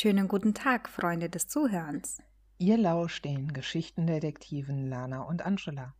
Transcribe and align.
Schönen 0.00 0.28
guten 0.28 0.54
Tag, 0.54 0.88
Freunde 0.88 1.28
des 1.28 1.48
Zuhörens. 1.48 2.22
Ihr 2.56 2.76
lauscht 2.76 3.24
den 3.24 3.52
Geschichtendetektiven 3.52 4.88
Lana 4.88 5.22
und 5.22 5.42
Angela. 5.42 5.92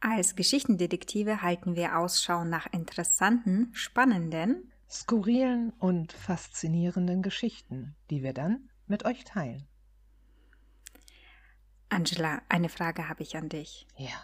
Als 0.00 0.36
Geschichtendetektive 0.36 1.40
halten 1.40 1.74
wir 1.74 1.96
Ausschau 1.96 2.44
nach 2.44 2.66
interessanten, 2.70 3.70
spannenden, 3.72 4.70
skurrilen 4.90 5.70
und 5.78 6.12
faszinierenden 6.12 7.22
Geschichten, 7.22 7.96
die 8.10 8.22
wir 8.22 8.34
dann 8.34 8.68
mit 8.86 9.06
euch 9.06 9.24
teilen. 9.24 9.66
Angela, 11.88 12.42
eine 12.50 12.68
Frage 12.68 13.08
habe 13.08 13.22
ich 13.22 13.38
an 13.38 13.48
dich. 13.48 13.86
Ja. 13.96 14.22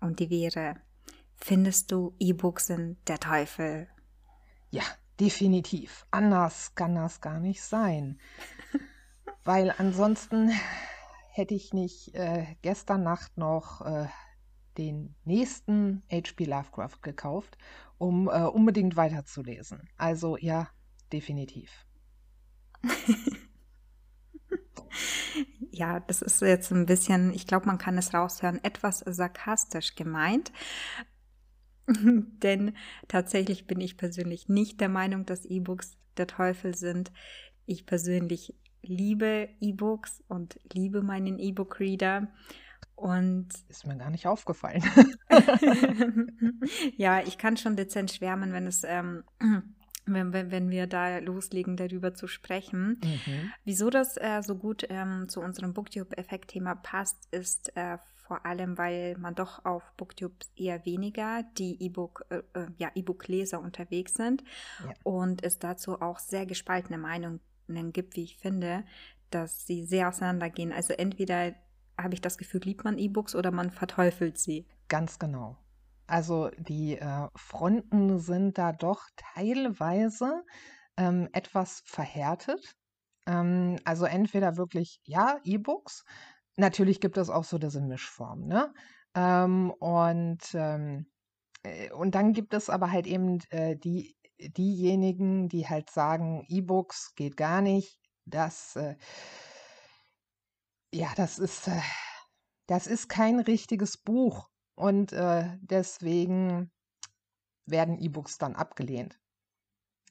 Und 0.00 0.20
die 0.20 0.30
wäre, 0.30 0.76
findest 1.36 1.92
du 1.92 2.14
E-Books 2.18 2.68
sind 2.68 2.96
der 3.06 3.20
Teufel? 3.20 3.88
Ja, 4.70 4.84
definitiv. 5.20 6.06
Anders 6.10 6.74
kann 6.74 6.94
das 6.94 7.20
gar 7.20 7.38
nicht 7.38 7.62
sein. 7.62 8.18
Weil 9.44 9.74
ansonsten 9.76 10.50
hätte 11.32 11.54
ich 11.54 11.72
nicht 11.72 12.14
äh, 12.14 12.46
gestern 12.62 13.02
Nacht 13.02 13.36
noch 13.36 13.80
äh, 13.82 14.06
den 14.78 15.14
nächsten 15.24 16.02
H.P. 16.10 16.44
Lovecraft 16.44 17.02
gekauft, 17.02 17.58
um 17.98 18.28
äh, 18.28 18.44
unbedingt 18.44 18.96
weiterzulesen. 18.96 19.88
Also 19.96 20.36
ja, 20.36 20.68
definitiv. 21.12 21.70
ja, 25.70 26.00
das 26.00 26.22
ist 26.22 26.40
jetzt 26.40 26.70
ein 26.72 26.86
bisschen, 26.86 27.32
ich 27.32 27.46
glaube, 27.46 27.66
man 27.66 27.78
kann 27.78 27.98
es 27.98 28.14
raushören, 28.14 28.62
etwas 28.64 29.00
sarkastisch 29.00 29.94
gemeint. 29.94 30.52
Denn 32.42 32.76
tatsächlich 33.08 33.66
bin 33.66 33.80
ich 33.80 33.96
persönlich 33.96 34.48
nicht 34.48 34.80
der 34.80 34.88
Meinung, 34.88 35.26
dass 35.26 35.44
E-Books 35.44 35.96
der 36.16 36.26
Teufel 36.26 36.74
sind. 36.74 37.12
Ich 37.66 37.86
persönlich 37.86 38.54
liebe 38.82 39.48
E-Books 39.60 40.22
und 40.28 40.58
liebe 40.72 41.02
meinen 41.02 41.38
E-Book-Reader. 41.38 42.28
Und 42.94 43.48
ist 43.68 43.86
mir 43.86 43.96
gar 43.96 44.10
nicht 44.10 44.26
aufgefallen. 44.26 44.82
ja, 46.96 47.20
ich 47.22 47.38
kann 47.38 47.56
schon 47.56 47.76
dezent 47.76 48.10
schwärmen, 48.10 48.52
wenn 48.52 48.66
es 48.66 48.84
ähm, 48.84 49.24
wenn, 50.06 50.32
wenn, 50.32 50.50
wenn 50.50 50.70
wir 50.70 50.86
da 50.86 51.18
loslegen, 51.18 51.76
darüber 51.76 52.14
zu 52.14 52.26
sprechen. 52.26 53.00
Mhm. 53.02 53.52
Wieso 53.64 53.90
das 53.90 54.16
äh, 54.16 54.42
so 54.42 54.56
gut 54.56 54.86
ähm, 54.88 55.28
zu 55.28 55.40
unserem 55.40 55.72
Booktube-Effekt-Thema 55.74 56.74
passt, 56.74 57.28
ist 57.32 57.76
äh, 57.76 57.98
vor 58.30 58.46
allem, 58.46 58.78
weil 58.78 59.16
man 59.18 59.34
doch 59.34 59.64
auf 59.64 59.82
Booktube 59.96 60.36
eher 60.54 60.84
weniger 60.86 61.42
die 61.58 61.82
E-Book, 61.82 62.26
äh, 62.30 62.42
äh, 62.58 62.66
ja, 62.78 62.90
E-Book-Leser 62.94 63.60
unterwegs 63.60 64.14
sind 64.14 64.44
ja. 64.84 64.94
und 65.02 65.42
es 65.42 65.58
dazu 65.58 66.00
auch 66.00 66.20
sehr 66.20 66.46
gespaltene 66.46 66.96
Meinungen 66.96 67.40
gibt, 67.92 68.14
wie 68.14 68.22
ich 68.22 68.36
finde, 68.36 68.84
dass 69.30 69.66
sie 69.66 69.84
sehr 69.84 70.08
auseinandergehen. 70.08 70.72
Also 70.72 70.92
entweder 70.92 71.54
habe 71.98 72.14
ich 72.14 72.20
das 72.20 72.38
Gefühl, 72.38 72.60
liebt 72.62 72.84
man 72.84 72.98
E-Books 72.98 73.34
oder 73.34 73.50
man 73.50 73.70
verteufelt 73.70 74.38
sie. 74.38 74.64
Ganz 74.88 75.18
genau. 75.18 75.56
Also 76.10 76.50
die 76.58 76.98
äh, 76.98 77.28
Fronten 77.36 78.18
sind 78.18 78.58
da 78.58 78.72
doch 78.72 79.04
teilweise 79.34 80.42
ähm, 80.96 81.28
etwas 81.32 81.82
verhärtet. 81.86 82.74
Ähm, 83.26 83.78
also 83.84 84.06
entweder 84.06 84.56
wirklich, 84.56 85.00
ja, 85.04 85.38
E-Books. 85.44 86.04
Natürlich 86.56 87.00
gibt 87.00 87.16
es 87.16 87.30
auch 87.30 87.44
so 87.44 87.58
diese 87.58 87.80
Mischform, 87.80 88.46
ne? 88.46 88.72
Ähm, 89.14 89.70
und, 89.78 90.40
ähm, 90.54 91.06
äh, 91.64 91.92
und 91.92 92.14
dann 92.16 92.32
gibt 92.32 92.54
es 92.54 92.70
aber 92.70 92.92
halt 92.92 93.06
eben 93.06 93.38
äh, 93.50 93.76
die, 93.76 94.16
diejenigen, 94.40 95.48
die 95.48 95.68
halt 95.68 95.90
sagen, 95.90 96.44
E-Books 96.48 97.14
geht 97.16 97.36
gar 97.36 97.62
nicht. 97.62 97.98
Das 98.26 98.76
äh, 98.76 98.96
ja, 100.92 101.12
das 101.16 101.38
ist, 101.38 101.68
äh, 101.68 101.80
das 102.66 102.86
ist 102.86 103.08
kein 103.08 103.40
richtiges 103.40 103.96
Buch 103.98 104.49
und 104.80 105.12
äh, 105.12 105.44
deswegen 105.60 106.70
werden 107.66 107.98
E-Books 107.98 108.38
dann 108.38 108.56
abgelehnt. 108.56 109.20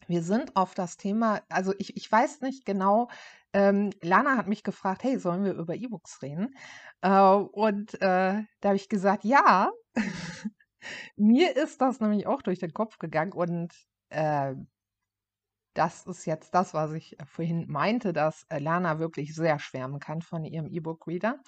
Wir 0.08 0.24
sind 0.24 0.56
auf 0.56 0.74
das 0.76 0.98
Thema, 0.98 1.42
also 1.50 1.74
ich, 1.78 1.98
ich 1.98 2.12
weiß 2.12 2.42
nicht 2.42 2.66
genau, 2.66 3.10
ähm, 3.54 3.92
Lana 4.02 4.38
hat 4.38 4.48
mich 4.48 4.64
gefragt, 4.64 5.04
hey, 5.04 5.20
sollen 5.20 5.44
wir 5.44 5.54
über 5.54 5.76
E-Books 5.76 6.22
reden? 6.22 6.56
Äh, 7.02 7.10
und 7.10 7.96
äh, 7.96 8.44
da 8.62 8.70
habe 8.70 8.76
ich 8.76 8.90
gesagt, 8.90 9.24
ja. 9.26 9.72
Mir 11.18 11.58
ist 11.58 11.82
das 11.82 12.00
nämlich 12.00 12.28
auch 12.28 12.42
durch 12.42 12.60
den 12.60 12.74
Kopf 12.74 13.00
gegangen 13.00 13.34
und 13.34 13.74
äh, 14.10 14.54
das 15.74 16.06
ist 16.06 16.26
jetzt 16.26 16.54
das, 16.56 16.74
was 16.74 16.94
ich 16.94 17.20
äh, 17.20 17.26
vorhin 17.26 17.66
meinte, 17.68 18.14
dass 18.14 18.44
äh, 18.50 18.60
Lana 18.60 19.00
wirklich 19.00 19.36
sehr 19.36 19.60
schwärmen 19.60 20.00
kann 20.00 20.22
von 20.22 20.46
ihrem 20.46 20.68
E-Book-Reader. 20.68 21.40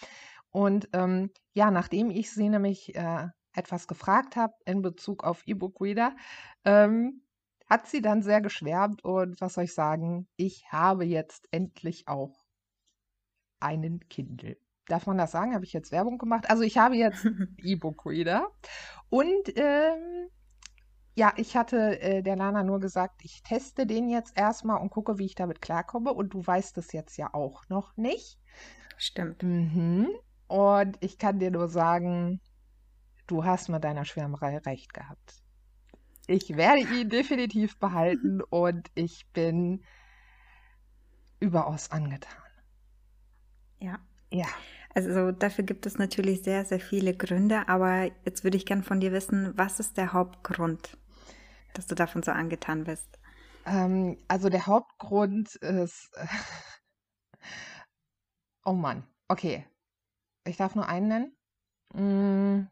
Und 0.51 0.89
ähm, 0.93 1.31
ja, 1.53 1.71
nachdem 1.71 2.09
ich 2.09 2.31
sie 2.31 2.49
nämlich 2.49 2.95
äh, 2.95 3.27
etwas 3.53 3.87
gefragt 3.87 4.35
habe 4.35 4.53
in 4.65 4.81
Bezug 4.81 5.23
auf 5.23 5.43
E-Book-Reader, 5.45 6.15
ähm, 6.65 7.23
hat 7.69 7.87
sie 7.87 8.01
dann 8.01 8.21
sehr 8.21 8.41
geschwärmt 8.41 9.03
und 9.03 9.39
was 9.39 9.53
soll 9.53 9.63
ich 9.63 9.73
sagen, 9.73 10.27
ich 10.35 10.65
habe 10.71 11.05
jetzt 11.05 11.47
endlich 11.51 12.07
auch 12.07 12.45
einen 13.61 14.01
Kindle. 14.09 14.57
Darf 14.87 15.07
man 15.07 15.17
das 15.17 15.31
sagen? 15.31 15.53
Habe 15.53 15.63
ich 15.63 15.71
jetzt 15.71 15.91
Werbung 15.91 16.17
gemacht? 16.17 16.49
Also 16.49 16.63
ich 16.63 16.77
habe 16.77 16.95
jetzt 16.95 17.25
E-Book-Reader 17.57 18.51
und 19.09 19.57
ähm, 19.57 20.27
ja, 21.15 21.33
ich 21.35 21.57
hatte 21.57 21.99
äh, 22.01 22.23
der 22.23 22.35
Lana 22.35 22.63
nur 22.63 22.79
gesagt, 22.79 23.23
ich 23.23 23.43
teste 23.43 23.85
den 23.85 24.09
jetzt 24.09 24.37
erstmal 24.37 24.81
und 24.81 24.89
gucke, 24.89 25.17
wie 25.17 25.25
ich 25.25 25.35
damit 25.35 25.61
klarkomme. 25.61 26.13
Und 26.13 26.33
du 26.33 26.45
weißt 26.45 26.77
es 26.77 26.93
jetzt 26.93 27.17
ja 27.17 27.33
auch 27.33 27.67
noch 27.67 27.97
nicht. 27.97 28.39
Stimmt. 28.97 29.43
Mhm. 29.43 30.07
Und 30.51 30.97
ich 30.99 31.17
kann 31.17 31.39
dir 31.39 31.49
nur 31.49 31.69
sagen, 31.69 32.41
du 33.25 33.45
hast 33.45 33.69
mit 33.69 33.85
deiner 33.85 34.03
Schwärmerei 34.03 34.57
recht 34.57 34.93
gehabt. 34.93 35.41
Ich 36.27 36.57
werde 36.57 36.81
ihn 36.81 37.07
definitiv 37.07 37.79
behalten 37.79 38.41
und 38.49 38.89
ich 38.93 39.25
bin 39.31 39.81
überaus 41.39 41.89
angetan. 41.89 42.43
Ja. 43.79 43.97
Ja. 44.29 44.47
Also 44.93 45.31
dafür 45.31 45.63
gibt 45.63 45.85
es 45.85 45.97
natürlich 45.97 46.43
sehr, 46.43 46.65
sehr 46.65 46.81
viele 46.81 47.15
Gründe, 47.15 47.69
aber 47.69 48.11
jetzt 48.25 48.43
würde 48.43 48.57
ich 48.57 48.65
gern 48.65 48.83
von 48.83 48.99
dir 48.99 49.13
wissen, 49.13 49.57
was 49.57 49.79
ist 49.79 49.95
der 49.95 50.11
Hauptgrund, 50.11 50.97
dass 51.75 51.87
du 51.87 51.95
davon 51.95 52.23
so 52.23 52.31
angetan 52.31 52.83
bist? 52.83 53.19
Ähm, 53.65 54.17
also 54.27 54.49
der 54.49 54.67
Hauptgrund 54.67 55.55
ist. 55.55 56.11
Oh 58.63 58.73
Mann, 58.73 59.07
okay. 59.27 59.65
Ich 60.45 60.57
darf 60.57 60.75
nur 60.75 60.87
einen 60.87 61.07
nennen. 61.07 61.37
Mm. 61.93 62.67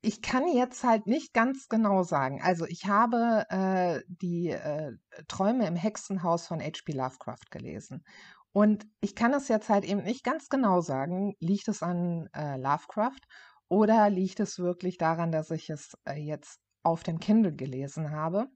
Ich 0.00 0.22
kann 0.22 0.46
jetzt 0.48 0.84
halt 0.84 1.06
nicht 1.06 1.34
ganz 1.34 1.68
genau 1.68 2.02
sagen. 2.02 2.40
Also 2.42 2.64
ich 2.66 2.86
habe 2.86 3.44
äh, 3.50 4.00
die 4.08 4.50
äh, 4.50 4.92
Träume 5.26 5.66
im 5.66 5.76
Hexenhaus 5.76 6.46
von 6.46 6.60
H.P. 6.60 6.92
Lovecraft 6.92 7.50
gelesen. 7.50 8.04
Und 8.52 8.86
ich 9.00 9.14
kann 9.14 9.34
es 9.34 9.48
jetzt 9.48 9.68
halt 9.68 9.84
eben 9.84 10.02
nicht 10.02 10.24
ganz 10.24 10.48
genau 10.48 10.80
sagen, 10.80 11.34
liegt 11.40 11.68
es 11.68 11.82
an 11.82 12.28
äh, 12.34 12.56
Lovecraft 12.56 13.20
oder 13.68 14.08
liegt 14.10 14.40
es 14.40 14.58
wirklich 14.58 14.98
daran, 14.98 15.32
dass 15.32 15.50
ich 15.50 15.68
es 15.70 15.96
äh, 16.06 16.14
jetzt 16.14 16.60
auf 16.82 17.02
dem 17.02 17.20
Kindle 17.20 17.54
gelesen 17.54 18.10
habe? 18.10 18.46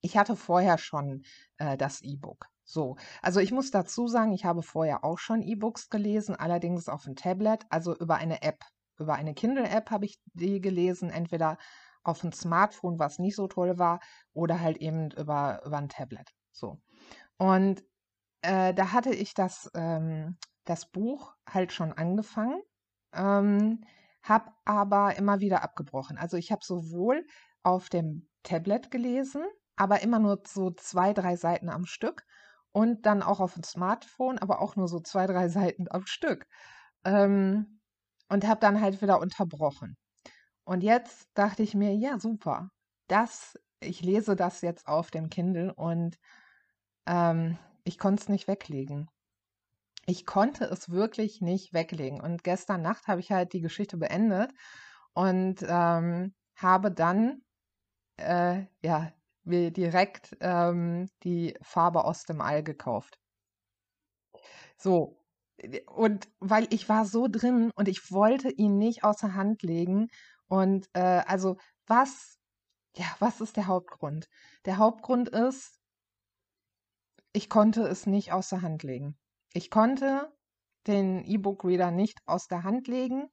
Ich 0.00 0.16
hatte 0.16 0.36
vorher 0.36 0.78
schon 0.78 1.22
äh, 1.58 1.76
das 1.76 2.02
E-Book. 2.02 2.46
So, 2.70 2.96
also 3.22 3.40
ich 3.40 3.50
muss 3.50 3.70
dazu 3.70 4.08
sagen, 4.08 4.32
ich 4.32 4.44
habe 4.44 4.62
vorher 4.62 5.04
auch 5.04 5.18
schon 5.18 5.42
E-Books 5.42 5.88
gelesen, 5.88 6.36
allerdings 6.36 6.88
auf 6.88 7.04
dem 7.04 7.16
Tablet, 7.16 7.64
also 7.70 7.96
über 7.96 8.16
eine 8.16 8.42
App. 8.42 8.62
Über 8.98 9.14
eine 9.14 9.32
Kindle-App 9.32 9.90
habe 9.90 10.04
ich 10.04 10.20
die 10.34 10.60
gelesen, 10.60 11.10
entweder 11.10 11.56
auf 12.02 12.20
dem 12.20 12.32
Smartphone, 12.32 12.98
was 12.98 13.18
nicht 13.18 13.36
so 13.36 13.46
toll 13.46 13.78
war, 13.78 14.00
oder 14.34 14.60
halt 14.60 14.78
eben 14.78 15.10
über, 15.12 15.62
über 15.64 15.78
ein 15.78 15.88
Tablet. 15.88 16.28
So. 16.52 16.80
Und 17.38 17.82
äh, 18.42 18.74
da 18.74 18.92
hatte 18.92 19.14
ich 19.14 19.34
das, 19.34 19.70
ähm, 19.74 20.36
das 20.64 20.90
Buch 20.90 21.34
halt 21.48 21.72
schon 21.72 21.92
angefangen 21.92 22.60
ähm, 23.12 23.80
habe 24.22 24.52
aber 24.64 25.16
immer 25.16 25.40
wieder 25.40 25.62
abgebrochen. 25.62 26.18
Also 26.18 26.36
ich 26.36 26.52
habe 26.52 26.64
sowohl 26.64 27.26
auf 27.62 27.88
dem 27.88 28.28
Tablet 28.42 28.90
gelesen, 28.90 29.42
aber 29.76 30.02
immer 30.02 30.18
nur 30.18 30.42
so 30.46 30.70
zwei, 30.70 31.12
drei 31.12 31.36
Seiten 31.36 31.68
am 31.68 31.86
Stück 31.86 32.24
und 32.72 33.06
dann 33.06 33.22
auch 33.22 33.40
auf 33.40 33.54
dem 33.54 33.62
Smartphone, 33.64 34.38
aber 34.38 34.60
auch 34.60 34.76
nur 34.76 34.88
so 34.88 35.00
zwei, 35.00 35.26
drei 35.26 35.48
Seiten 35.48 35.86
am 35.90 36.06
Stück. 36.06 36.46
Ähm, 37.04 37.80
und 38.30 38.46
habe 38.46 38.60
dann 38.60 38.80
halt 38.80 39.00
wieder 39.02 39.20
unterbrochen. 39.20 39.96
Und 40.64 40.82
jetzt 40.82 41.28
dachte 41.34 41.62
ich 41.62 41.74
mir, 41.74 41.94
ja, 41.94 42.18
super. 42.18 42.70
Das, 43.08 43.58
ich 43.80 44.02
lese 44.02 44.36
das 44.36 44.60
jetzt 44.60 44.86
auf 44.86 45.10
dem 45.10 45.30
Kindle 45.30 45.72
und 45.74 46.18
ähm, 47.06 47.58
ich 47.84 47.98
konnte 47.98 48.22
es 48.22 48.28
nicht 48.28 48.48
weglegen 48.48 49.08
ich 50.08 50.24
konnte 50.24 50.64
es 50.64 50.88
wirklich 50.88 51.42
nicht 51.42 51.74
weglegen. 51.74 52.20
Und 52.20 52.42
gestern 52.42 52.80
Nacht 52.80 53.08
habe 53.08 53.20
ich 53.20 53.30
halt 53.30 53.52
die 53.52 53.60
Geschichte 53.60 53.98
beendet 53.98 54.50
und 55.12 55.56
ähm, 55.68 56.34
habe 56.56 56.90
dann 56.90 57.42
äh, 58.16 58.64
ja 58.82 59.12
mir 59.48 59.70
direkt 59.70 60.36
ähm, 60.40 61.08
die 61.24 61.54
Farbe 61.62 62.04
aus 62.04 62.24
dem 62.24 62.40
All 62.40 62.62
gekauft. 62.62 63.18
So, 64.76 65.18
und 65.86 66.28
weil 66.40 66.66
ich 66.70 66.88
war 66.88 67.04
so 67.04 67.26
drin 67.28 67.70
und 67.74 67.88
ich 67.88 68.12
wollte 68.12 68.50
ihn 68.50 68.78
nicht 68.78 69.04
außer 69.04 69.34
Hand 69.34 69.62
legen. 69.62 70.08
Und 70.46 70.88
äh, 70.94 71.22
also 71.26 71.56
was, 71.86 72.38
ja, 72.96 73.06
was 73.18 73.40
ist 73.40 73.56
der 73.56 73.66
Hauptgrund? 73.66 74.28
Der 74.64 74.78
Hauptgrund 74.78 75.28
ist, 75.28 75.80
ich 77.32 77.50
konnte 77.50 77.82
es 77.82 78.06
nicht 78.06 78.32
außer 78.32 78.62
Hand 78.62 78.82
legen. 78.82 79.18
Ich 79.52 79.70
konnte 79.70 80.32
den 80.86 81.24
E-Book-Reader 81.24 81.90
nicht 81.90 82.20
aus 82.26 82.46
der 82.46 82.62
Hand 82.62 82.88
legen. 82.88 83.28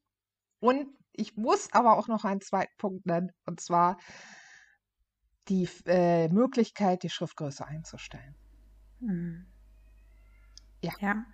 Und 0.59 0.87
ich 1.13 1.37
muss 1.37 1.71
aber 1.73 1.97
auch 1.97 2.07
noch 2.07 2.25
einen 2.25 2.41
zweiten 2.41 2.75
Punkt 2.77 3.05
nennen, 3.05 3.31
und 3.45 3.61
zwar 3.61 3.97
die 5.47 5.67
äh, 5.85 6.27
Möglichkeit, 6.29 7.03
die 7.03 7.09
Schriftgröße 7.09 7.65
einzustellen. 7.65 8.35
Mhm. 8.99 9.45
Ja. 10.81 10.93
ja. 10.99 11.25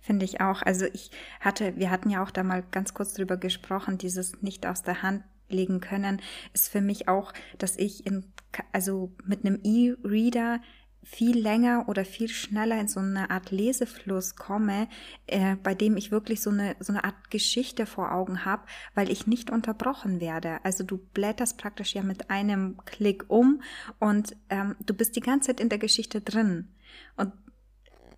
Finde 0.00 0.24
ich 0.24 0.40
auch. 0.40 0.62
Also 0.62 0.86
ich 0.86 1.10
hatte, 1.40 1.76
wir 1.76 1.90
hatten 1.90 2.10
ja 2.10 2.22
auch 2.22 2.30
da 2.30 2.44
mal 2.44 2.62
ganz 2.62 2.94
kurz 2.94 3.14
drüber 3.14 3.36
gesprochen, 3.36 3.98
dieses 3.98 4.42
nicht 4.42 4.66
aus 4.66 4.82
der 4.82 5.02
Hand 5.02 5.24
legen 5.48 5.80
können, 5.80 6.20
ist 6.52 6.68
für 6.68 6.80
mich 6.80 7.08
auch, 7.08 7.32
dass 7.58 7.76
ich 7.76 8.06
in, 8.06 8.32
also 8.72 9.12
mit 9.24 9.44
einem 9.44 9.60
E-Reader 9.62 10.60
viel 11.06 11.38
länger 11.38 11.84
oder 11.88 12.04
viel 12.04 12.28
schneller 12.28 12.80
in 12.80 12.88
so 12.88 12.98
eine 12.98 13.30
Art 13.30 13.52
Lesefluss 13.52 14.34
komme, 14.34 14.88
äh, 15.28 15.54
bei 15.54 15.72
dem 15.72 15.96
ich 15.96 16.10
wirklich 16.10 16.40
so 16.42 16.50
eine, 16.50 16.74
so 16.80 16.92
eine 16.92 17.04
Art 17.04 17.30
Geschichte 17.30 17.86
vor 17.86 18.12
Augen 18.12 18.44
habe, 18.44 18.64
weil 18.94 19.08
ich 19.08 19.28
nicht 19.28 19.50
unterbrochen 19.50 20.20
werde. 20.20 20.58
Also 20.64 20.82
du 20.82 20.98
blätterst 20.98 21.58
praktisch 21.58 21.94
ja 21.94 22.02
mit 22.02 22.28
einem 22.28 22.76
Klick 22.86 23.24
um 23.28 23.62
und 24.00 24.36
ähm, 24.50 24.74
du 24.84 24.94
bist 24.94 25.14
die 25.14 25.20
ganze 25.20 25.48
Zeit 25.48 25.60
in 25.60 25.68
der 25.68 25.78
Geschichte 25.78 26.20
drin. 26.20 26.74
Und 27.16 27.32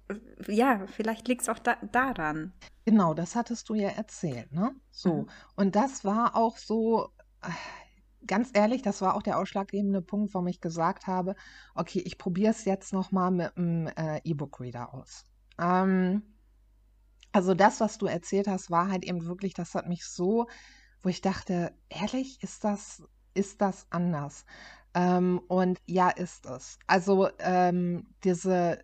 äh, 0.08 0.52
ja, 0.52 0.86
vielleicht 0.86 1.28
liegt 1.28 1.42
es 1.42 1.50
auch 1.50 1.58
da, 1.58 1.76
daran. 1.92 2.54
Genau, 2.86 3.12
das 3.12 3.36
hattest 3.36 3.68
du 3.68 3.74
ja 3.74 3.90
erzählt, 3.90 4.50
ne? 4.50 4.74
So. 4.90 5.12
Mhm. 5.12 5.28
Und 5.56 5.76
das 5.76 6.06
war 6.06 6.34
auch 6.34 6.56
so, 6.56 7.10
äh, 7.42 7.50
ganz 8.26 8.50
ehrlich, 8.52 8.82
das 8.82 9.00
war 9.00 9.14
auch 9.14 9.22
der 9.22 9.38
ausschlaggebende 9.38 10.02
Punkt, 10.02 10.34
warum 10.34 10.48
ich 10.48 10.60
gesagt 10.60 11.06
habe, 11.06 11.34
okay, 11.74 12.00
ich 12.04 12.18
probiere 12.18 12.50
es 12.50 12.64
jetzt 12.64 12.92
nochmal 12.92 13.30
mit 13.30 13.56
einem 13.56 13.86
äh, 13.88 14.20
E-Book-Reader 14.24 14.94
aus. 14.94 15.24
Ähm, 15.58 16.22
also 17.32 17.54
das, 17.54 17.80
was 17.80 17.98
du 17.98 18.06
erzählt 18.06 18.48
hast, 18.48 18.70
war 18.70 18.90
halt 18.90 19.04
eben 19.04 19.26
wirklich, 19.26 19.54
das 19.54 19.74
hat 19.74 19.88
mich 19.88 20.04
so, 20.04 20.46
wo 21.02 21.08
ich 21.08 21.20
dachte, 21.20 21.72
ehrlich, 21.88 22.42
ist 22.42 22.64
das, 22.64 23.02
ist 23.34 23.60
das 23.60 23.86
anders? 23.90 24.44
Ähm, 24.94 25.40
und 25.48 25.80
ja, 25.86 26.08
ist 26.08 26.46
es. 26.46 26.78
Also 26.86 27.28
ähm, 27.38 28.06
diese, 28.24 28.82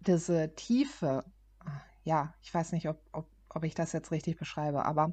diese 0.00 0.54
Tiefe, 0.54 1.24
ja, 2.04 2.34
ich 2.42 2.52
weiß 2.52 2.72
nicht, 2.72 2.88
ob, 2.88 3.00
ob, 3.12 3.28
ob 3.48 3.64
ich 3.64 3.74
das 3.74 3.92
jetzt 3.92 4.10
richtig 4.10 4.38
beschreibe, 4.38 4.84
aber 4.84 5.12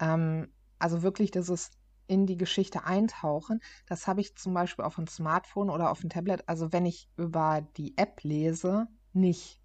ähm, 0.00 0.48
also 0.78 1.02
wirklich 1.02 1.30
dieses 1.30 1.70
in 2.08 2.26
die 2.26 2.36
Geschichte 2.36 2.84
eintauchen. 2.84 3.60
Das 3.86 4.06
habe 4.06 4.20
ich 4.20 4.36
zum 4.36 4.54
Beispiel 4.54 4.84
auf 4.84 4.96
dem 4.96 5.06
Smartphone 5.06 5.70
oder 5.70 5.90
auf 5.90 6.00
dem 6.00 6.10
Tablet, 6.10 6.48
also 6.48 6.72
wenn 6.72 6.86
ich 6.86 7.08
über 7.16 7.66
die 7.76 7.96
App 7.96 8.22
lese, 8.22 8.88
nicht. 9.12 9.60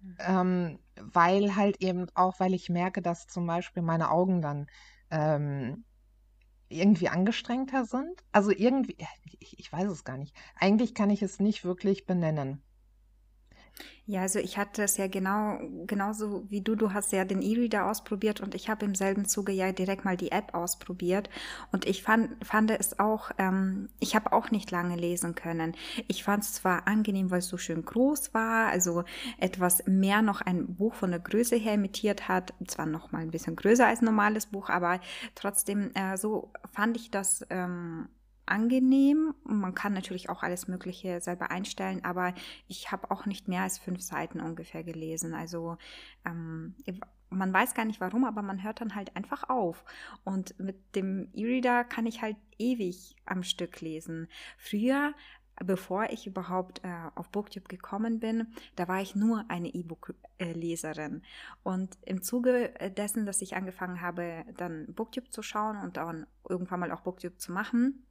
Mhm. 0.00 0.16
Ähm, 0.20 0.78
weil 0.96 1.56
halt 1.56 1.82
eben 1.82 2.06
auch, 2.14 2.38
weil 2.38 2.54
ich 2.54 2.68
merke, 2.68 3.02
dass 3.02 3.26
zum 3.26 3.46
Beispiel 3.46 3.82
meine 3.82 4.10
Augen 4.10 4.42
dann 4.42 4.66
ähm, 5.10 5.84
irgendwie 6.68 7.08
angestrengter 7.08 7.84
sind. 7.84 8.24
Also 8.32 8.50
irgendwie, 8.50 8.96
ich, 9.40 9.58
ich 9.58 9.72
weiß 9.72 9.90
es 9.90 10.04
gar 10.04 10.16
nicht. 10.16 10.34
Eigentlich 10.56 10.94
kann 10.94 11.10
ich 11.10 11.22
es 11.22 11.40
nicht 11.40 11.64
wirklich 11.64 12.06
benennen. 12.06 12.62
Ja, 14.04 14.22
also 14.22 14.40
ich 14.40 14.58
hatte 14.58 14.82
es 14.82 14.96
ja 14.96 15.06
genau, 15.06 15.58
genauso 15.86 16.44
wie 16.50 16.60
du, 16.60 16.74
du 16.74 16.92
hast 16.92 17.12
ja 17.12 17.24
den 17.24 17.40
E-Reader 17.40 17.86
ausprobiert 17.86 18.40
und 18.40 18.54
ich 18.54 18.68
habe 18.68 18.84
im 18.84 18.96
selben 18.96 19.26
Zuge 19.26 19.52
ja 19.52 19.70
direkt 19.72 20.04
mal 20.04 20.16
die 20.16 20.32
App 20.32 20.54
ausprobiert 20.54 21.30
und 21.70 21.86
ich 21.86 22.02
fand, 22.02 22.30
fand 22.44 22.72
es 22.72 22.98
auch, 22.98 23.30
ähm, 23.38 23.90
ich 24.00 24.16
habe 24.16 24.32
auch 24.32 24.50
nicht 24.50 24.70
lange 24.72 24.96
lesen 24.96 25.36
können. 25.36 25.74
Ich 26.08 26.24
fand 26.24 26.42
es 26.42 26.54
zwar 26.54 26.88
angenehm, 26.88 27.30
weil 27.30 27.38
es 27.38 27.48
so 27.48 27.56
schön 27.58 27.84
groß 27.84 28.34
war, 28.34 28.68
also 28.68 29.04
etwas 29.38 29.86
mehr 29.86 30.20
noch 30.20 30.40
ein 30.40 30.74
Buch 30.74 30.94
von 30.94 31.10
der 31.10 31.20
Größe 31.20 31.54
her 31.56 31.74
imitiert 31.74 32.28
hat, 32.28 32.54
zwar 32.66 32.86
noch 32.86 33.12
mal 33.12 33.22
ein 33.22 33.30
bisschen 33.30 33.54
größer 33.54 33.86
als 33.86 34.02
ein 34.02 34.06
normales 34.06 34.46
Buch, 34.46 34.68
aber 34.68 35.00
trotzdem 35.36 35.92
äh, 35.94 36.16
so 36.16 36.52
fand 36.72 36.96
ich 36.96 37.12
das 37.12 37.46
ähm, 37.50 38.08
angenehm. 38.46 39.34
Man 39.44 39.74
kann 39.74 39.92
natürlich 39.92 40.28
auch 40.28 40.42
alles 40.42 40.68
Mögliche 40.68 41.20
selber 41.20 41.50
einstellen, 41.50 42.04
aber 42.04 42.34
ich 42.68 42.92
habe 42.92 43.10
auch 43.10 43.26
nicht 43.26 43.48
mehr 43.48 43.62
als 43.62 43.78
fünf 43.78 44.02
Seiten 44.02 44.40
ungefähr 44.40 44.84
gelesen. 44.84 45.34
Also 45.34 45.76
ähm, 46.24 46.74
man 47.30 47.52
weiß 47.52 47.74
gar 47.74 47.84
nicht 47.84 48.00
warum, 48.00 48.24
aber 48.24 48.42
man 48.42 48.62
hört 48.62 48.80
dann 48.80 48.94
halt 48.94 49.16
einfach 49.16 49.48
auf. 49.48 49.84
Und 50.24 50.58
mit 50.58 50.94
dem 50.94 51.30
E-Reader 51.32 51.84
kann 51.84 52.06
ich 52.06 52.22
halt 52.22 52.36
ewig 52.58 53.16
am 53.24 53.42
Stück 53.42 53.80
lesen. 53.80 54.28
Früher 54.58 55.14
bevor 55.64 56.10
ich 56.10 56.26
überhaupt 56.26 56.82
äh, 56.84 56.88
auf 57.14 57.28
Booktube 57.28 57.68
gekommen 57.68 58.20
bin, 58.20 58.48
da 58.76 58.88
war 58.88 59.00
ich 59.00 59.14
nur 59.14 59.44
eine 59.48 59.68
E-Book-Leserin. 59.68 61.22
Und 61.62 61.98
im 62.02 62.22
Zuge 62.22 62.72
dessen, 62.96 63.26
dass 63.26 63.42
ich 63.42 63.54
angefangen 63.54 64.00
habe, 64.00 64.44
dann 64.56 64.92
Booktube 64.94 65.30
zu 65.30 65.42
schauen 65.42 65.76
und 65.76 65.96
dann 65.96 66.26
irgendwann 66.48 66.80
mal 66.80 66.92
auch 66.92 67.02
Booktube 67.02 67.36
zu 67.36 67.52
machen, 67.52 68.04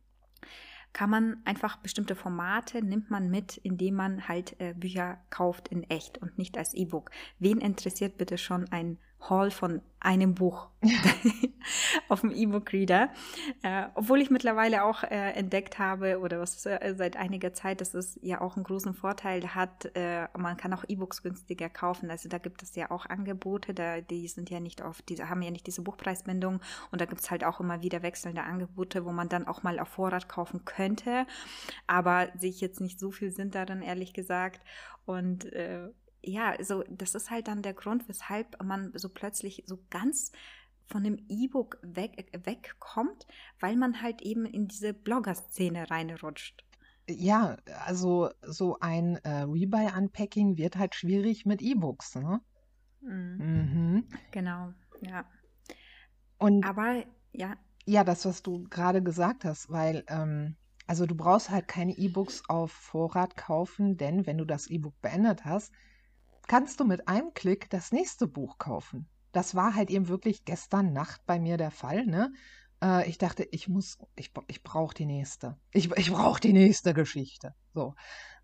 kann 0.94 1.10
man 1.10 1.42
einfach 1.46 1.78
bestimmte 1.78 2.16
Formate 2.16 2.84
nimmt 2.84 3.10
man 3.10 3.30
mit, 3.30 3.58
indem 3.58 3.96
man 3.96 4.28
halt 4.28 4.60
äh, 4.60 4.74
Bücher 4.74 5.22
kauft 5.30 5.70
in 5.70 5.84
echt 5.90 6.18
und 6.18 6.38
nicht 6.38 6.58
als 6.58 6.74
E-Book. 6.74 7.12
Wen 7.40 7.60
interessiert 7.60 8.18
bitte 8.18 8.38
schon 8.38 8.68
ein 8.72 8.98
Haul 9.30 9.52
von 9.52 9.82
einem 10.00 10.34
Buch 10.36 10.70
auf 12.10 12.22
dem 12.22 12.32
E-Book-Reader. 12.32 13.10
Äh, 13.62 13.88
obwohl 13.96 14.22
ich 14.22 14.30
mittlerweile 14.30 14.84
auch 14.84 15.04
äh, 15.04 15.32
entdeckt 15.32 15.80
habe, 15.80 16.20
oder 16.20 16.40
was 16.40 16.66
äh, 16.66 16.94
seit 16.96 17.18
einiger 17.18 17.54
Zeit, 17.54 17.82
dass 17.82 17.94
es 17.94 18.20
ja 18.22 18.42
auch 18.42 18.56
einen 18.56 18.64
großen 18.64 18.94
Vorteil 18.94 19.56
hat, 19.56 19.92
äh, 19.96 20.28
man 20.38 20.58
kann 20.58 20.74
auch 20.74 20.84
E-Books 20.88 21.24
günstiger 21.24 21.70
kaufen. 21.70 22.10
Also 22.10 22.30
da 22.30 22.38
gibt 22.38 22.64
es 22.64 22.76
ja 22.76 22.92
auch 22.92 23.06
Angebote, 23.06 23.74
da, 23.74 24.02
die 24.02 24.28
sind 24.28 24.50
ja 24.50 24.60
nicht 24.60 24.82
auf 24.82 25.02
diese, 25.02 25.30
haben 25.30 25.42
ja 25.42 25.52
nicht 25.52 25.68
diese 25.68 25.82
Buchpreisbindung 25.82 26.62
und 26.92 27.02
da 27.02 27.06
gibt 27.06 27.22
es 27.22 27.32
halt 27.32 27.44
auch 27.44 27.60
immer 27.60 27.82
wieder 27.82 28.02
wechselnde 28.02 28.44
Angebote, 28.44 29.06
wo 29.06 29.12
man 29.12 29.30
dann 29.30 29.48
auch 29.48 29.64
mal 29.64 29.80
auf 29.80 29.90
Vorrat 29.90 30.28
kaufen 30.28 30.66
könnte. 30.66 31.26
Aber 31.88 32.30
sehe 32.38 32.50
ich 32.50 32.62
jetzt 32.62 32.82
nicht 32.82 33.00
so 33.00 33.12
viel 33.12 33.32
Sinn 33.32 33.52
darin, 33.52 33.82
ehrlich 33.82 34.14
gesagt. 34.14 34.62
Und 35.06 35.52
äh, 35.54 35.90
ja, 36.24 36.56
so 36.64 36.84
das 36.90 37.16
ist 37.16 37.30
halt 37.30 37.48
dann 37.48 37.62
der 37.62 37.74
Grund, 37.74 38.08
weshalb 38.08 38.62
man 38.64 38.92
so 38.96 39.10
plötzlich 39.10 39.64
so 39.66 39.80
ganz 39.90 40.32
von 40.88 41.04
dem 41.04 41.18
E-Book 41.30 41.80
weg, 41.82 42.30
wegkommt, 42.44 43.26
weil 43.60 43.76
man 43.76 44.02
halt 44.02 44.22
eben 44.22 44.46
in 44.46 44.68
diese 44.68 44.94
Blogger-Szene 44.94 45.90
reinrutscht. 45.90 46.66
Ja, 47.10 47.58
also 47.86 48.30
so 48.42 48.78
ein 48.80 49.18
äh, 49.24 49.44
Rebuy-Unpacking 49.44 50.58
wird 50.58 50.78
halt 50.78 50.96
schwierig 50.96 51.46
mit 51.46 51.62
E-Books, 51.62 52.16
ne? 52.16 52.42
Mhm. 53.02 53.38
Mhm. 53.38 54.04
Genau, 54.32 54.74
ja. 55.02 55.26
Und 56.38 56.66
aber 56.66 57.04
ja. 57.32 57.56
Ja, 57.86 58.04
das, 58.04 58.26
was 58.26 58.44
du 58.44 58.68
gerade 58.70 59.02
gesagt 59.02 59.44
hast, 59.44 59.70
weil 59.72 60.04
ähm, 60.08 60.56
also 60.88 61.06
du 61.06 61.16
brauchst 61.16 61.50
halt 61.50 61.68
keine 61.68 61.98
E-Books 61.98 62.44
auf 62.48 62.72
Vorrat 62.72 63.38
kaufen, 63.38 63.98
denn 63.98 64.28
wenn 64.28 64.38
du 64.38 64.46
das 64.46 64.68
E-Book 64.68 65.00
beendet 65.02 65.46
hast, 65.46 65.74
kannst 66.48 66.80
du 66.80 66.86
mit 66.86 67.08
einem 67.08 67.34
Klick 67.34 67.70
das 67.70 67.92
nächste 67.92 68.28
Buch 68.28 68.58
kaufen. 68.58 69.08
Das 69.32 69.56
war 69.56 69.76
halt 69.76 69.90
eben 69.90 70.08
wirklich 70.08 70.46
gestern 70.46 70.94
Nacht 70.94 71.26
bei 71.26 71.40
mir 71.40 71.58
der 71.58 71.72
Fall. 71.72 72.06
Ne? 72.06 72.34
Äh, 72.84 73.10
ich 73.10 73.18
dachte, 73.18 73.48
ich 73.52 73.68
muss, 73.68 73.98
ich, 74.16 74.32
ich 74.48 74.64
brauche 74.64 74.94
die 74.94 75.06
nächste. 75.06 75.58
Ich, 75.72 75.92
ich 75.92 76.12
brauche 76.12 76.42
die 76.42 76.54
nächste 76.54 76.94
Geschichte. 76.94 77.54
So. 77.74 77.96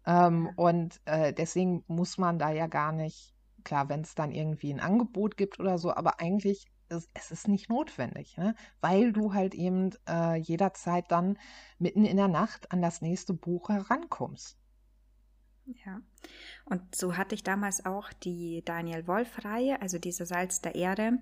Ähm, 0.05 0.49
und 0.55 1.01
äh, 1.05 1.33
deswegen 1.33 1.83
muss 1.87 2.17
man 2.17 2.39
da 2.39 2.51
ja 2.51 2.67
gar 2.67 2.93
nicht, 2.93 3.33
klar, 3.63 3.89
wenn 3.89 4.01
es 4.01 4.15
dann 4.15 4.31
irgendwie 4.31 4.73
ein 4.73 4.79
Angebot 4.79 5.35
gibt 5.35 5.59
oder 5.59 5.77
so, 5.77 5.93
aber 5.93 6.21
eigentlich 6.21 6.67
ist, 6.89 7.09
es 7.13 7.31
ist 7.31 7.47
nicht 7.49 7.69
notwendig, 7.69 8.37
ne? 8.37 8.55
weil 8.79 9.11
du 9.11 9.33
halt 9.33 9.53
eben 9.53 9.91
äh, 10.07 10.35
jederzeit 10.35 11.11
dann 11.11 11.37
mitten 11.77 12.05
in 12.05 12.15
der 12.15 12.29
Nacht 12.29 12.71
an 12.71 12.81
das 12.81 13.01
nächste 13.01 13.33
Buch 13.33 13.67
herankommst. 13.67 14.57
Ja, 15.85 16.01
und 16.63 16.95
so 16.95 17.17
hatte 17.17 17.35
ich 17.35 17.43
damals 17.43 17.85
auch 17.85 18.13
die 18.13 18.61
Daniel 18.63 19.05
Wolf-Reihe, 19.05 19.81
also 19.81 19.97
diese 19.97 20.25
Salz 20.25 20.61
der 20.61 20.75
Erde, 20.75 21.19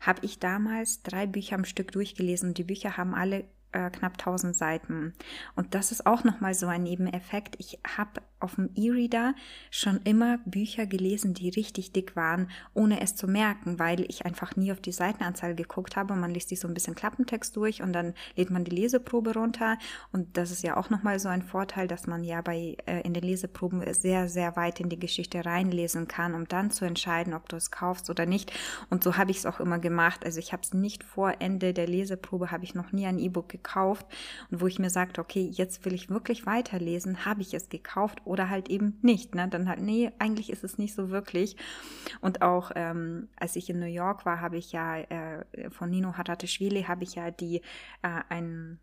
habe 0.00 0.24
ich 0.24 0.40
damals 0.40 1.02
drei 1.02 1.26
Bücher 1.26 1.54
am 1.54 1.64
Stück 1.64 1.92
durchgelesen. 1.92 2.54
Die 2.54 2.64
Bücher 2.64 2.96
haben 2.96 3.14
alle 3.14 3.44
äh, 3.74 3.90
knapp 3.90 4.12
1000 4.12 4.56
Seiten. 4.56 5.12
Und 5.56 5.74
das 5.74 5.92
ist 5.92 6.06
auch 6.06 6.24
nochmal 6.24 6.54
so 6.54 6.66
ein 6.66 6.84
Nebeneffekt. 6.84 7.56
Ich 7.58 7.78
habe 7.96 8.22
auf 8.40 8.56
dem 8.56 8.70
E-Reader 8.74 9.34
schon 9.70 10.00
immer 10.04 10.38
Bücher 10.44 10.86
gelesen, 10.86 11.34
die 11.34 11.48
richtig 11.48 11.92
dick 11.92 12.14
waren, 12.14 12.50
ohne 12.74 13.00
es 13.00 13.16
zu 13.16 13.26
merken, 13.26 13.78
weil 13.78 14.02
ich 14.02 14.26
einfach 14.26 14.54
nie 14.54 14.70
auf 14.70 14.80
die 14.80 14.92
Seitenanzahl 14.92 15.54
geguckt 15.54 15.96
habe. 15.96 16.14
Man 16.14 16.30
liest 16.30 16.50
sich 16.50 16.60
so 16.60 16.68
ein 16.68 16.74
bisschen 16.74 16.94
Klappentext 16.94 17.56
durch 17.56 17.82
und 17.82 17.92
dann 17.92 18.14
lädt 18.36 18.50
man 18.50 18.64
die 18.64 18.74
Leseprobe 18.76 19.34
runter. 19.34 19.78
Und 20.12 20.36
das 20.36 20.50
ist 20.50 20.62
ja 20.62 20.76
auch 20.76 20.90
nochmal 20.90 21.18
so 21.18 21.28
ein 21.28 21.42
Vorteil, 21.42 21.88
dass 21.88 22.06
man 22.06 22.22
ja 22.22 22.42
bei 22.42 22.76
äh, 22.86 23.00
in 23.00 23.14
den 23.14 23.22
Leseproben 23.22 23.82
sehr, 23.94 24.28
sehr 24.28 24.56
weit 24.56 24.78
in 24.78 24.90
die 24.90 25.00
Geschichte 25.00 25.44
reinlesen 25.44 26.06
kann, 26.06 26.34
um 26.34 26.46
dann 26.46 26.70
zu 26.70 26.84
entscheiden, 26.84 27.34
ob 27.34 27.48
du 27.48 27.56
es 27.56 27.70
kaufst 27.70 28.10
oder 28.10 28.26
nicht. 28.26 28.52
Und 28.90 29.02
so 29.02 29.16
habe 29.16 29.30
ich 29.30 29.38
es 29.38 29.46
auch 29.46 29.58
immer 29.58 29.78
gemacht. 29.78 30.24
Also 30.24 30.38
ich 30.38 30.52
habe 30.52 30.62
es 30.62 30.74
nicht 30.74 31.02
vor 31.02 31.34
Ende 31.40 31.72
der 31.72 31.88
Leseprobe, 31.88 32.50
habe 32.50 32.64
ich 32.64 32.74
noch 32.74 32.92
nie 32.92 33.06
ein 33.06 33.18
E-Book 33.18 33.48
gekauft. 33.48 33.63
Und 34.50 34.60
wo 34.60 34.66
ich 34.66 34.78
mir 34.78 34.90
sagte, 34.90 35.20
okay, 35.20 35.48
jetzt 35.52 35.84
will 35.84 35.94
ich 35.94 36.10
wirklich 36.10 36.46
weiterlesen, 36.46 37.24
habe 37.24 37.42
ich 37.42 37.54
es 37.54 37.68
gekauft 37.68 38.20
oder 38.24 38.50
halt 38.50 38.68
eben 38.68 38.98
nicht. 39.02 39.34
Ne? 39.34 39.48
Dann 39.48 39.68
halt, 39.68 39.80
nee, 39.80 40.12
eigentlich 40.18 40.50
ist 40.50 40.62
es 40.62 40.78
nicht 40.78 40.94
so 40.94 41.10
wirklich. 41.10 41.56
Und 42.20 42.42
auch 42.42 42.70
ähm, 42.74 43.28
als 43.36 43.56
ich 43.56 43.68
in 43.68 43.80
New 43.80 43.86
York 43.86 44.24
war, 44.24 44.40
habe 44.40 44.56
ich 44.58 44.72
ja 44.72 44.98
äh, 44.98 45.44
von 45.70 45.90
Nino 45.90 46.16
Haratischvili 46.16 46.84
habe 46.84 47.04
ich 47.04 47.16
ja 47.16 47.30
die 47.30 47.62
äh, 48.02 48.20
ein 48.28 48.78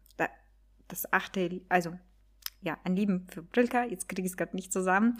das 0.91 1.11
achte, 1.11 1.61
also 1.69 1.93
ja, 2.61 2.77
ein 2.83 2.95
Lieben 2.95 3.27
für 3.27 3.41
Brilka, 3.41 3.85
jetzt 3.85 4.07
kriege 4.07 4.21
ich 4.21 4.31
es 4.33 4.37
gerade 4.37 4.55
nicht 4.55 4.71
zusammen, 4.71 5.17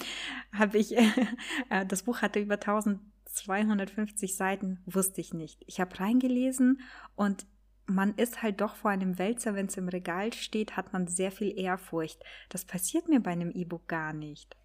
habe 0.53 0.77
ich, 0.77 0.95
äh, 1.69 1.85
das 1.87 2.03
Buch 2.03 2.21
hatte 2.21 2.39
über 2.39 2.55
1250 2.55 4.35
Seiten, 4.35 4.79
wusste 4.85 5.21
ich 5.21 5.33
nicht. 5.33 5.63
Ich 5.65 5.79
habe 5.79 5.99
reingelesen 5.99 6.81
und 7.15 7.47
man 7.93 8.15
ist 8.15 8.41
halt 8.41 8.61
doch 8.61 8.75
vor 8.75 8.91
einem 8.91 9.17
Wälzer, 9.17 9.55
wenn 9.55 9.67
es 9.67 9.77
im 9.77 9.87
Regal 9.87 10.33
steht, 10.33 10.77
hat 10.77 10.93
man 10.93 11.07
sehr 11.07 11.31
viel 11.31 11.57
Ehrfurcht. 11.57 12.23
Das 12.49 12.65
passiert 12.65 13.07
mir 13.07 13.21
bei 13.21 13.31
einem 13.31 13.51
E-Book 13.51 13.87
gar 13.87 14.13
nicht. 14.13 14.55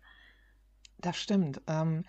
Das 0.99 1.17
stimmt. 1.17 1.61
Ähm, 1.67 2.05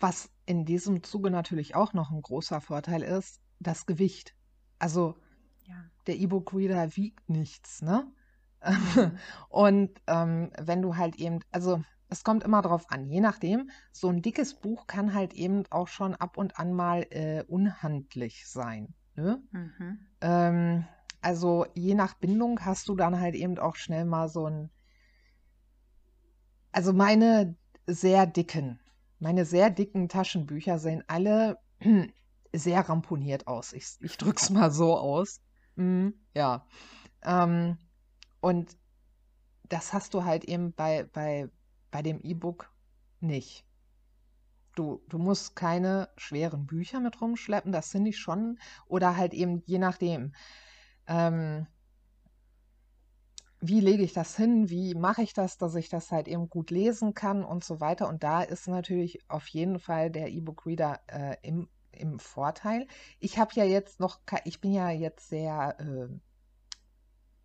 was 0.00 0.30
in 0.46 0.64
diesem 0.64 1.02
Zuge 1.02 1.30
natürlich 1.30 1.74
auch 1.74 1.92
noch 1.92 2.10
ein 2.10 2.22
großer 2.22 2.60
Vorteil 2.60 3.02
ist, 3.02 3.40
das 3.58 3.86
Gewicht. 3.86 4.34
Also 4.78 5.16
ja. 5.64 5.74
der 6.06 6.16
E-Book-Reader 6.16 6.96
wiegt 6.96 7.28
nichts, 7.28 7.82
ne? 7.82 8.10
Mhm. 8.64 9.18
Und 9.48 10.00
ähm, 10.06 10.50
wenn 10.58 10.82
du 10.82 10.96
halt 10.96 11.16
eben, 11.16 11.40
also 11.50 11.82
es 12.08 12.24
kommt 12.24 12.44
immer 12.44 12.62
drauf 12.62 12.90
an, 12.90 13.08
je 13.08 13.20
nachdem, 13.20 13.70
so 13.92 14.08
ein 14.08 14.22
dickes 14.22 14.54
Buch 14.54 14.86
kann 14.86 15.14
halt 15.14 15.34
eben 15.34 15.64
auch 15.70 15.88
schon 15.88 16.14
ab 16.14 16.38
und 16.38 16.58
an 16.58 16.72
mal 16.72 17.06
äh, 17.10 17.44
unhandlich 17.46 18.48
sein. 18.48 18.94
Ne? 19.18 19.42
Mhm. 19.50 19.98
Ähm, 20.20 20.84
also 21.20 21.66
je 21.74 21.94
nach 21.96 22.14
Bindung 22.14 22.64
hast 22.64 22.88
du 22.88 22.94
dann 22.94 23.18
halt 23.18 23.34
eben 23.34 23.58
auch 23.58 23.74
schnell 23.74 24.04
mal 24.04 24.28
so 24.28 24.46
ein. 24.46 24.70
Also 26.70 26.92
meine 26.92 27.56
sehr 27.88 28.26
dicken, 28.26 28.78
meine 29.18 29.44
sehr 29.44 29.70
dicken 29.70 30.08
Taschenbücher 30.08 30.78
sehen 30.78 31.02
alle 31.08 31.58
sehr 32.52 32.88
ramponiert 32.88 33.48
aus. 33.48 33.72
Ich, 33.72 33.96
ich 34.00 34.16
drück's 34.18 34.50
mal 34.50 34.70
so 34.70 34.96
aus. 34.96 35.40
Mhm, 35.74 36.14
ja. 36.34 36.64
Ähm, 37.22 37.76
und 38.40 38.76
das 39.68 39.92
hast 39.92 40.14
du 40.14 40.24
halt 40.24 40.44
eben 40.44 40.72
bei, 40.74 41.04
bei, 41.12 41.50
bei 41.90 42.02
dem 42.02 42.20
E-Book 42.20 42.72
nicht. 43.18 43.64
Du, 44.78 45.02
du 45.08 45.18
musst 45.18 45.56
keine 45.56 46.08
schweren 46.16 46.64
Bücher 46.66 47.00
mit 47.00 47.20
rumschleppen, 47.20 47.72
das 47.72 47.90
finde 47.90 48.10
ich 48.10 48.18
schon. 48.18 48.58
Oder 48.86 49.16
halt 49.16 49.34
eben 49.34 49.62
je 49.66 49.78
nachdem. 49.78 50.32
Ähm, 51.08 51.66
wie 53.60 53.80
lege 53.80 54.04
ich 54.04 54.12
das 54.12 54.36
hin? 54.36 54.70
Wie 54.70 54.94
mache 54.94 55.22
ich 55.22 55.32
das, 55.32 55.58
dass 55.58 55.74
ich 55.74 55.88
das 55.88 56.12
halt 56.12 56.28
eben 56.28 56.48
gut 56.48 56.70
lesen 56.70 57.12
kann 57.14 57.42
und 57.44 57.64
so 57.64 57.80
weiter? 57.80 58.08
Und 58.08 58.22
da 58.22 58.42
ist 58.42 58.68
natürlich 58.68 59.18
auf 59.28 59.48
jeden 59.48 59.80
Fall 59.80 60.10
der 60.10 60.28
E-Book-Reader 60.28 61.00
äh, 61.08 61.36
im, 61.42 61.68
im 61.90 62.20
Vorteil. 62.20 62.86
Ich 63.18 63.36
habe 63.38 63.50
ja 63.54 63.64
jetzt 63.64 63.98
noch, 63.98 64.20
ich 64.44 64.60
bin 64.60 64.72
ja 64.72 64.90
jetzt 64.90 65.28
sehr 65.28 65.76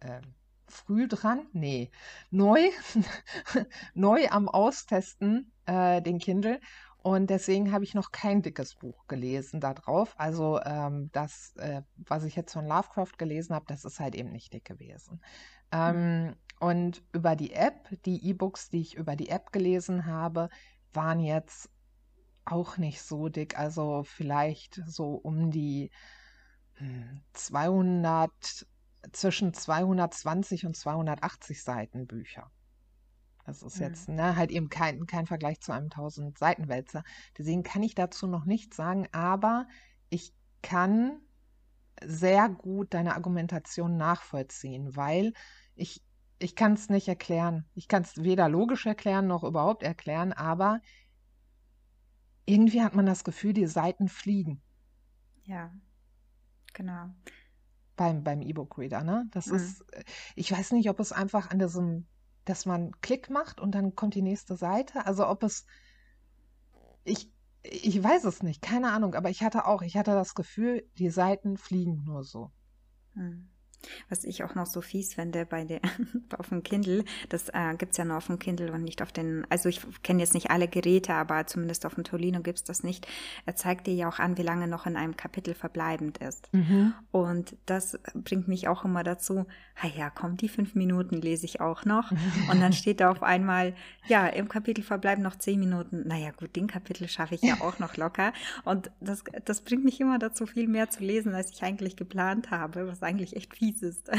äh, 0.01 0.07
äh, 0.07 0.21
früh 0.67 1.07
dran, 1.07 1.47
nee, 1.53 1.89
neu, 2.29 2.69
neu 3.95 4.27
am 4.29 4.49
Austesten, 4.49 5.51
äh, 5.65 6.01
den 6.01 6.19
Kindle. 6.19 6.59
Und 7.03 7.29
deswegen 7.29 7.73
habe 7.73 7.83
ich 7.83 7.95
noch 7.95 8.11
kein 8.11 8.41
dickes 8.41 8.75
Buch 8.75 9.07
gelesen 9.07 9.59
da 9.59 9.73
drauf. 9.73 10.15
Also 10.17 10.61
ähm, 10.63 11.09
das, 11.11 11.53
äh, 11.57 11.81
was 11.97 12.23
ich 12.23 12.37
jetzt 12.37 12.53
von 12.53 12.65
Lovecraft 12.65 13.17
gelesen 13.17 13.53
habe, 13.53 13.65
das 13.67 13.83
ist 13.83 13.99
halt 13.99 14.15
eben 14.15 14.31
nicht 14.31 14.53
dick 14.53 14.63
gewesen. 14.63 15.21
Ähm, 15.73 16.27
mhm. 16.27 16.35
Und 16.61 17.03
über 17.11 17.35
die 17.35 17.51
App, 17.51 17.89
die 18.05 18.25
E-Books, 18.29 18.69
die 18.69 18.79
ich 18.79 18.95
über 18.95 19.17
die 19.17 19.27
App 19.27 19.51
gelesen 19.51 20.05
habe, 20.05 20.47
waren 20.93 21.19
jetzt 21.19 21.69
auch 22.45 22.77
nicht 22.77 23.01
so 23.01 23.27
dick. 23.27 23.59
Also 23.59 24.03
vielleicht 24.03 24.81
so 24.87 25.15
um 25.15 25.51
die 25.51 25.91
200 27.33 28.31
hm, 28.31 29.11
zwischen 29.11 29.53
220 29.53 30.65
und 30.65 30.77
280 30.77 31.61
Seiten 31.61 32.07
Bücher. 32.07 32.49
Das 33.43 33.61
ist 33.61 33.77
mhm. 33.77 33.83
jetzt 33.83 34.09
ne, 34.09 34.35
halt 34.35 34.51
eben 34.51 34.69
kein, 34.69 35.05
kein 35.05 35.25
Vergleich 35.25 35.59
zu 35.61 35.71
einem 35.71 35.85
1000 35.85 36.37
Seiten 36.37 36.67
Wälzer. 36.67 37.03
Deswegen 37.37 37.63
kann 37.63 37.83
ich 37.83 37.95
dazu 37.95 38.27
noch 38.27 38.45
nichts 38.45 38.75
sagen, 38.75 39.07
aber 39.11 39.67
ich 40.09 40.33
kann 40.61 41.19
sehr 42.03 42.49
gut 42.49 42.93
deine 42.93 43.15
Argumentation 43.15 43.97
nachvollziehen, 43.97 44.95
weil 44.95 45.33
ich, 45.75 46.01
ich 46.39 46.55
kann 46.55 46.73
es 46.73 46.89
nicht 46.89 47.07
erklären. 47.07 47.65
Ich 47.73 47.87
kann 47.87 48.03
es 48.03 48.23
weder 48.23 48.49
logisch 48.49 48.85
erklären 48.85 49.27
noch 49.27 49.43
überhaupt 49.43 49.83
erklären, 49.83 50.33
aber 50.33 50.81
irgendwie 52.45 52.81
hat 52.81 52.95
man 52.95 53.05
das 53.05 53.23
Gefühl, 53.23 53.53
die 53.53 53.67
Seiten 53.67 54.09
fliegen. 54.09 54.61
Ja, 55.45 55.71
genau 56.73 57.09
beim, 57.95 58.23
beim 58.23 58.41
E-Book-Reader, 58.41 59.03
ne? 59.03 59.27
Das 59.31 59.47
mhm. 59.47 59.55
ist, 59.55 59.81
äh, 59.93 60.03
ich 60.35 60.51
weiß 60.51 60.71
nicht, 60.71 60.89
ob 60.89 60.99
es 60.99 61.11
einfach 61.11 61.49
an 61.51 61.59
diesem, 61.59 62.07
dass 62.45 62.65
man 62.65 62.91
Klick 63.01 63.29
macht 63.29 63.59
und 63.59 63.73
dann 63.73 63.95
kommt 63.95 64.15
die 64.15 64.21
nächste 64.21 64.55
Seite. 64.55 65.05
Also 65.05 65.27
ob 65.27 65.43
es, 65.43 65.65
ich, 67.03 67.31
ich 67.63 68.03
weiß 68.03 68.25
es 68.25 68.43
nicht, 68.43 68.61
keine 68.61 68.91
Ahnung, 68.91 69.15
aber 69.15 69.29
ich 69.29 69.43
hatte 69.43 69.65
auch, 69.65 69.81
ich 69.81 69.97
hatte 69.97 70.11
das 70.11 70.35
Gefühl, 70.35 70.87
die 70.97 71.09
Seiten 71.09 71.57
fliegen 71.57 72.03
nur 72.03 72.23
so. 72.23 72.51
Mhm. 73.13 73.52
Was 74.09 74.23
ich 74.23 74.43
auch 74.43 74.55
noch 74.55 74.65
so 74.65 74.81
fies 74.81 75.13
finde 75.13 75.45
bei 75.45 75.63
der 75.63 75.81
auf 76.37 76.49
dem 76.49 76.63
Kindle, 76.63 77.03
das 77.29 77.49
äh, 77.49 77.75
gibt 77.77 77.91
es 77.91 77.97
ja 77.97 78.05
nur 78.05 78.17
auf 78.17 78.27
dem 78.27 78.39
Kindle 78.39 78.71
und 78.71 78.83
nicht 78.83 79.01
auf 79.01 79.11
den, 79.11 79.45
also 79.49 79.69
ich 79.69 79.81
kenne 80.03 80.21
jetzt 80.21 80.33
nicht 80.33 80.51
alle 80.51 80.67
Geräte, 80.67 81.13
aber 81.13 81.45
zumindest 81.47 81.85
auf 81.85 81.95
dem 81.95 82.03
Tolino 82.03 82.41
gibt 82.41 82.59
es 82.59 82.63
das 82.63 82.83
nicht. 82.83 83.07
Er 83.45 83.55
zeigt 83.55 83.87
dir 83.87 83.93
ja 83.93 84.09
auch 84.09 84.19
an, 84.19 84.37
wie 84.37 84.43
lange 84.43 84.67
noch 84.67 84.85
in 84.85 84.95
einem 84.95 85.17
Kapitel 85.17 85.53
verbleibend 85.53 86.17
ist. 86.19 86.49
Mhm. 86.53 86.93
Und 87.11 87.55
das 87.65 87.99
bringt 88.13 88.47
mich 88.47 88.67
auch 88.67 88.85
immer 88.85 89.03
dazu, 89.03 89.45
ja, 89.97 90.09
komm, 90.09 90.37
die 90.37 90.47
fünf 90.47 90.75
Minuten 90.75 91.19
lese 91.21 91.45
ich 91.45 91.59
auch 91.59 91.85
noch. 91.85 92.11
und 92.51 92.61
dann 92.61 92.73
steht 92.73 92.99
da 92.99 93.11
auf 93.11 93.23
einmal, 93.23 93.73
ja, 94.07 94.27
im 94.27 94.47
Kapitel 94.47 94.83
verbleiben 94.83 95.23
noch 95.23 95.37
zehn 95.37 95.59
Minuten. 95.59 96.07
Naja, 96.07 96.31
gut, 96.31 96.55
den 96.55 96.67
Kapitel 96.67 97.07
schaffe 97.07 97.35
ich 97.35 97.41
ja 97.41 97.61
auch 97.61 97.79
noch 97.79 97.97
locker. 97.97 98.33
Und 98.63 98.91
das, 98.99 99.23
das 99.45 99.61
bringt 99.61 99.83
mich 99.83 99.99
immer 99.99 100.19
dazu, 100.19 100.45
viel 100.45 100.67
mehr 100.67 100.89
zu 100.89 101.03
lesen, 101.03 101.33
als 101.33 101.51
ich 101.51 101.63
eigentlich 101.63 101.95
geplant 101.95 102.51
habe, 102.51 102.87
was 102.87 103.03
eigentlich 103.03 103.35
echt 103.35 103.55
fies 103.55 103.72
ist. 103.81 104.09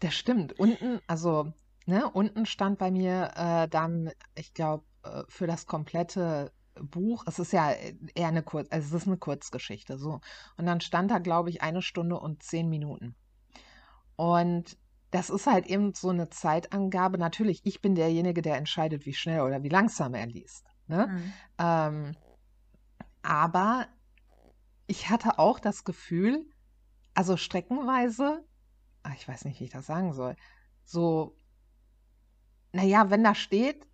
Das 0.00 0.14
stimmt. 0.14 0.58
Unten, 0.58 1.00
also, 1.06 1.52
ne, 1.86 2.10
unten 2.10 2.46
stand 2.46 2.78
bei 2.78 2.90
mir 2.90 3.30
äh, 3.36 3.68
dann, 3.68 4.10
ich 4.34 4.54
glaube, 4.54 4.84
äh, 5.02 5.22
für 5.28 5.46
das 5.46 5.66
komplette 5.66 6.52
Buch, 6.74 7.24
es 7.26 7.38
ist 7.38 7.52
ja 7.52 7.72
eher 8.14 8.28
eine 8.28 8.42
Kurz, 8.42 8.68
also 8.70 8.96
es 8.96 9.02
ist 9.02 9.08
eine 9.08 9.18
Kurzgeschichte, 9.18 9.98
so. 9.98 10.20
Und 10.56 10.66
dann 10.66 10.80
stand 10.80 11.10
da, 11.10 11.18
glaube 11.18 11.50
ich, 11.50 11.62
eine 11.62 11.82
Stunde 11.82 12.18
und 12.18 12.42
zehn 12.42 12.68
Minuten. 12.68 13.14
Und 14.16 14.78
das 15.10 15.30
ist 15.30 15.46
halt 15.46 15.66
eben 15.66 15.94
so 15.94 16.10
eine 16.10 16.30
Zeitangabe. 16.30 17.18
Natürlich, 17.18 17.60
ich 17.64 17.80
bin 17.80 17.94
derjenige, 17.94 18.42
der 18.42 18.56
entscheidet, 18.56 19.06
wie 19.06 19.14
schnell 19.14 19.40
oder 19.40 19.62
wie 19.62 19.68
langsam 19.68 20.14
er 20.14 20.26
liest. 20.26 20.66
Ne? 20.86 21.08
Mhm. 21.08 21.32
Ähm, 21.58 22.16
aber 23.22 23.86
ich 24.86 25.10
hatte 25.10 25.38
auch 25.38 25.58
das 25.58 25.84
Gefühl, 25.84 26.44
also 27.14 27.36
streckenweise 27.36 28.44
ach, 29.02 29.14
ich 29.14 29.26
weiß 29.26 29.44
nicht, 29.44 29.60
wie 29.60 29.64
ich 29.64 29.70
das 29.70 29.86
sagen 29.86 30.12
soll, 30.12 30.36
so, 30.84 31.36
naja, 32.72 33.10
wenn 33.10 33.24
da 33.24 33.34
steht, 33.34 33.86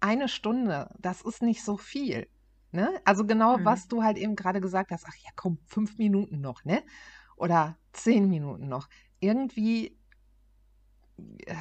eine 0.00 0.28
Stunde, 0.28 0.90
das 0.98 1.22
ist 1.22 1.42
nicht 1.42 1.62
so 1.64 1.76
viel. 1.76 2.28
Ne? 2.72 3.00
Also 3.04 3.26
genau, 3.26 3.58
mhm. 3.58 3.64
was 3.64 3.88
du 3.88 4.02
halt 4.02 4.16
eben 4.16 4.36
gerade 4.36 4.60
gesagt 4.60 4.92
hast, 4.92 5.04
ach 5.06 5.16
ja, 5.16 5.30
komm, 5.34 5.58
fünf 5.66 5.98
Minuten 5.98 6.40
noch, 6.40 6.64
ne? 6.64 6.82
Oder 7.36 7.76
zehn 7.92 8.28
Minuten 8.28 8.68
noch. 8.68 8.88
Irgendwie, 9.18 9.98
äh, 11.46 11.54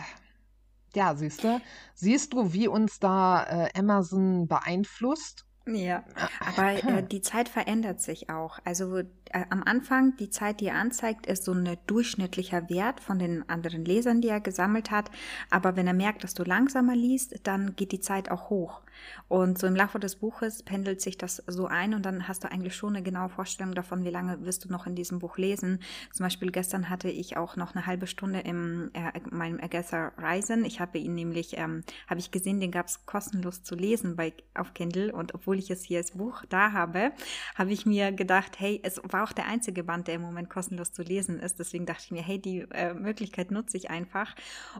ja, 0.94 1.16
siehst 1.16 1.44
du, 1.44 1.60
siehst 1.96 2.34
du, 2.34 2.54
wie 2.54 2.68
uns 2.68 3.00
da 3.00 3.44
äh, 3.44 3.80
Amazon 3.80 4.48
beeinflusst? 4.48 5.46
Ja, 5.72 6.04
aber 6.40 6.84
äh, 6.84 7.04
die 7.04 7.22
Zeit 7.22 7.50
verändert 7.50 8.02
sich 8.02 8.30
auch. 8.30 8.60
Also 8.66 8.98
äh, 8.98 9.06
am 9.50 9.64
Anfang, 9.64 10.16
die 10.18 10.30
Zeit, 10.30 10.62
die 10.62 10.68
er 10.68 10.76
anzeigt, 10.76 11.28
ist 11.28 11.44
so 11.44 11.54
ein 11.54 11.78
durchschnittlicher 11.86 12.70
Wert 12.70 13.00
von 13.00 13.20
den 13.20 13.48
anderen 13.50 13.86
Lesern, 13.86 14.22
die 14.22 14.30
er 14.30 14.40
gesammelt 14.40 14.90
hat. 14.90 15.12
Aber 15.50 15.76
wenn 15.76 15.88
er 15.88 15.94
merkt, 15.94 16.24
dass 16.24 16.34
du 16.34 16.44
langsamer 16.44 16.96
liest, 16.96 17.36
dann 17.44 17.76
geht 17.76 17.92
die 17.92 18.00
Zeit 18.00 18.32
auch 18.32 18.50
hoch. 18.50 18.82
Und 19.28 19.58
so 19.58 19.68
im 19.68 19.76
Laufe 19.76 20.00
des 20.00 20.16
Buches 20.16 20.64
pendelt 20.64 21.02
sich 21.02 21.18
das 21.18 21.44
so 21.48 21.68
ein 21.68 21.94
und 21.94 22.06
dann 22.06 22.28
hast 22.28 22.44
du 22.44 22.52
eigentlich 22.52 22.76
schon 22.76 22.96
eine 22.96 23.04
genaue 23.04 23.30
Vorstellung 23.30 23.76
davon, 23.76 24.04
wie 24.04 24.10
lange 24.10 24.46
wirst 24.46 24.66
du 24.66 24.70
noch 24.70 24.88
in 24.88 24.96
diesem 24.96 25.20
Buch 25.20 25.38
lesen. 25.38 25.80
Zum 26.14 26.26
Beispiel 26.26 26.52
gestern 26.52 26.90
hatte 26.90 27.10
ich 27.10 27.38
auch 27.38 27.56
noch 27.56 27.76
eine 27.76 27.86
halbe 27.86 28.08
Stunde 28.08 28.40
im 28.40 28.92
äh, 28.94 29.20
meinem 29.30 29.60
Agatha 29.60 30.12
Ryzen. 30.18 30.66
Ich 30.66 30.80
habe 30.80 30.98
ihn 30.98 31.16
nämlich, 31.16 31.58
ähm, 31.58 31.84
habe 32.08 32.20
ich 32.20 32.32
gesehen, 32.32 32.60
den 32.60 32.72
gab 32.72 32.88
es 32.88 33.06
kostenlos 33.06 33.64
zu 33.64 33.76
lesen 33.76 34.16
bei 34.16 34.34
auf 34.56 34.74
Kindle 34.74 35.14
und 35.14 35.36
obwohl 35.36 35.60
ich 35.60 35.70
es 35.70 35.84
hier 35.84 36.00
als 36.00 36.12
Buch 36.12 36.44
da 36.50 36.72
habe, 36.72 37.12
habe 37.56 37.72
ich 37.72 37.86
mir 37.86 38.12
gedacht, 38.12 38.60
hey, 38.60 38.80
es 38.84 39.02
war 39.04 39.24
auch 39.24 39.34
der 39.34 39.48
einzige 39.48 39.84
Band, 39.84 40.08
der 40.08 40.16
im 40.16 40.22
Moment 40.22 40.50
kostenlos 40.50 40.92
zu 40.92 41.04
lesen 41.04 41.40
ist. 41.40 41.60
Deswegen 41.60 41.86
dachte 41.86 42.04
ich 42.06 42.12
mir, 42.12 42.24
hey, 42.24 42.40
die 42.40 42.66
äh, 42.72 42.94
Möglichkeit 42.94 43.52
nutze 43.52 43.78
ich 43.78 43.90
einfach 43.90 44.36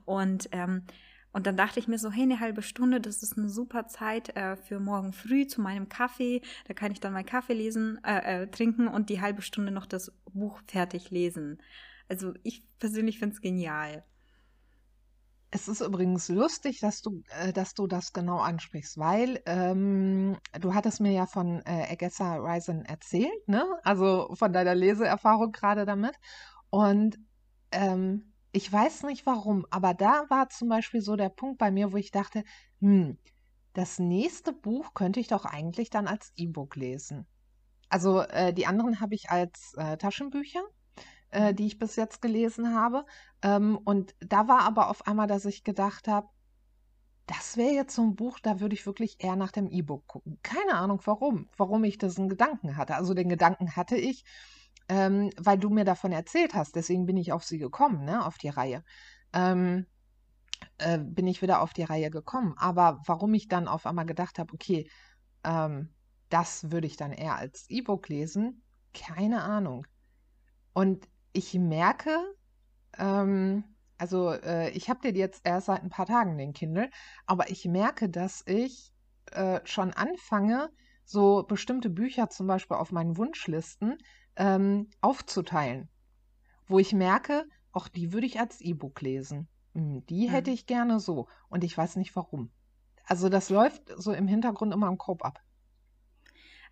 und 0.06 0.50
ähm, 0.52 0.84
und 1.32 1.46
dann 1.46 1.58
dachte 1.58 1.80
ich 1.80 1.88
mir 1.88 2.00
so, 2.00 2.10
hey, 2.12 2.24
eine 2.24 2.40
halbe 2.40 2.62
Stunde, 2.62 3.00
das 3.00 3.22
ist 3.22 3.38
eine 3.38 3.50
super 3.50 3.88
Zeit 3.88 4.36
äh, 4.36 4.56
für 4.56 4.80
morgen 4.80 5.14
früh 5.14 5.46
zu 5.46 5.62
meinem 5.62 5.88
Kaffee. 5.88 6.42
Da 6.68 6.74
kann 6.74 6.92
ich 6.92 7.00
dann 7.00 7.14
meinen 7.14 7.26
Kaffee 7.26 7.54
lesen, 7.54 8.00
äh, 8.04 8.44
äh, 8.44 8.48
trinken 8.48 8.88
und 8.88 9.10
die 9.10 9.22
halbe 9.22 9.42
Stunde 9.42 9.72
noch 9.72 9.86
das 9.86 10.12
Buch 10.34 10.60
fertig 10.68 11.12
lesen. 11.12 11.62
Also 12.08 12.34
ich 12.44 12.64
persönlich 12.80 13.20
finde 13.20 13.36
es 13.36 13.42
genial. 13.42 14.04
Es 15.52 15.68
ist 15.68 15.82
übrigens 15.82 16.30
lustig, 16.30 16.80
dass 16.80 17.02
du, 17.02 17.24
äh, 17.30 17.54
dass 17.54 17.76
du 17.76 17.86
das 17.86 18.14
genau 18.14 18.40
ansprichst, 18.40 18.98
weil 18.98 19.42
ähm, 19.46 20.38
du 20.60 20.74
hattest 20.74 21.00
mir 21.00 21.12
ja 21.12 21.26
von 21.28 21.62
äh, 21.66 21.88
Agatha 21.92 22.38
Ryzen 22.38 22.86
erzählt, 22.86 23.48
ne? 23.48 23.66
Also 23.84 24.34
von 24.36 24.54
deiner 24.54 24.76
Leseerfahrung 24.76 25.52
gerade 25.52 25.86
damit. 25.86 26.16
Und 26.70 27.18
ähm, 27.72 28.29
ich 28.52 28.72
weiß 28.72 29.04
nicht 29.04 29.26
warum, 29.26 29.66
aber 29.70 29.94
da 29.94 30.26
war 30.30 30.50
zum 30.50 30.70
Beispiel 30.70 31.02
so 31.02 31.16
der 31.16 31.30
Punkt 31.30 31.58
bei 31.58 31.72
mir, 31.72 31.94
wo 31.94 31.98
ich 31.98 32.12
dachte, 32.12 32.44
hm, 32.80 33.18
das 33.74 34.00
nächste 34.00 34.54
Buch 34.54 34.94
könnte 34.94 35.20
ich 35.20 35.28
doch 35.28 35.46
eigentlich 35.46 35.90
dann 35.90 36.08
als 36.08 36.34
E-Book 36.36 36.76
lesen. 36.76 37.28
Also 37.90 38.22
äh, 38.22 38.54
die 38.54 38.68
anderen 38.68 39.00
habe 39.00 39.16
ich 39.16 39.30
als 39.30 39.74
äh, 39.78 39.98
Taschenbücher, 39.98 40.62
äh, 41.30 41.54
die 41.54 41.68
ich 41.68 41.80
bis 41.80 41.96
jetzt 41.96 42.22
gelesen 42.22 42.76
habe. 42.76 43.06
Ähm, 43.42 43.78
und 43.78 44.16
da 44.20 44.48
war 44.48 44.62
aber 44.62 44.90
auf 44.90 45.08
einmal, 45.08 45.28
dass 45.28 45.46
ich 45.46 45.64
gedacht 45.64 46.08
habe, 46.08 46.28
das 47.28 47.58
wäre 47.58 47.74
jetzt 47.74 47.96
so 47.96 48.02
ein 48.02 48.16
Buch, 48.16 48.40
da 48.40 48.60
würde 48.60 48.74
ich 48.74 48.88
wirklich 48.88 49.18
eher 49.20 49.36
nach 49.36 49.52
dem 49.52 49.70
E-Book 49.70 50.08
gucken. 50.08 50.40
Keine 50.42 50.74
Ahnung 50.74 51.00
warum, 51.06 51.48
warum 51.58 51.84
ich 51.84 52.00
diesen 52.00 52.28
Gedanken 52.28 52.76
hatte. 52.76 52.96
Also 52.96 53.14
den 53.14 53.30
Gedanken 53.30 53.76
hatte 53.76 53.96
ich, 53.96 54.24
ähm, 54.90 55.30
weil 55.38 55.58
du 55.58 55.70
mir 55.70 55.86
davon 55.86 56.12
erzählt 56.12 56.54
hast. 56.56 56.76
Deswegen 56.76 57.06
bin 57.06 57.18
ich 57.18 57.32
auf 57.32 57.44
sie 57.44 57.60
gekommen, 57.60 58.04
ne, 58.04 58.26
auf 58.26 58.38
die 58.38 58.50
Reihe. 58.50 58.84
Ähm, 59.34 59.86
äh, 60.80 60.98
bin 61.00 61.28
ich 61.28 61.42
wieder 61.42 61.62
auf 61.62 61.74
die 61.74 61.84
Reihe 61.84 62.10
gekommen. 62.10 62.56
Aber 62.58 63.00
warum 63.06 63.34
ich 63.34 63.48
dann 63.48 63.68
auf 63.68 63.86
einmal 63.86 64.06
gedacht 64.06 64.40
habe, 64.40 64.54
okay, 64.54 64.90
ähm, 65.44 65.94
das 66.30 66.72
würde 66.72 66.88
ich 66.88 66.98
dann 66.98 67.12
eher 67.12 67.36
als 67.36 67.70
E-Book 67.70 68.10
lesen, 68.10 68.64
keine 68.94 69.44
Ahnung. 69.44 69.86
Und 70.74 71.08
ich 71.34 71.54
merke, 71.54 72.18
ähm, 72.98 73.64
also 73.98 74.32
äh, 74.32 74.70
ich 74.72 74.90
habe 74.90 75.02
den 75.02 75.16
jetzt 75.16 75.42
erst 75.44 75.68
seit 75.68 75.84
ein 75.84 75.90
paar 75.90 76.06
Tagen 76.06 76.38
den 76.38 76.54
Kindle, 76.54 76.90
aber 77.26 77.50
ich 77.50 77.66
merke, 77.66 78.10
dass 78.10 78.44
ich 78.46 78.92
äh, 79.32 79.60
schon 79.66 79.92
anfange, 79.92 80.70
so 81.10 81.44
bestimmte 81.44 81.90
Bücher 81.90 82.30
zum 82.30 82.46
Beispiel 82.46 82.78
auf 82.78 82.92
meinen 82.92 83.18
Wunschlisten 83.18 83.98
ähm, 84.36 84.92
aufzuteilen, 85.02 85.90
wo 86.68 86.78
ich 86.78 86.94
merke, 86.94 87.46
auch 87.72 87.88
die 87.88 88.14
würde 88.14 88.28
ich 88.28 88.40
als 88.40 88.62
E-Book 88.62 89.02
lesen. 89.02 89.48
Hm, 89.74 90.06
die 90.06 90.28
mhm. 90.28 90.32
hätte 90.32 90.52
ich 90.52 90.68
gerne 90.68 91.00
so 91.00 91.28
und 91.50 91.64
ich 91.64 91.76
weiß 91.76 91.96
nicht 91.96 92.16
warum. 92.16 92.52
Also 93.06 93.28
das 93.28 93.50
läuft 93.50 93.82
so 93.98 94.14
im 94.14 94.28
Hintergrund 94.28 94.72
immer 94.72 94.88
im 94.88 95.00
Kopf 95.00 95.24
ab. 95.24 95.42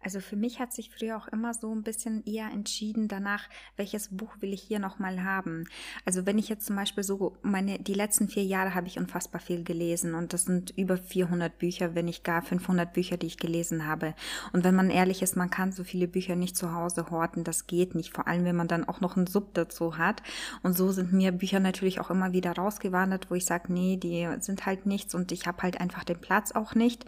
Also 0.02 0.20
für 0.20 0.36
mich 0.36 0.60
hat 0.60 0.74
sich 0.74 0.90
früher 0.90 1.18
auch 1.18 1.28
immer 1.28 1.54
so 1.54 1.74
ein 1.74 1.84
bisschen 1.84 2.24
eher 2.26 2.52
entschieden 2.52 3.08
danach, 3.08 3.50
welches 3.76 4.10
Buch 4.10 4.36
will 4.40 4.54
ich 4.54 4.62
hier 4.62 4.80
nochmal 4.80 5.24
haben. 5.24 5.66
Also 6.06 6.26
wenn 6.26 6.38
ich 6.38 6.50
jetzt 6.50 6.66
zum 6.66 6.76
Beispiel 6.76 7.04
so 7.04 7.36
meine, 7.42 7.80
die 7.80 7.94
letzten 7.94 8.30
vier 8.30 8.44
Jahre 8.44 8.76
habe 8.76 8.88
ich 8.88 8.98
unfassbar 8.98 9.42
viel 9.42 9.64
gelesen 9.64 10.14
und 10.14 10.34
das 10.34 10.46
sind 10.46 10.72
über 10.78 10.98
400 10.98 11.58
Bücher, 11.58 11.96
wenn 11.96 12.06
nicht 12.06 12.24
gar 12.24 12.42
500 12.42 12.94
Bücher, 12.94 13.18
die 13.18 13.28
ich 13.28 13.38
gelesen 13.38 13.86
habe. 13.86 14.14
Und 14.54 14.64
wenn 14.64 14.76
man 14.76 14.90
ehrlich 14.90 15.22
ist, 15.22 15.36
man 15.36 15.50
kann 15.50 15.72
so 15.72 15.84
viele 15.84 16.08
Bücher 16.08 16.36
nicht 16.36 16.56
zu 16.56 16.74
Hause 16.74 17.10
horten, 17.10 17.44
das 17.44 17.68
geht 17.68 17.96
nicht. 17.96 18.14
Vor 18.14 18.28
allem, 18.28 18.46
wenn 18.46 18.56
man 18.56 18.68
dann 18.68 18.88
auch 18.88 19.02
noch 19.02 19.18
einen 19.18 19.28
Sub 19.28 19.54
dazu 19.56 19.98
hat. 19.98 20.22
Und 20.64 20.78
so 20.78 20.92
sind 20.92 21.12
mir 21.12 21.32
Bücher 21.32 21.60
natürlich 21.60 22.00
auch 22.00 22.12
immer 22.12 22.34
wieder 22.34 22.54
rausgewandert, 22.54 23.30
wo 23.32 23.36
ich 23.36 23.46
sage, 23.46 23.74
nee, 23.74 23.98
die 23.98 24.28
sind 24.40 24.66
halt 24.66 24.86
nichts 24.86 25.16
und 25.16 25.32
ich 25.32 25.48
habe 25.48 25.64
halt 25.64 25.82
einfach 25.82 26.04
den 26.04 26.22
Platz 26.22 26.52
auch 26.52 26.76
nicht. 26.76 27.06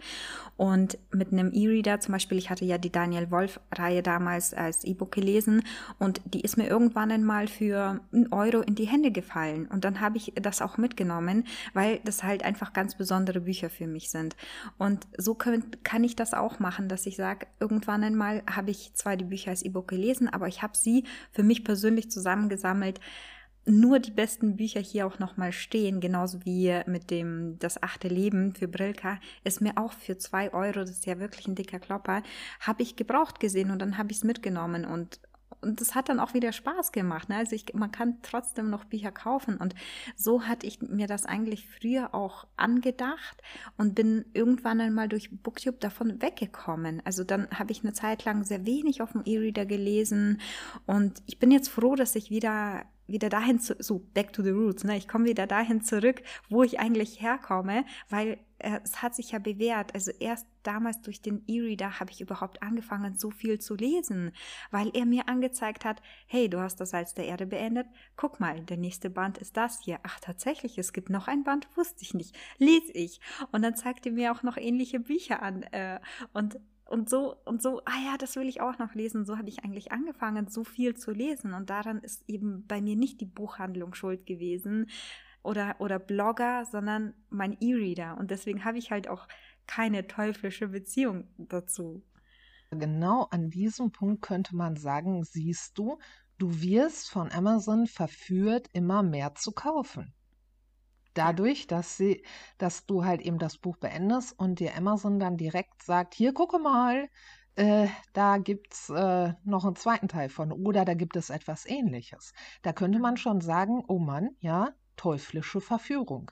Und 0.56 0.98
mit 1.12 1.32
einem 1.32 1.52
E-Reader 1.52 2.00
zum 2.00 2.12
Beispiel, 2.12 2.36
ich 2.36 2.50
hatte 2.50 2.64
ja 2.64 2.76
die 2.80 2.90
Daniel 2.90 3.30
Wolf-Reihe 3.30 4.02
damals 4.02 4.54
als 4.54 4.84
E-Book 4.84 5.12
gelesen 5.12 5.62
und 5.98 6.20
die 6.24 6.40
ist 6.40 6.56
mir 6.56 6.66
irgendwann 6.68 7.10
einmal 7.10 7.46
für 7.46 8.00
einen 8.12 8.32
Euro 8.32 8.60
in 8.60 8.74
die 8.74 8.86
Hände 8.86 9.10
gefallen. 9.10 9.66
Und 9.66 9.84
dann 9.84 10.00
habe 10.00 10.16
ich 10.16 10.32
das 10.40 10.62
auch 10.62 10.78
mitgenommen, 10.78 11.44
weil 11.74 12.00
das 12.04 12.22
halt 12.22 12.44
einfach 12.44 12.72
ganz 12.72 12.96
besondere 12.96 13.40
Bücher 13.40 13.70
für 13.70 13.86
mich 13.86 14.10
sind. 14.10 14.36
Und 14.78 15.06
so 15.16 15.34
könnt, 15.34 15.84
kann 15.84 16.04
ich 16.04 16.16
das 16.16 16.34
auch 16.34 16.58
machen, 16.58 16.88
dass 16.88 17.06
ich 17.06 17.16
sage, 17.16 17.46
irgendwann 17.60 18.02
einmal 18.02 18.42
habe 18.50 18.70
ich 18.70 18.94
zwar 18.94 19.16
die 19.16 19.24
Bücher 19.24 19.50
als 19.50 19.62
E-Book 19.62 19.88
gelesen, 19.88 20.28
aber 20.28 20.48
ich 20.48 20.62
habe 20.62 20.76
sie 20.76 21.04
für 21.30 21.42
mich 21.42 21.64
persönlich 21.64 22.10
zusammengesammelt 22.10 23.00
nur 23.70 23.98
die 23.98 24.10
besten 24.10 24.56
Bücher 24.56 24.80
hier 24.80 25.06
auch 25.06 25.18
nochmal 25.18 25.52
stehen, 25.52 26.00
genauso 26.00 26.44
wie 26.44 26.80
mit 26.86 27.10
dem 27.10 27.58
Das 27.58 27.82
achte 27.82 28.08
Leben 28.08 28.54
für 28.54 28.68
Brilka, 28.68 29.18
ist 29.44 29.60
mir 29.60 29.76
auch 29.76 29.92
für 29.92 30.18
zwei 30.18 30.52
Euro, 30.52 30.80
das 30.80 30.90
ist 30.90 31.06
ja 31.06 31.18
wirklich 31.18 31.46
ein 31.46 31.54
dicker 31.54 31.78
Klopper, 31.78 32.22
habe 32.60 32.82
ich 32.82 32.96
gebraucht 32.96 33.40
gesehen 33.40 33.70
und 33.70 33.80
dann 33.80 33.98
habe 33.98 34.10
ich 34.12 34.18
es 34.18 34.24
mitgenommen 34.24 34.84
und 34.84 35.20
und 35.60 35.80
das 35.80 35.94
hat 35.94 36.08
dann 36.08 36.20
auch 36.20 36.34
wieder 36.34 36.52
Spaß 36.52 36.92
gemacht. 36.92 37.28
Ne? 37.28 37.36
Also 37.36 37.54
ich, 37.54 37.74
man 37.74 37.92
kann 37.92 38.18
trotzdem 38.22 38.70
noch 38.70 38.84
Bücher 38.84 39.12
kaufen. 39.12 39.56
Und 39.56 39.74
so 40.16 40.42
hatte 40.44 40.66
ich 40.66 40.80
mir 40.80 41.06
das 41.06 41.26
eigentlich 41.26 41.68
früher 41.68 42.14
auch 42.14 42.46
angedacht 42.56 43.42
und 43.76 43.94
bin 43.94 44.24
irgendwann 44.32 44.80
einmal 44.80 45.08
durch 45.08 45.30
Booktube 45.30 45.78
davon 45.78 46.22
weggekommen. 46.22 47.02
Also 47.04 47.24
dann 47.24 47.48
habe 47.50 47.72
ich 47.72 47.82
eine 47.82 47.92
Zeit 47.92 48.24
lang 48.24 48.44
sehr 48.44 48.64
wenig 48.64 49.02
auf 49.02 49.12
dem 49.12 49.22
E-Reader 49.24 49.66
gelesen. 49.66 50.40
Und 50.86 51.22
ich 51.26 51.38
bin 51.38 51.50
jetzt 51.50 51.68
froh, 51.68 51.94
dass 51.94 52.16
ich 52.16 52.30
wieder 52.30 52.86
wieder 53.10 53.28
dahin 53.28 53.58
zu, 53.58 53.76
so 53.78 54.00
back 54.14 54.32
to 54.32 54.42
the 54.42 54.50
roots, 54.50 54.84
ne? 54.84 54.96
Ich 54.96 55.08
komme 55.08 55.26
wieder 55.26 55.46
dahin 55.46 55.82
zurück, 55.82 56.22
wo 56.48 56.62
ich 56.62 56.80
eigentlich 56.80 57.20
herkomme, 57.20 57.84
weil 58.08 58.38
äh, 58.58 58.80
es 58.84 59.02
hat 59.02 59.14
sich 59.14 59.32
ja 59.32 59.38
bewährt. 59.38 59.94
Also 59.94 60.10
erst 60.18 60.46
damals 60.62 61.00
durch 61.00 61.22
den 61.22 61.42
E-Reader 61.46 62.00
habe 62.00 62.10
ich 62.10 62.20
überhaupt 62.20 62.62
angefangen, 62.62 63.16
so 63.16 63.30
viel 63.30 63.58
zu 63.58 63.74
lesen, 63.74 64.32
weil 64.70 64.90
er 64.94 65.06
mir 65.06 65.28
angezeigt 65.28 65.84
hat, 65.84 66.02
hey, 66.26 66.48
du 66.48 66.60
hast 66.60 66.80
das 66.80 66.90
Salz 66.90 67.14
der 67.14 67.26
Erde 67.26 67.46
beendet. 67.46 67.86
Guck 68.16 68.40
mal, 68.40 68.60
der 68.60 68.76
nächste 68.76 69.10
Band 69.10 69.38
ist 69.38 69.56
das 69.56 69.80
hier. 69.82 69.98
Ach, 70.02 70.20
tatsächlich, 70.20 70.78
es 70.78 70.92
gibt 70.92 71.10
noch 71.10 71.28
ein 71.28 71.44
Band, 71.44 71.68
wusste 71.76 72.02
ich 72.02 72.14
nicht. 72.14 72.36
Lies 72.58 72.90
ich. 72.94 73.20
Und 73.52 73.62
dann 73.62 73.76
zeigte 73.76 74.10
mir 74.10 74.32
auch 74.32 74.42
noch 74.42 74.56
ähnliche 74.56 75.00
Bücher 75.00 75.42
an. 75.42 75.62
Äh, 75.64 76.00
und 76.32 76.58
und 76.90 77.08
so, 77.08 77.36
und 77.44 77.62
so, 77.62 77.80
ah 77.84 77.98
ja, 78.04 78.16
das 78.18 78.34
will 78.34 78.48
ich 78.48 78.60
auch 78.60 78.78
noch 78.78 78.94
lesen. 78.94 79.24
So 79.24 79.38
habe 79.38 79.48
ich 79.48 79.62
eigentlich 79.62 79.92
angefangen, 79.92 80.48
so 80.48 80.64
viel 80.64 80.96
zu 80.96 81.12
lesen. 81.12 81.54
Und 81.54 81.70
daran 81.70 81.98
ist 82.00 82.28
eben 82.28 82.66
bei 82.66 82.80
mir 82.80 82.96
nicht 82.96 83.20
die 83.20 83.26
Buchhandlung 83.26 83.94
schuld 83.94 84.26
gewesen 84.26 84.90
oder, 85.44 85.76
oder 85.78 86.00
Blogger, 86.00 86.64
sondern 86.64 87.14
mein 87.28 87.56
E-Reader. 87.60 88.18
Und 88.18 88.32
deswegen 88.32 88.64
habe 88.64 88.78
ich 88.78 88.90
halt 88.90 89.06
auch 89.06 89.28
keine 89.68 90.08
teuflische 90.08 90.66
Beziehung 90.66 91.28
dazu. 91.38 92.02
Genau 92.72 93.28
an 93.30 93.50
diesem 93.50 93.92
Punkt 93.92 94.22
könnte 94.22 94.56
man 94.56 94.74
sagen, 94.74 95.22
siehst 95.22 95.78
du, 95.78 95.98
du 96.38 96.60
wirst 96.60 97.08
von 97.08 97.30
Amazon 97.30 97.86
verführt, 97.86 98.66
immer 98.72 99.04
mehr 99.04 99.36
zu 99.36 99.52
kaufen 99.52 100.12
dadurch, 101.20 101.66
dass 101.66 101.98
sie, 101.98 102.24
dass 102.56 102.86
du 102.86 103.04
halt 103.04 103.20
eben 103.20 103.38
das 103.38 103.58
Buch 103.58 103.76
beendest 103.76 104.38
und 104.38 104.58
dir 104.58 104.74
Amazon 104.74 105.20
dann 105.20 105.36
direkt 105.36 105.82
sagt, 105.82 106.14
hier 106.14 106.32
gucke 106.32 106.58
mal, 106.58 107.10
äh, 107.56 107.88
da 108.14 108.38
gibt 108.38 108.72
es 108.72 108.88
äh, 108.88 109.34
noch 109.44 109.66
einen 109.66 109.76
zweiten 109.76 110.08
Teil 110.08 110.30
von 110.30 110.50
oder 110.50 110.86
da 110.86 110.94
gibt 110.94 111.16
es 111.16 111.28
etwas 111.28 111.66
ähnliches. 111.66 112.32
Da 112.62 112.72
könnte 112.72 112.98
man 112.98 113.18
schon 113.18 113.42
sagen, 113.42 113.84
oh 113.86 113.98
Mann, 113.98 114.30
ja, 114.40 114.70
teuflische 114.96 115.60
Verführung. 115.60 116.30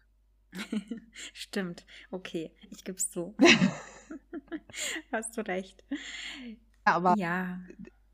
Stimmt, 1.34 1.84
okay, 2.10 2.54
ich 2.70 2.82
gebe 2.82 2.96
es 2.96 3.10
zu. 3.10 3.36
Hast 5.12 5.36
du 5.36 5.42
recht. 5.42 5.84
Aber 6.84 7.14
ja 7.18 7.60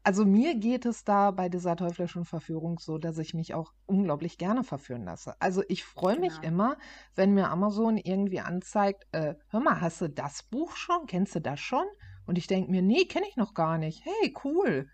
also 0.05 0.27
mir 0.27 0.55
geht 0.55 0.85
es 0.85 1.05
da 1.05 1.31
bei 1.31 1.49
dieser 1.49 1.77
teuflischen 1.77 2.27
Verführung 2.27 2.79
so, 2.79 2.99
dass 2.99 3.17
ich 3.17 3.33
mich 3.33 3.55
auch 3.55 3.73
unglaublich 3.87 4.37
gerne 4.37 4.63
verführen 4.63 5.05
lasse. 5.05 5.35
Also 5.41 5.63
ich 5.69 5.83
freue 5.83 6.21
mich 6.21 6.35
genau. 6.37 6.49
immer, 6.49 6.77
wenn 7.15 7.33
mir 7.33 7.49
Amazon 7.49 7.97
irgendwie 7.97 8.41
anzeigt, 8.41 9.07
äh, 9.13 9.35
hör 9.49 9.61
mal, 9.61 9.81
hast 9.81 10.03
du 10.03 10.09
das 10.09 10.43
Buch 10.43 10.77
schon? 10.77 11.07
Kennst 11.07 11.35
du 11.35 11.41
das 11.41 11.59
schon? 11.59 11.87
Und 12.27 12.37
ich 12.37 12.47
denke 12.47 12.71
mir, 12.71 12.83
nee, 12.83 13.07
kenne 13.07 13.27
ich 13.29 13.37
noch 13.37 13.55
gar 13.55 13.79
nicht. 13.79 14.05
Hey, 14.05 14.35
cool. 14.45 14.91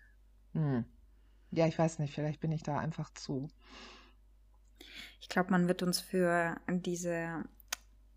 Hm. 0.53 0.85
Ja, 1.51 1.67
ich 1.67 1.77
weiß 1.77 1.99
nicht, 1.99 2.13
vielleicht 2.13 2.39
bin 2.39 2.53
ich 2.53 2.63
da 2.63 2.77
einfach 2.77 3.13
zu. 3.13 3.49
Ich 5.19 5.27
glaube, 5.27 5.51
man 5.51 5.67
wird 5.67 5.83
uns 5.83 5.99
für 5.99 6.55
diese 6.69 7.43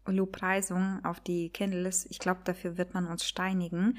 Lobpreisung 0.06 1.04
auf 1.04 1.20
die 1.20 1.48
Kindles. 1.48 2.06
Ich 2.10 2.18
glaube, 2.18 2.40
dafür 2.44 2.76
wird 2.76 2.94
man 2.94 3.06
uns 3.06 3.24
steinigen. 3.24 3.98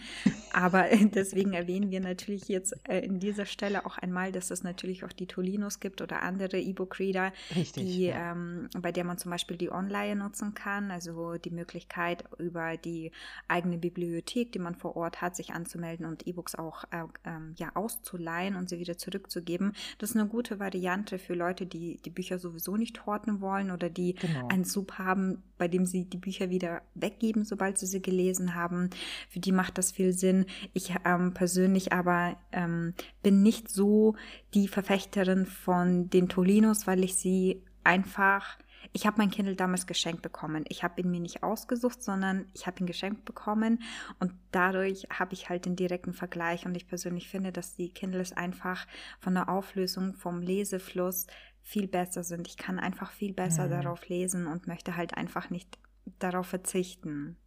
Aber 0.53 0.85
deswegen 1.13 1.53
erwähnen 1.53 1.91
wir 1.91 1.99
natürlich 1.99 2.47
jetzt 2.47 2.75
äh, 2.87 2.99
in 2.99 3.19
dieser 3.19 3.45
Stelle 3.45 3.85
auch 3.85 3.97
einmal, 3.97 4.31
dass 4.31 4.51
es 4.51 4.63
natürlich 4.63 5.03
auch 5.03 5.11
die 5.11 5.27
Tolinos 5.27 5.79
gibt 5.79 6.01
oder 6.01 6.21
andere 6.21 6.59
E-Book-Reader, 6.59 7.33
die, 7.75 8.05
ja. 8.05 8.31
ähm, 8.31 8.69
bei 8.79 8.91
der 8.91 9.03
man 9.03 9.17
zum 9.17 9.31
Beispiel 9.31 9.57
die 9.57 9.71
Online 9.71 10.15
nutzen 10.15 10.53
kann. 10.53 10.91
Also 10.91 11.35
die 11.37 11.51
Möglichkeit, 11.51 12.23
über 12.37 12.77
die 12.77 13.11
eigene 13.47 13.77
Bibliothek, 13.77 14.51
die 14.51 14.59
man 14.59 14.75
vor 14.75 14.95
Ort 14.95 15.21
hat, 15.21 15.35
sich 15.35 15.53
anzumelden 15.53 16.05
und 16.05 16.27
E-Books 16.27 16.55
auch 16.55 16.83
äh, 16.91 17.03
ähm, 17.23 17.53
ja, 17.57 17.71
auszuleihen 17.73 18.55
und 18.55 18.69
sie 18.69 18.79
wieder 18.79 18.97
zurückzugeben. 18.97 19.73
Das 19.97 20.11
ist 20.11 20.15
eine 20.15 20.27
gute 20.27 20.59
Variante 20.59 21.19
für 21.19 21.33
Leute, 21.33 21.65
die 21.65 21.97
die 22.03 22.09
Bücher 22.09 22.39
sowieso 22.39 22.77
nicht 22.77 23.05
horten 23.05 23.41
wollen 23.41 23.71
oder 23.71 23.89
die 23.89 24.13
genau. 24.13 24.47
einen 24.47 24.63
Sub 24.63 24.93
haben, 24.93 25.43
bei 25.57 25.67
dem 25.67 25.85
sie 25.95 26.05
die 26.05 26.17
Bücher 26.17 26.49
wieder 26.49 26.81
weggeben, 26.93 27.45
sobald 27.45 27.77
sie 27.77 27.85
sie 27.85 28.01
gelesen 28.01 28.55
haben. 28.55 28.89
Für 29.29 29.39
die 29.39 29.53
macht 29.53 29.77
das 29.77 29.91
viel 29.91 30.11
Sinn. 30.11 30.45
Ich 30.73 30.93
ähm, 31.05 31.33
persönlich 31.33 31.93
aber 31.93 32.37
ähm, 32.51 32.93
bin 33.23 33.41
nicht 33.41 33.69
so 33.69 34.15
die 34.53 34.67
Verfechterin 34.67 35.45
von 35.45 36.09
den 36.09 36.27
Tolinos, 36.27 36.85
weil 36.87 37.03
ich 37.03 37.15
sie 37.15 37.61
einfach 37.83 38.57
ich 38.93 39.05
habe 39.05 39.17
mein 39.17 39.31
Kindle 39.31 39.55
damals 39.55 39.87
geschenkt 39.87 40.21
bekommen. 40.21 40.63
Ich 40.69 40.83
habe 40.83 41.01
ihn 41.01 41.09
mir 41.09 41.19
nicht 41.19 41.43
ausgesucht, 41.43 42.03
sondern 42.03 42.45
ich 42.53 42.67
habe 42.67 42.79
ihn 42.79 42.85
geschenkt 42.85 43.25
bekommen 43.25 43.81
und 44.19 44.31
dadurch 44.51 45.07
habe 45.09 45.33
ich 45.33 45.49
halt 45.49 45.65
den 45.65 45.75
direkten 45.75 46.13
Vergleich 46.13 46.65
und 46.65 46.75
ich 46.77 46.87
persönlich 46.87 47.27
finde, 47.27 47.51
dass 47.51 47.75
die 47.75 47.89
Kindles 47.89 48.31
einfach 48.31 48.87
von 49.19 49.33
der 49.33 49.49
Auflösung, 49.49 50.13
vom 50.13 50.41
Lesefluss 50.41 51.25
viel 51.61 51.87
besser 51.87 52.23
sind. 52.23 52.47
Ich 52.47 52.57
kann 52.57 52.79
einfach 52.79 53.11
viel 53.11 53.33
besser 53.33 53.65
mhm. 53.65 53.71
darauf 53.71 54.07
lesen 54.07 54.45
und 54.45 54.67
möchte 54.67 54.95
halt 54.95 55.17
einfach 55.17 55.49
nicht 55.49 55.79
darauf 56.19 56.47
verzichten. 56.47 57.37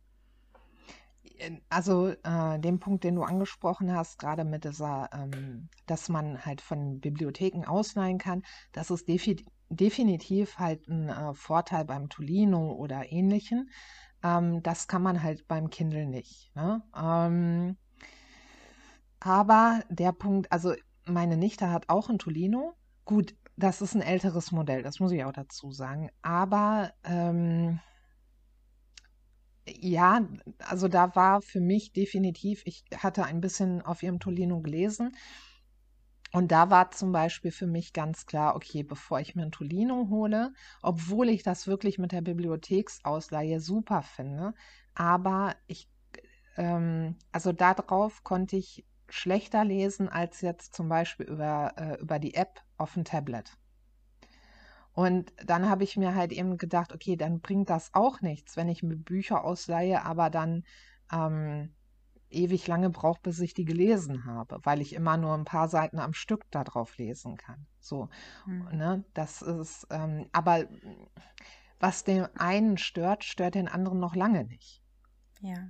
Also 1.68 2.08
äh, 2.08 2.58
den 2.58 2.80
Punkt, 2.80 3.04
den 3.04 3.14
du 3.14 3.22
angesprochen 3.22 3.94
hast, 3.94 4.18
gerade 4.18 4.44
mit 4.44 4.64
dieser, 4.64 5.08
ähm, 5.12 5.68
dass 5.86 6.08
man 6.08 6.44
halt 6.44 6.60
von 6.60 7.00
Bibliotheken 7.00 7.64
ausleihen 7.64 8.18
kann, 8.18 8.42
das 8.72 8.90
ist 8.90 9.08
defi 9.08 9.44
definitiv 9.70 10.58
halt 10.58 10.88
ein 10.88 11.10
äh, 11.10 11.34
Vorteil 11.34 11.84
beim 11.84 12.08
Tolino 12.08 12.72
oder 12.72 13.12
ähnlichen. 13.12 13.70
Ähm, 14.22 14.62
das 14.62 14.88
kann 14.88 15.02
man 15.02 15.22
halt 15.22 15.46
beim 15.46 15.70
Kindle 15.70 16.06
nicht. 16.06 16.54
Ne? 16.56 16.82
Ähm, 16.96 17.76
aber 19.20 19.82
der 19.90 20.12
Punkt, 20.12 20.50
also 20.50 20.74
meine 21.04 21.36
Nichte 21.36 21.70
hat 21.70 21.88
auch 21.88 22.08
ein 22.08 22.18
Tolino. 22.18 22.74
Gut, 23.04 23.34
das 23.56 23.82
ist 23.82 23.94
ein 23.94 24.02
älteres 24.02 24.52
Modell, 24.52 24.82
das 24.82 25.00
muss 25.00 25.12
ich 25.12 25.24
auch 25.24 25.32
dazu 25.32 25.72
sagen. 25.72 26.10
Aber 26.22 26.92
ähm, 27.04 27.80
ja, 29.80 30.26
also 30.58 30.88
da 30.88 31.14
war 31.14 31.42
für 31.42 31.60
mich 31.60 31.92
definitiv, 31.92 32.62
ich 32.64 32.84
hatte 32.96 33.24
ein 33.24 33.40
bisschen 33.40 33.82
auf 33.82 34.02
ihrem 34.02 34.20
Tolino 34.20 34.60
gelesen. 34.60 35.16
Und 36.32 36.52
da 36.52 36.68
war 36.68 36.90
zum 36.90 37.10
Beispiel 37.12 37.50
für 37.50 37.66
mich 37.66 37.92
ganz 37.94 38.26
klar, 38.26 38.54
okay, 38.54 38.82
bevor 38.82 39.18
ich 39.20 39.34
mir 39.34 39.42
ein 39.42 39.52
Tolino 39.52 40.08
hole, 40.10 40.52
obwohl 40.82 41.30
ich 41.30 41.42
das 41.42 41.66
wirklich 41.66 41.98
mit 41.98 42.12
der 42.12 42.20
Bibliotheksausleihe 42.20 43.60
super 43.60 44.02
finde, 44.02 44.52
aber 44.94 45.54
ich, 45.66 45.88
ähm, 46.56 47.16
also 47.32 47.52
darauf 47.52 48.24
konnte 48.24 48.56
ich 48.56 48.84
schlechter 49.08 49.64
lesen 49.64 50.08
als 50.08 50.42
jetzt 50.42 50.74
zum 50.74 50.88
Beispiel 50.90 51.26
über, 51.26 51.72
äh, 51.76 52.00
über 52.00 52.18
die 52.18 52.34
App 52.34 52.60
auf 52.76 52.94
dem 52.94 53.04
Tablet. 53.04 53.56
Und 54.98 55.32
dann 55.46 55.70
habe 55.70 55.84
ich 55.84 55.96
mir 55.96 56.16
halt 56.16 56.32
eben 56.32 56.58
gedacht, 56.58 56.92
okay, 56.92 57.14
dann 57.14 57.38
bringt 57.38 57.70
das 57.70 57.94
auch 57.94 58.20
nichts, 58.20 58.56
wenn 58.56 58.68
ich 58.68 58.82
mir 58.82 58.96
Bücher 58.96 59.44
ausleihe, 59.44 60.04
aber 60.04 60.28
dann 60.28 60.64
ähm, 61.12 61.72
ewig 62.30 62.66
lange 62.66 62.90
brauche, 62.90 63.20
bis 63.22 63.38
ich 63.38 63.54
die 63.54 63.64
gelesen 63.64 64.24
habe, 64.24 64.58
weil 64.64 64.80
ich 64.80 64.92
immer 64.92 65.16
nur 65.16 65.34
ein 65.34 65.44
paar 65.44 65.68
Seiten 65.68 66.00
am 66.00 66.14
Stück 66.14 66.50
darauf 66.50 66.98
lesen 66.98 67.36
kann. 67.36 67.64
So, 67.78 68.08
mhm. 68.44 68.76
ne, 68.76 69.04
das 69.14 69.40
ist, 69.40 69.86
ähm, 69.90 70.26
aber 70.32 70.64
was 71.78 72.02
den 72.02 72.24
einen 72.36 72.76
stört, 72.76 73.22
stört 73.22 73.54
den 73.54 73.68
anderen 73.68 74.00
noch 74.00 74.16
lange 74.16 74.46
nicht. 74.46 74.82
Ja. 75.40 75.68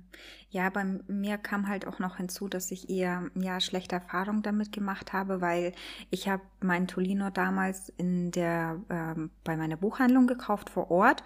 Ja, 0.51 0.71
bei 0.71 0.83
mir 0.83 1.37
kam 1.37 1.67
halt 1.67 1.85
auch 1.85 1.99
noch 1.99 2.17
hinzu, 2.17 2.47
dass 2.47 2.71
ich 2.71 2.89
eher 2.89 3.29
ja 3.35 3.61
schlechte 3.61 3.97
Erfahrungen 3.97 4.41
damit 4.41 4.71
gemacht 4.71 5.13
habe, 5.13 5.41
weil 5.41 5.73
ich 6.09 6.27
habe 6.27 6.41
meinen 6.59 6.87
Tolino 6.87 7.29
damals 7.29 7.89
in 7.97 8.31
der 8.31 8.81
ähm, 8.89 9.29
bei 9.43 9.55
meiner 9.55 9.77
Buchhandlung 9.77 10.25
gekauft 10.25 10.71
vor 10.71 10.89
Ort 10.89 11.23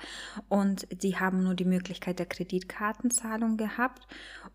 und 0.49 0.87
die 0.91 1.17
haben 1.17 1.41
nur 1.41 1.55
die 1.55 1.63
Möglichkeit 1.63 2.19
der 2.19 2.25
Kreditkartenzahlung 2.25 3.55
gehabt 3.55 4.07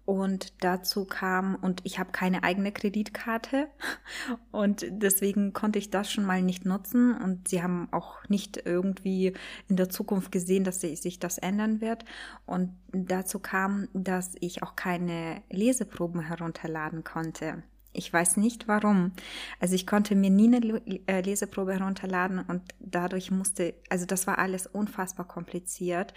und 0.05 0.53
dazu 0.62 1.07
kam 1.07 1.55
und 1.55 1.81
ich 1.85 1.98
habe 1.98 2.12
keine 2.12 2.42
eigene 2.42 2.70
Kreditkarte 2.70 3.68
und 4.53 4.85
deswegen 4.90 5.55
konnte 5.55 5.79
ich 5.79 5.88
das 5.88 6.12
schon 6.12 6.27
mal 6.27 6.42
nicht 6.42 6.66
nutzen 6.66 7.16
und 7.16 7.48
sie 7.48 7.62
haben 7.62 7.88
auch 7.90 8.16
nicht 8.29 8.61
irgendwie 8.66 9.33
in 9.66 9.77
der 9.77 9.88
Zukunft 9.88 10.31
gesehen, 10.31 10.64
dass 10.64 10.81
sich 10.83 11.18
das 11.18 11.38
ändern 11.38 11.81
wird 11.81 12.05
und 12.44 12.77
dazu 12.92 13.38
kam, 13.38 13.88
dass 13.92 14.35
ich 14.40 14.62
auch 14.62 14.77
keine 14.77 15.42
Leseproben 15.51 16.20
herunterladen 16.20 17.05
konnte. 17.05 17.62
Ich 17.92 18.12
weiß 18.12 18.37
nicht 18.37 18.68
warum. 18.68 19.12
Also 19.61 19.74
ich 19.74 19.87
konnte 19.87 20.14
mir 20.14 20.31
nie 20.31 20.55
eine 20.55 20.83
äh, 21.07 21.20
Leseprobe 21.20 21.72
herunterladen 21.72 22.38
und 22.40 22.62
dadurch 22.79 23.31
musste, 23.31 23.74
also 23.88 24.07
das 24.07 24.27
war 24.27 24.38
alles 24.38 24.66
unfassbar 24.66 25.27
kompliziert. 25.27 26.14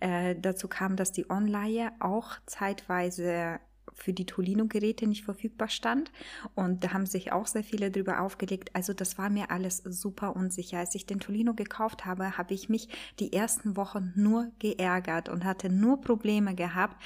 Äh, 0.00 0.36
dazu 0.38 0.68
kam, 0.68 0.96
dass 0.96 1.12
die 1.12 1.28
Online 1.30 1.92
auch 1.98 2.36
zeitweise 2.46 3.58
für 3.94 4.12
die 4.12 4.26
Tolino-Geräte 4.26 5.06
nicht 5.06 5.24
verfügbar 5.24 5.68
stand. 5.68 6.10
Und 6.54 6.84
da 6.84 6.92
haben 6.92 7.06
sich 7.06 7.32
auch 7.32 7.46
sehr 7.46 7.64
viele 7.64 7.90
drüber 7.90 8.20
aufgelegt. 8.20 8.70
Also 8.74 8.92
das 8.92 9.18
war 9.18 9.30
mir 9.30 9.50
alles 9.50 9.78
super 9.78 10.36
unsicher. 10.36 10.78
Als 10.78 10.94
ich 10.94 11.06
den 11.06 11.20
Tolino 11.20 11.54
gekauft 11.54 12.04
habe, 12.04 12.36
habe 12.36 12.54
ich 12.54 12.68
mich 12.68 12.88
die 13.20 13.32
ersten 13.32 13.76
Wochen 13.76 14.12
nur 14.16 14.50
geärgert 14.58 15.28
und 15.28 15.44
hatte 15.44 15.70
nur 15.70 16.00
Probleme 16.00 16.54
gehabt. 16.54 17.02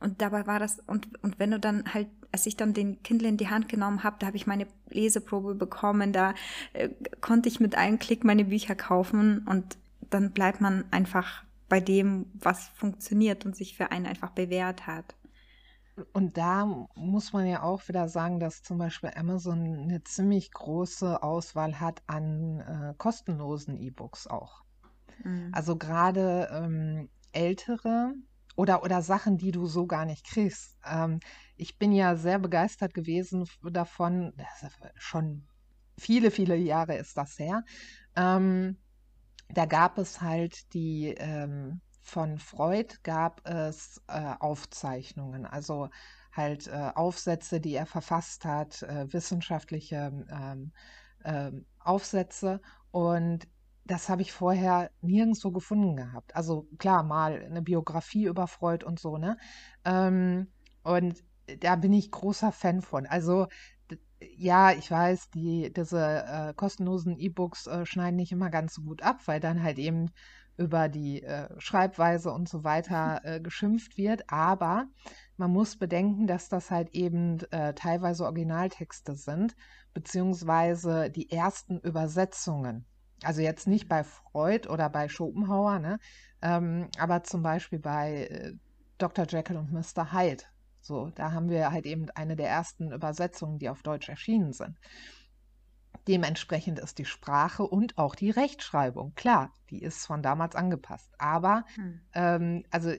Und 0.00 0.22
dabei 0.22 0.46
war 0.46 0.60
das, 0.60 0.78
und, 0.86 1.08
und 1.22 1.38
wenn 1.38 1.50
du 1.50 1.58
dann 1.58 1.92
halt, 1.92 2.08
als 2.30 2.46
ich 2.46 2.56
dann 2.56 2.72
den 2.72 3.02
Kindle 3.02 3.28
in 3.28 3.36
die 3.36 3.48
Hand 3.48 3.68
genommen 3.68 4.04
habe, 4.04 4.16
da 4.20 4.26
habe 4.26 4.36
ich 4.36 4.46
meine 4.46 4.66
Leseprobe 4.90 5.54
bekommen, 5.54 6.12
da 6.12 6.34
äh, 6.72 6.90
konnte 7.20 7.48
ich 7.48 7.58
mit 7.58 7.74
einem 7.74 7.98
Klick 7.98 8.22
meine 8.22 8.44
Bücher 8.44 8.74
kaufen 8.74 9.46
und 9.48 9.76
dann 10.10 10.30
bleibt 10.32 10.60
man 10.60 10.84
einfach 10.90 11.42
bei 11.68 11.80
dem, 11.80 12.26
was 12.34 12.68
funktioniert 12.68 13.44
und 13.44 13.56
sich 13.56 13.76
für 13.76 13.90
einen 13.90 14.06
einfach 14.06 14.30
bewährt 14.30 14.86
hat. 14.86 15.14
Und 16.12 16.36
da 16.36 16.86
muss 16.94 17.32
man 17.32 17.46
ja 17.46 17.62
auch 17.62 17.86
wieder 17.88 18.08
sagen, 18.08 18.40
dass 18.40 18.62
zum 18.62 18.78
Beispiel 18.78 19.10
Amazon 19.14 19.64
eine 19.82 20.02
ziemlich 20.04 20.50
große 20.50 21.22
Auswahl 21.22 21.80
hat 21.80 22.02
an 22.06 22.60
äh, 22.60 22.94
kostenlosen 22.98 23.76
E-Books 23.76 24.26
auch. 24.26 24.62
Mhm. 25.24 25.50
Also 25.52 25.76
gerade 25.76 26.48
ähm, 26.52 27.08
ältere 27.32 28.14
oder, 28.56 28.82
oder 28.82 29.02
Sachen, 29.02 29.38
die 29.38 29.52
du 29.52 29.66
so 29.66 29.86
gar 29.86 30.04
nicht 30.04 30.26
kriegst. 30.26 30.76
Ähm, 30.84 31.20
ich 31.56 31.78
bin 31.78 31.92
ja 31.92 32.16
sehr 32.16 32.38
begeistert 32.38 32.94
gewesen 32.94 33.48
davon, 33.62 34.32
schon 34.96 35.46
viele, 35.98 36.30
viele 36.30 36.56
Jahre 36.56 36.96
ist 36.96 37.16
das 37.16 37.38
her. 37.38 37.64
Ähm, 38.16 38.76
da 39.48 39.66
gab 39.66 39.98
es 39.98 40.20
halt 40.20 40.72
die 40.74 41.14
ähm, 41.18 41.80
von 42.08 42.38
Freud 42.38 42.94
gab 43.02 43.46
es 43.46 44.02
äh, 44.08 44.34
Aufzeichnungen, 44.40 45.46
also 45.46 45.90
halt 46.32 46.66
äh, 46.68 46.90
Aufsätze, 46.94 47.60
die 47.60 47.74
er 47.74 47.86
verfasst 47.86 48.44
hat, 48.44 48.82
äh, 48.82 49.12
wissenschaftliche 49.12 50.12
ähm, 50.30 50.72
ähm, 51.24 51.66
Aufsätze. 51.78 52.60
Und 52.90 53.46
das 53.84 54.08
habe 54.08 54.22
ich 54.22 54.32
vorher 54.32 54.90
nirgendwo 55.00 55.50
gefunden 55.50 55.96
gehabt. 55.96 56.34
Also 56.34 56.66
klar, 56.78 57.02
mal 57.02 57.42
eine 57.44 57.62
Biografie 57.62 58.24
über 58.24 58.46
Freud 58.46 58.84
und 58.84 58.98
so, 58.98 59.18
ne? 59.18 59.36
Ähm, 59.84 60.48
und 60.82 61.22
da 61.60 61.76
bin 61.76 61.92
ich 61.92 62.10
großer 62.10 62.52
Fan 62.52 62.82
von. 62.82 63.06
Also 63.06 63.48
ja, 64.36 64.72
ich 64.72 64.90
weiß, 64.90 65.30
die, 65.30 65.72
diese 65.72 66.24
äh, 66.26 66.54
kostenlosen 66.54 67.18
E-Books 67.18 67.66
äh, 67.66 67.86
schneiden 67.86 68.16
nicht 68.16 68.32
immer 68.32 68.50
ganz 68.50 68.74
so 68.74 68.82
gut 68.82 69.02
ab, 69.02 69.20
weil 69.26 69.40
dann 69.40 69.62
halt 69.62 69.78
eben 69.78 70.10
über 70.58 70.88
die 70.88 71.22
äh, 71.22 71.48
Schreibweise 71.58 72.30
und 72.30 72.48
so 72.48 72.64
weiter 72.64 73.20
äh, 73.24 73.40
geschimpft 73.40 73.96
wird. 73.96 74.24
Aber 74.28 74.86
man 75.36 75.52
muss 75.52 75.78
bedenken, 75.78 76.26
dass 76.26 76.48
das 76.48 76.70
halt 76.70 76.90
eben 76.90 77.40
äh, 77.50 77.72
teilweise 77.74 78.24
Originaltexte 78.24 79.14
sind, 79.14 79.56
beziehungsweise 79.94 81.10
die 81.10 81.30
ersten 81.30 81.78
Übersetzungen. 81.78 82.84
Also 83.22 83.40
jetzt 83.40 83.66
nicht 83.66 83.88
bei 83.88 84.04
Freud 84.04 84.68
oder 84.68 84.90
bei 84.90 85.08
Schopenhauer, 85.08 85.78
ne? 85.78 85.98
Ähm, 86.40 86.88
aber 86.98 87.24
zum 87.24 87.42
Beispiel 87.42 87.80
bei 87.80 88.26
äh, 88.26 88.52
Dr. 88.98 89.26
Jekyll 89.28 89.56
und 89.56 89.72
Mr. 89.72 90.12
Hyde. 90.12 90.44
So, 90.80 91.10
da 91.14 91.32
haben 91.32 91.48
wir 91.48 91.72
halt 91.72 91.86
eben 91.86 92.08
eine 92.10 92.36
der 92.36 92.48
ersten 92.48 92.92
Übersetzungen, 92.92 93.58
die 93.58 93.68
auf 93.68 93.82
Deutsch 93.82 94.08
erschienen 94.08 94.52
sind. 94.52 94.78
Dementsprechend 96.06 96.78
ist 96.78 96.98
die 96.98 97.04
Sprache 97.04 97.64
und 97.64 97.98
auch 97.98 98.14
die 98.14 98.30
Rechtschreibung, 98.30 99.14
klar, 99.14 99.52
die 99.68 99.82
ist 99.82 100.06
von 100.06 100.22
damals 100.22 100.56
angepasst. 100.56 101.12
Aber 101.18 101.64
hm. 101.74 102.00
ähm, 102.14 102.64
also 102.70 102.92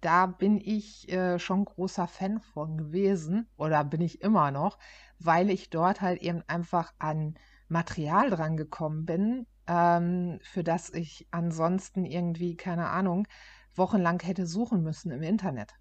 da 0.00 0.26
bin 0.26 0.60
ich 0.60 1.10
äh, 1.10 1.40
schon 1.40 1.64
großer 1.64 2.06
Fan 2.06 2.40
von 2.40 2.78
gewesen 2.78 3.48
oder 3.56 3.82
bin 3.82 4.00
ich 4.00 4.22
immer 4.22 4.52
noch, 4.52 4.78
weil 5.18 5.50
ich 5.50 5.70
dort 5.70 6.00
halt 6.00 6.22
eben 6.22 6.44
einfach 6.46 6.92
an 7.00 7.34
Material 7.68 8.30
dran 8.30 8.56
gekommen 8.56 9.06
bin, 9.06 9.46
ähm, 9.66 10.38
für 10.42 10.62
das 10.62 10.90
ich 10.90 11.26
ansonsten 11.32 12.04
irgendwie, 12.04 12.56
keine 12.56 12.88
Ahnung, 12.90 13.26
wochenlang 13.74 14.20
hätte 14.20 14.46
suchen 14.46 14.82
müssen 14.82 15.10
im 15.10 15.22
Internet. 15.22 15.74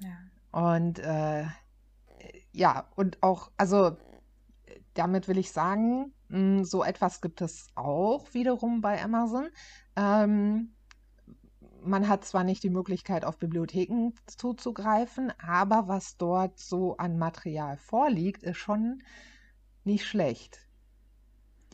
Ja. 0.00 0.18
Und 0.50 0.98
äh, 0.98 1.44
ja, 2.52 2.88
und 2.96 3.22
auch, 3.22 3.52
also 3.56 3.96
damit 4.98 5.28
will 5.28 5.38
ich 5.38 5.52
sagen, 5.52 6.12
hm, 6.28 6.64
so 6.64 6.82
etwas 6.82 7.20
gibt 7.20 7.40
es 7.40 7.68
auch 7.76 8.34
wiederum 8.34 8.80
bei 8.80 9.02
Amazon. 9.02 9.48
Ähm, 9.96 10.74
man 11.82 12.08
hat 12.08 12.24
zwar 12.24 12.42
nicht 12.42 12.62
die 12.64 12.70
Möglichkeit, 12.70 13.24
auf 13.24 13.38
Bibliotheken 13.38 14.12
zuzugreifen, 14.26 15.32
aber 15.38 15.86
was 15.86 16.16
dort 16.16 16.58
so 16.58 16.96
an 16.96 17.16
Material 17.16 17.76
vorliegt, 17.76 18.42
ist 18.42 18.58
schon 18.58 19.02
nicht 19.84 20.04
schlecht. 20.04 20.58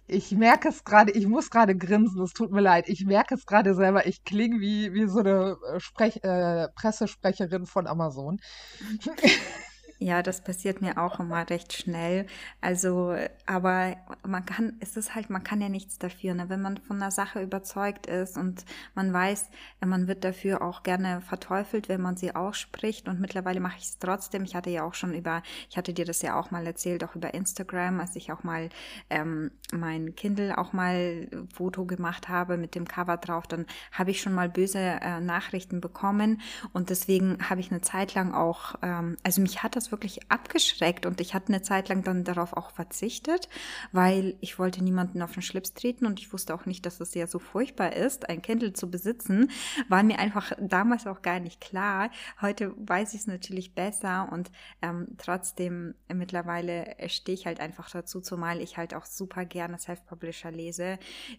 Ich 0.06 0.32
merke 0.32 0.68
es 0.68 0.84
gerade, 0.84 1.12
ich 1.12 1.26
muss 1.26 1.48
gerade 1.48 1.74
grinsen, 1.74 2.22
es 2.22 2.34
tut 2.34 2.52
mir 2.52 2.60
leid. 2.60 2.90
Ich 2.90 3.06
merke 3.06 3.34
es 3.34 3.46
gerade 3.46 3.74
selber, 3.74 4.06
ich 4.06 4.22
klinge 4.22 4.60
wie, 4.60 4.92
wie 4.92 5.06
so 5.06 5.20
eine 5.20 5.56
äh, 5.72 5.80
Sprech, 5.80 6.22
äh, 6.22 6.68
Pressesprecherin 6.74 7.64
von 7.64 7.86
Amazon. 7.86 8.38
Ja, 10.04 10.22
das 10.22 10.42
passiert 10.42 10.82
mir 10.82 10.98
auch 10.98 11.18
immer 11.18 11.48
recht 11.48 11.72
schnell. 11.72 12.26
Also, 12.60 13.16
aber 13.46 13.96
man 14.26 14.44
kann, 14.44 14.76
es 14.80 14.98
ist 14.98 15.14
halt, 15.14 15.30
man 15.30 15.44
kann 15.44 15.62
ja 15.62 15.70
nichts 15.70 15.98
dafür, 15.98 16.34
ne? 16.34 16.50
Wenn 16.50 16.60
man 16.60 16.76
von 16.76 16.96
einer 16.96 17.10
Sache 17.10 17.40
überzeugt 17.40 18.06
ist 18.06 18.36
und 18.36 18.66
man 18.94 19.14
weiß, 19.14 19.48
man 19.80 20.06
wird 20.06 20.22
dafür 20.22 20.60
auch 20.60 20.82
gerne 20.82 21.22
verteufelt, 21.22 21.88
wenn 21.88 22.02
man 22.02 22.18
sie 22.18 22.34
ausspricht. 22.34 23.08
Und 23.08 23.18
mittlerweile 23.18 23.60
mache 23.60 23.78
ich 23.78 23.84
es 23.84 23.98
trotzdem. 23.98 24.44
Ich 24.44 24.54
hatte 24.54 24.68
ja 24.68 24.84
auch 24.84 24.92
schon 24.92 25.14
über, 25.14 25.42
ich 25.70 25.78
hatte 25.78 25.94
dir 25.94 26.04
das 26.04 26.20
ja 26.20 26.38
auch 26.38 26.50
mal 26.50 26.66
erzählt, 26.66 27.02
auch 27.02 27.14
über 27.14 27.32
Instagram, 27.32 27.98
als 28.00 28.14
ich 28.14 28.30
auch 28.30 28.42
mal 28.42 28.68
ähm, 29.08 29.52
mein 29.72 30.14
Kindle 30.16 30.58
auch 30.58 30.74
mal 30.74 31.28
Foto 31.54 31.86
gemacht 31.86 32.28
habe 32.28 32.58
mit 32.58 32.74
dem 32.74 32.86
Cover 32.86 33.16
drauf, 33.16 33.46
dann 33.46 33.64
habe 33.90 34.10
ich 34.10 34.20
schon 34.20 34.34
mal 34.34 34.50
böse 34.50 34.78
äh, 34.78 35.20
Nachrichten 35.20 35.80
bekommen. 35.80 36.42
Und 36.74 36.90
deswegen 36.90 37.38
habe 37.48 37.60
ich 37.60 37.70
eine 37.70 37.80
Zeit 37.80 38.12
lang 38.12 38.34
auch, 38.34 38.74
ähm, 38.82 39.16
also 39.22 39.40
mich 39.40 39.62
hat 39.62 39.76
das 39.76 39.84
das 39.84 39.92
wirklich 39.94 40.28
abgeschreckt 40.28 41.06
und 41.06 41.20
ich 41.20 41.34
hatte 41.34 41.52
eine 41.52 41.62
Zeit 41.62 41.88
lang 41.88 42.02
dann 42.02 42.24
darauf 42.24 42.52
auch 42.52 42.70
verzichtet, 42.70 43.48
weil 43.92 44.36
ich 44.40 44.58
wollte 44.58 44.82
niemanden 44.82 45.22
auf 45.22 45.34
den 45.34 45.42
Schlips 45.42 45.72
treten 45.72 46.04
und 46.04 46.18
ich 46.18 46.32
wusste 46.32 46.52
auch 46.52 46.66
nicht, 46.66 46.84
dass 46.84 46.98
es 46.98 47.14
ja 47.14 47.28
so 47.28 47.38
furchtbar 47.38 47.92
ist, 47.92 48.28
ein 48.28 48.42
Kindle 48.42 48.72
zu 48.72 48.90
besitzen, 48.90 49.52
war 49.88 50.02
mir 50.02 50.18
einfach 50.18 50.50
damals 50.58 51.06
auch 51.06 51.22
gar 51.22 51.38
nicht 51.38 51.60
klar. 51.60 52.10
Heute 52.40 52.74
weiß 52.76 53.14
ich 53.14 53.20
es 53.20 53.26
natürlich 53.28 53.76
besser 53.76 54.28
und 54.32 54.50
ähm, 54.82 55.06
trotzdem 55.16 55.94
äh, 56.08 56.14
mittlerweile 56.14 56.96
stehe 57.06 57.38
ich 57.38 57.46
halt 57.46 57.60
einfach 57.60 57.88
dazu, 57.88 58.20
zumal 58.20 58.60
ich 58.60 58.76
halt 58.76 58.94
auch 58.94 59.04
super 59.04 59.44
gerne 59.44 59.78
Self-Publisher 59.78 60.50
lese, 60.50 60.98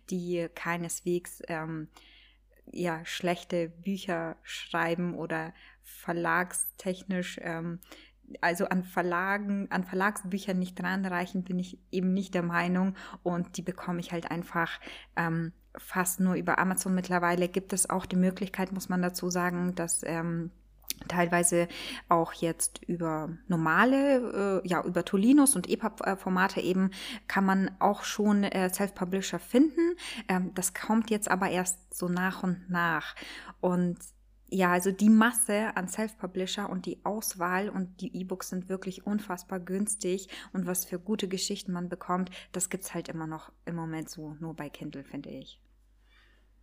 die 0.09 0.47
keineswegs 0.55 1.41
ähm, 1.49 1.89
ja 2.71 3.03
schlechte 3.05 3.67
Bücher 3.67 4.37
schreiben 4.43 5.15
oder 5.15 5.53
verlagstechnisch 5.83 7.39
ähm, 7.41 7.79
also 8.41 8.65
an 8.65 8.83
Verlagen, 8.83 9.67
an 9.69 9.83
Verlagsbüchern 9.83 10.57
nicht 10.57 10.81
dranreichen, 10.81 11.43
bin 11.43 11.59
ich 11.59 11.79
eben 11.91 12.13
nicht 12.13 12.33
der 12.33 12.43
Meinung. 12.43 12.95
Und 13.23 13.57
die 13.57 13.61
bekomme 13.61 13.99
ich 13.99 14.11
halt 14.11 14.31
einfach 14.31 14.79
ähm, 15.15 15.53
fast 15.77 16.19
nur 16.19 16.35
über 16.35 16.59
Amazon. 16.59 16.95
Mittlerweile 16.95 17.47
gibt 17.47 17.73
es 17.73 17.89
auch 17.89 18.05
die 18.05 18.15
Möglichkeit, 18.15 18.71
muss 18.71 18.89
man 18.89 19.01
dazu 19.01 19.29
sagen, 19.29 19.75
dass 19.75 20.03
ähm, 20.03 20.51
teilweise 21.07 21.67
auch 22.09 22.33
jetzt 22.33 22.83
über 22.85 23.29
normale, 23.47 24.61
äh, 24.63 24.67
ja, 24.67 24.83
über 24.83 25.05
Tolinos 25.05 25.55
und 25.55 25.69
EPUB-Formate 25.69 26.61
eben 26.61 26.91
kann 27.27 27.45
man 27.45 27.71
auch 27.79 28.03
schon 28.03 28.43
äh, 28.43 28.69
Self-Publisher 28.69 29.39
finden. 29.39 29.95
Ähm, 30.27 30.51
das 30.55 30.73
kommt 30.73 31.09
jetzt 31.09 31.29
aber 31.29 31.49
erst 31.49 31.93
so 31.93 32.07
nach 32.07 32.43
und 32.43 32.69
nach. 32.69 33.15
Und 33.59 33.97
ja, 34.47 34.71
also 34.71 34.91
die 34.91 35.09
Masse 35.09 35.75
an 35.75 35.87
Self-Publisher 35.87 36.69
und 36.69 36.85
die 36.85 37.03
Auswahl 37.03 37.69
und 37.69 38.01
die 38.01 38.15
E-Books 38.15 38.49
sind 38.49 38.69
wirklich 38.69 39.05
unfassbar 39.05 39.59
günstig 39.59 40.29
und 40.53 40.67
was 40.67 40.85
für 40.85 40.99
gute 40.99 41.27
Geschichten 41.27 41.71
man 41.71 41.89
bekommt, 41.89 42.29
das 42.51 42.69
gibt 42.69 42.83
es 42.83 42.93
halt 42.93 43.09
immer 43.09 43.27
noch 43.27 43.51
im 43.65 43.75
Moment 43.75 44.09
so 44.09 44.35
nur 44.39 44.53
bei 44.53 44.69
Kindle, 44.69 45.03
finde 45.03 45.29
ich. 45.29 45.59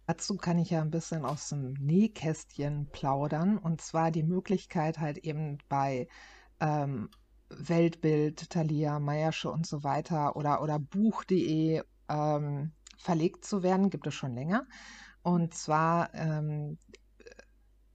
Dazu 0.06 0.36
kann 0.36 0.58
ich 0.58 0.70
ja 0.70 0.80
ein 0.80 0.90
bisschen 0.90 1.24
aus 1.24 1.48
dem 1.48 1.74
Nähkästchen 1.74 2.88
plaudern 2.92 3.58
und 3.58 3.80
zwar 3.80 4.10
die 4.10 4.24
Möglichkeit 4.24 4.98
halt 4.98 5.18
eben 5.18 5.58
bei 5.68 6.08
ähm, 6.60 7.08
Weltbild, 7.48 8.50
Thalia, 8.50 8.98
Meiersche 8.98 9.50
und 9.50 9.66
so 9.66 9.84
weiter 9.84 10.36
oder, 10.36 10.62
oder 10.62 10.78
Buch.de 10.78 11.82
ähm, 12.08 12.72
verlegt 12.98 13.44
zu 13.44 13.62
werden, 13.62 13.90
gibt 13.90 14.06
es 14.06 14.14
schon 14.14 14.34
länger. 14.34 14.66
Und 15.22 15.54
zwar 15.54 16.12
ähm, 16.14 16.78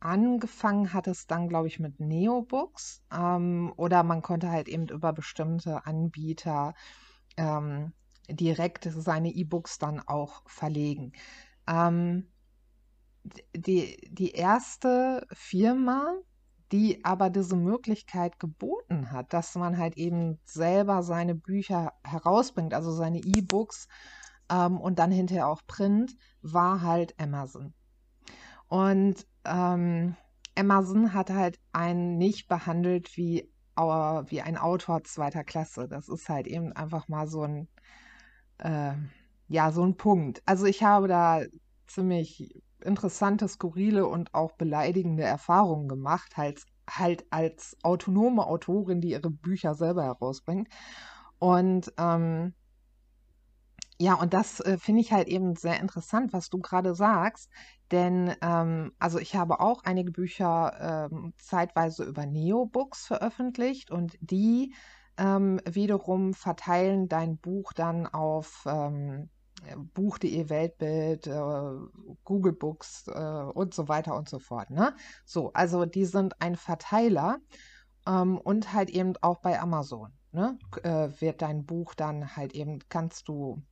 angefangen 0.07 0.93
hat 0.93 1.07
es 1.07 1.27
dann, 1.27 1.49
glaube 1.49 1.67
ich, 1.67 1.79
mit 1.79 1.99
Neobooks 1.99 3.03
ähm, 3.13 3.73
oder 3.75 4.03
man 4.03 4.21
konnte 4.21 4.49
halt 4.49 4.69
eben 4.69 4.87
über 4.87 5.11
bestimmte 5.11 5.85
Anbieter 5.85 6.73
ähm, 7.35 7.91
direkt 8.29 8.85
seine 8.89 9.29
E-Books 9.29 9.79
dann 9.79 9.99
auch 9.99 10.43
verlegen. 10.47 11.11
Ähm, 11.67 12.31
die, 13.53 13.97
die 14.09 14.31
erste 14.31 15.27
Firma, 15.33 16.15
die 16.71 17.03
aber 17.03 17.29
diese 17.29 17.57
Möglichkeit 17.57 18.39
geboten 18.39 19.11
hat, 19.11 19.33
dass 19.33 19.55
man 19.55 19.77
halt 19.77 19.97
eben 19.97 20.39
selber 20.45 21.03
seine 21.03 21.35
Bücher 21.35 21.91
herausbringt, 22.05 22.73
also 22.73 22.93
seine 22.93 23.19
E-Books 23.19 23.89
ähm, 24.49 24.79
und 24.79 24.99
dann 24.99 25.11
hinterher 25.11 25.49
auch 25.49 25.61
Print, 25.67 26.15
war 26.41 26.81
halt 26.81 27.19
Amazon. 27.19 27.73
Und 28.69 29.25
ähm, 29.47 30.15
Amazon 30.55 31.13
hat 31.13 31.29
halt 31.29 31.59
einen 31.71 32.17
nicht 32.17 32.47
behandelt 32.47 33.15
wie, 33.15 33.49
wie 33.75 34.41
ein 34.41 34.57
Autor 34.57 35.03
zweiter 35.03 35.43
Klasse. 35.43 35.87
Das 35.87 36.09
ist 36.09 36.29
halt 36.29 36.47
eben 36.47 36.73
einfach 36.73 37.07
mal 37.07 37.27
so 37.27 37.43
ein, 37.43 37.67
äh, 38.59 38.93
ja, 39.47 39.71
so 39.71 39.83
ein 39.83 39.95
Punkt. 39.95 40.41
Also 40.45 40.65
ich 40.65 40.83
habe 40.83 41.07
da 41.07 41.41
ziemlich 41.85 42.61
interessante, 42.81 43.47
skurrile 43.47 44.07
und 44.07 44.33
auch 44.33 44.53
beleidigende 44.53 45.23
Erfahrungen 45.23 45.87
gemacht, 45.87 46.37
halt, 46.37 46.63
halt 46.89 47.25
als 47.31 47.77
autonome 47.83 48.45
Autorin, 48.45 49.01
die 49.01 49.11
ihre 49.11 49.29
Bücher 49.29 49.75
selber 49.75 50.03
herausbringt. 50.03 50.69
Und 51.39 51.93
ähm, 51.97 52.53
ja, 53.99 54.13
und 54.13 54.33
das 54.33 54.59
äh, 54.59 54.77
finde 54.77 55.01
ich 55.01 55.11
halt 55.11 55.27
eben 55.27 55.55
sehr 55.55 55.79
interessant, 55.79 56.31
was 56.33 56.49
du 56.49 56.59
gerade 56.59 56.93
sagst, 56.93 57.49
denn 57.91 58.35
ähm, 58.41 58.91
also 58.99 59.17
ich 59.17 59.35
habe 59.35 59.59
auch 59.59 59.83
einige 59.83 60.11
Bücher 60.11 61.09
ähm, 61.11 61.33
zeitweise 61.37 62.03
über 62.03 62.25
Neobooks 62.25 63.07
veröffentlicht 63.07 63.89
und 63.89 64.17
die 64.21 64.73
ähm, 65.17 65.59
wiederum 65.65 66.33
verteilen 66.33 67.07
dein 67.07 67.37
Buch 67.37 67.73
dann 67.73 68.05
auf 68.05 68.65
ähm, 68.67 69.29
Buch.de 69.95 70.49
Weltbild, 70.49 71.25
äh, 71.27 72.21
Google 72.23 72.53
Books 72.53 73.07
äh, 73.07 73.19
und 73.19 73.73
so 73.73 73.87
weiter 73.87 74.15
und 74.15 74.29
so 74.29 74.37
fort. 74.39 74.69
Ne? 74.69 74.95
So, 75.25 75.51
also 75.53 75.85
die 75.85 76.05
sind 76.05 76.39
ein 76.41 76.55
Verteiler 76.55 77.39
ähm, 78.05 78.37
und 78.37 78.73
halt 78.73 78.89
eben 78.91 79.13
auch 79.21 79.39
bei 79.39 79.59
Amazon. 79.59 80.11
Ne? 80.31 80.59
Äh, 80.83 81.09
wird 81.19 81.41
dein 81.41 81.65
Buch 81.65 81.95
dann 81.95 82.35
halt 82.35 82.53
eben, 82.53 82.79
kannst 82.89 83.27
du 83.27 83.63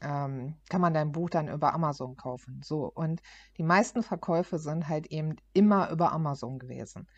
ähm, 0.00 0.56
kann 0.68 0.80
man 0.80 0.94
dein 0.94 1.12
Buch 1.12 1.30
dann 1.30 1.48
über 1.48 1.74
Amazon 1.74 2.16
kaufen. 2.16 2.60
So, 2.64 2.90
und 2.92 3.20
die 3.56 3.62
meisten 3.62 4.02
Verkäufe 4.02 4.58
sind 4.58 4.88
halt 4.88 5.06
eben 5.08 5.36
immer 5.52 5.90
über 5.90 6.12
Amazon 6.12 6.58
gewesen. 6.58 7.08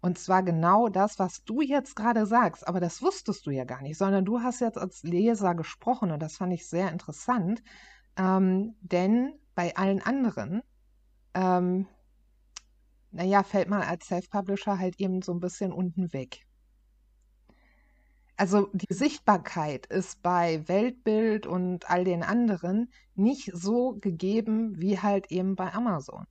Und 0.00 0.18
zwar 0.18 0.42
genau 0.42 0.88
das, 0.88 1.18
was 1.18 1.44
du 1.44 1.60
jetzt 1.60 1.94
gerade 1.94 2.24
sagst, 2.24 2.66
aber 2.66 2.80
das 2.80 3.02
wusstest 3.02 3.46
du 3.46 3.50
ja 3.50 3.64
gar 3.64 3.82
nicht, 3.82 3.98
sondern 3.98 4.24
du 4.24 4.40
hast 4.40 4.60
jetzt 4.60 4.78
als 4.78 5.02
Leser 5.02 5.54
gesprochen 5.54 6.10
und 6.10 6.20
das 6.20 6.36
fand 6.36 6.54
ich 6.54 6.66
sehr 6.68 6.90
interessant, 6.90 7.62
ähm, 8.16 8.76
denn 8.80 9.34
bei 9.54 9.76
allen 9.76 10.00
anderen, 10.00 10.62
ähm, 11.34 11.86
naja, 13.10 13.42
fällt 13.42 13.68
man 13.68 13.82
als 13.82 14.06
Self-Publisher 14.06 14.78
halt 14.78 14.98
eben 15.00 15.20
so 15.20 15.32
ein 15.32 15.40
bisschen 15.40 15.72
unten 15.72 16.12
weg. 16.12 16.46
Also 18.40 18.70
die 18.72 18.94
Sichtbarkeit 18.94 19.84
ist 19.84 20.22
bei 20.22 20.66
Weltbild 20.66 21.46
und 21.46 21.90
all 21.90 22.04
den 22.04 22.22
anderen 22.22 22.90
nicht 23.14 23.50
so 23.52 23.98
gegeben 24.00 24.80
wie 24.80 24.98
halt 24.98 25.30
eben 25.30 25.56
bei 25.56 25.74
Amazon. 25.74 26.24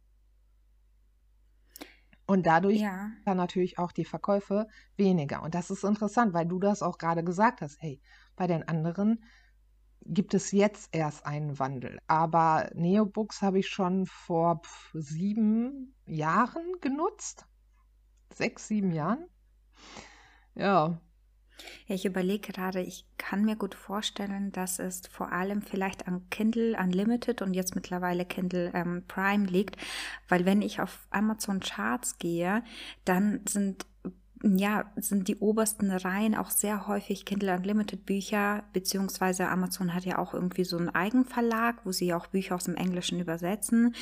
Und 2.25 2.47
dadurch 2.47 2.79
ja. 2.79 3.11
dann 3.25 3.37
natürlich 3.37 3.77
auch 3.77 3.91
die 3.91 4.05
Verkäufe 4.05 4.67
weniger. 4.97 5.43
Und 5.43 5.53
das 5.53 5.69
ist 5.69 5.83
interessant, 5.83 6.33
weil 6.33 6.47
du 6.47 6.57
das 6.57 6.81
auch 6.81 6.97
gerade 6.97 7.23
gesagt 7.23 7.61
hast. 7.61 7.79
Hey, 7.79 8.01
bei 8.35 8.47
den 8.47 8.67
anderen 8.67 9.23
gibt 10.03 10.33
es 10.33 10.51
jetzt 10.51 10.89
erst 10.95 11.27
einen 11.27 11.59
Wandel. 11.59 11.99
Aber 12.07 12.71
Neobooks 12.73 13.43
habe 13.43 13.59
ich 13.59 13.67
schon 13.67 14.07
vor 14.07 14.63
sieben 14.95 15.93
Jahren 16.07 16.73
genutzt. 16.81 17.45
Sechs, 18.33 18.67
sieben 18.67 18.93
Jahren. 18.93 19.27
Ja, 20.55 20.99
ja, 21.87 21.95
ich 21.95 22.05
überlege 22.05 22.51
gerade, 22.51 22.81
ich 22.81 23.05
kann 23.17 23.45
mir 23.45 23.55
gut 23.55 23.75
vorstellen, 23.75 24.51
dass 24.51 24.79
es 24.79 25.01
vor 25.09 25.31
allem 25.31 25.61
vielleicht 25.61 26.07
an 26.07 26.29
Kindle 26.29 26.77
Unlimited 26.77 27.41
und 27.41 27.53
jetzt 27.53 27.75
mittlerweile 27.75 28.25
Kindle 28.25 28.71
ähm, 28.73 29.03
Prime 29.07 29.45
liegt, 29.45 29.77
weil 30.27 30.45
wenn 30.45 30.61
ich 30.61 30.81
auf 30.81 31.07
Amazon 31.09 31.59
Charts 31.59 32.17
gehe, 32.17 32.63
dann 33.05 33.41
sind 33.47 33.85
ja, 34.43 34.91
sind 34.95 35.27
die 35.27 35.37
obersten 35.37 35.91
Reihen 35.91 36.35
auch 36.35 36.49
sehr 36.49 36.87
häufig 36.87 37.25
Kindle 37.25 37.53
Unlimited 37.53 38.05
Bücher, 38.05 38.63
beziehungsweise 38.71 39.49
Amazon 39.49 39.93
hat 39.93 40.05
ja 40.05 40.17
auch 40.17 40.33
irgendwie 40.33 40.63
so 40.63 40.77
einen 40.77 40.89
Eigenverlag, 40.89 41.85
wo 41.85 41.91
sie 41.91 42.13
auch 42.13 42.27
Bücher 42.27 42.55
aus 42.55 42.63
dem 42.63 42.75
Englischen 42.75 43.19
übersetzen. 43.19 43.95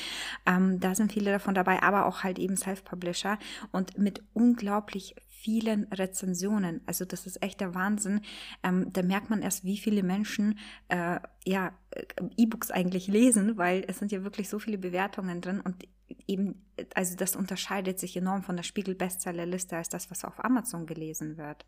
Ähm, 0.46 0.78
da 0.78 0.94
sind 0.94 1.12
viele 1.12 1.32
davon 1.32 1.54
dabei, 1.54 1.82
aber 1.82 2.06
auch 2.06 2.22
halt 2.22 2.38
eben 2.38 2.56
Self-Publisher 2.56 3.38
und 3.72 3.98
mit 3.98 4.22
unglaublich 4.32 5.16
vielen 5.28 5.84
Rezensionen. 5.84 6.82
Also 6.86 7.04
das 7.04 7.26
ist 7.26 7.42
echt 7.42 7.60
der 7.60 7.74
Wahnsinn. 7.74 8.20
Ähm, 8.62 8.92
da 8.92 9.02
merkt 9.02 9.30
man 9.30 9.42
erst, 9.42 9.64
wie 9.64 9.78
viele 9.78 10.02
Menschen 10.02 10.58
äh, 10.88 11.20
ja 11.44 11.72
äh, 11.90 12.04
E-Books 12.36 12.70
eigentlich 12.70 13.06
lesen, 13.06 13.56
weil 13.56 13.84
es 13.88 13.98
sind 13.98 14.12
ja 14.12 14.24
wirklich 14.24 14.48
so 14.48 14.58
viele 14.58 14.78
Bewertungen 14.78 15.40
drin 15.40 15.60
und 15.60 15.84
eben, 16.26 16.66
also 16.94 17.16
das 17.16 17.36
unterscheidet 17.36 17.98
sich 17.98 18.16
enorm 18.16 18.42
von 18.42 18.56
der 18.56 18.62
Spiegel-Bestsellerliste 18.62 19.76
als 19.76 19.88
das, 19.88 20.10
was 20.10 20.24
auf 20.24 20.44
Amazon 20.44 20.86
gelesen 20.86 21.36
wird. 21.36 21.66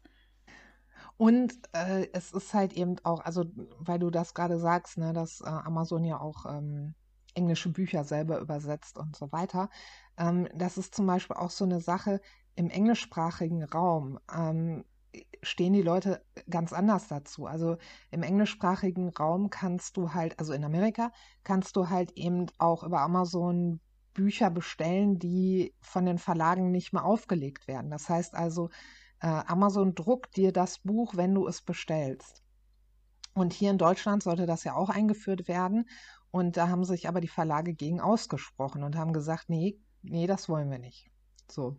Und 1.16 1.52
äh, 1.72 2.08
es 2.12 2.32
ist 2.32 2.54
halt 2.54 2.72
eben 2.72 2.96
auch, 3.02 3.20
also 3.20 3.44
weil 3.78 3.98
du 3.98 4.10
das 4.10 4.34
gerade 4.34 4.58
sagst, 4.58 4.98
ne, 4.98 5.12
dass 5.12 5.40
äh, 5.40 5.48
Amazon 5.48 6.04
ja 6.04 6.18
auch 6.20 6.46
ähm, 6.46 6.94
englische 7.34 7.70
Bücher 7.70 8.04
selber 8.04 8.40
übersetzt 8.40 8.98
und 8.98 9.16
so 9.16 9.30
weiter. 9.32 9.68
Ähm, 10.16 10.48
das 10.54 10.78
ist 10.78 10.94
zum 10.94 11.06
Beispiel 11.06 11.36
auch 11.36 11.50
so 11.50 11.64
eine 11.64 11.80
Sache, 11.80 12.20
im 12.54 12.70
englischsprachigen 12.70 13.64
Raum 13.64 14.18
ähm, 14.34 14.84
stehen 15.42 15.72
die 15.72 15.82
Leute 15.82 16.24
ganz 16.48 16.72
anders 16.72 17.08
dazu. 17.08 17.46
Also 17.46 17.76
im 18.10 18.22
englischsprachigen 18.22 19.08
Raum 19.10 19.50
kannst 19.50 19.96
du 19.96 20.14
halt, 20.14 20.38
also 20.38 20.52
in 20.52 20.64
Amerika, 20.64 21.12
kannst 21.44 21.76
du 21.76 21.88
halt 21.88 22.12
eben 22.12 22.46
auch 22.58 22.82
über 22.82 23.00
Amazon 23.00 23.80
Bücher 24.20 24.50
bestellen, 24.50 25.18
die 25.18 25.74
von 25.80 26.04
den 26.04 26.18
Verlagen 26.18 26.70
nicht 26.70 26.92
mehr 26.92 27.06
aufgelegt 27.06 27.66
werden. 27.66 27.90
Das 27.90 28.10
heißt 28.10 28.34
also, 28.34 28.68
äh, 29.20 29.28
Amazon 29.28 29.94
druckt 29.94 30.36
dir 30.36 30.52
das 30.52 30.78
Buch, 30.80 31.16
wenn 31.16 31.34
du 31.34 31.46
es 31.46 31.62
bestellst. 31.62 32.42
Und 33.32 33.54
hier 33.54 33.70
in 33.70 33.78
Deutschland 33.78 34.22
sollte 34.22 34.44
das 34.44 34.62
ja 34.64 34.74
auch 34.74 34.90
eingeführt 34.90 35.48
werden. 35.48 35.88
Und 36.30 36.58
da 36.58 36.68
haben 36.68 36.84
sich 36.84 37.08
aber 37.08 37.22
die 37.22 37.28
Verlage 37.28 37.72
gegen 37.72 37.98
ausgesprochen 37.98 38.82
und 38.82 38.94
haben 38.94 39.14
gesagt, 39.14 39.48
nee, 39.48 39.80
nee, 40.02 40.26
das 40.26 40.50
wollen 40.50 40.70
wir 40.70 40.78
nicht. 40.78 41.10
So. 41.50 41.78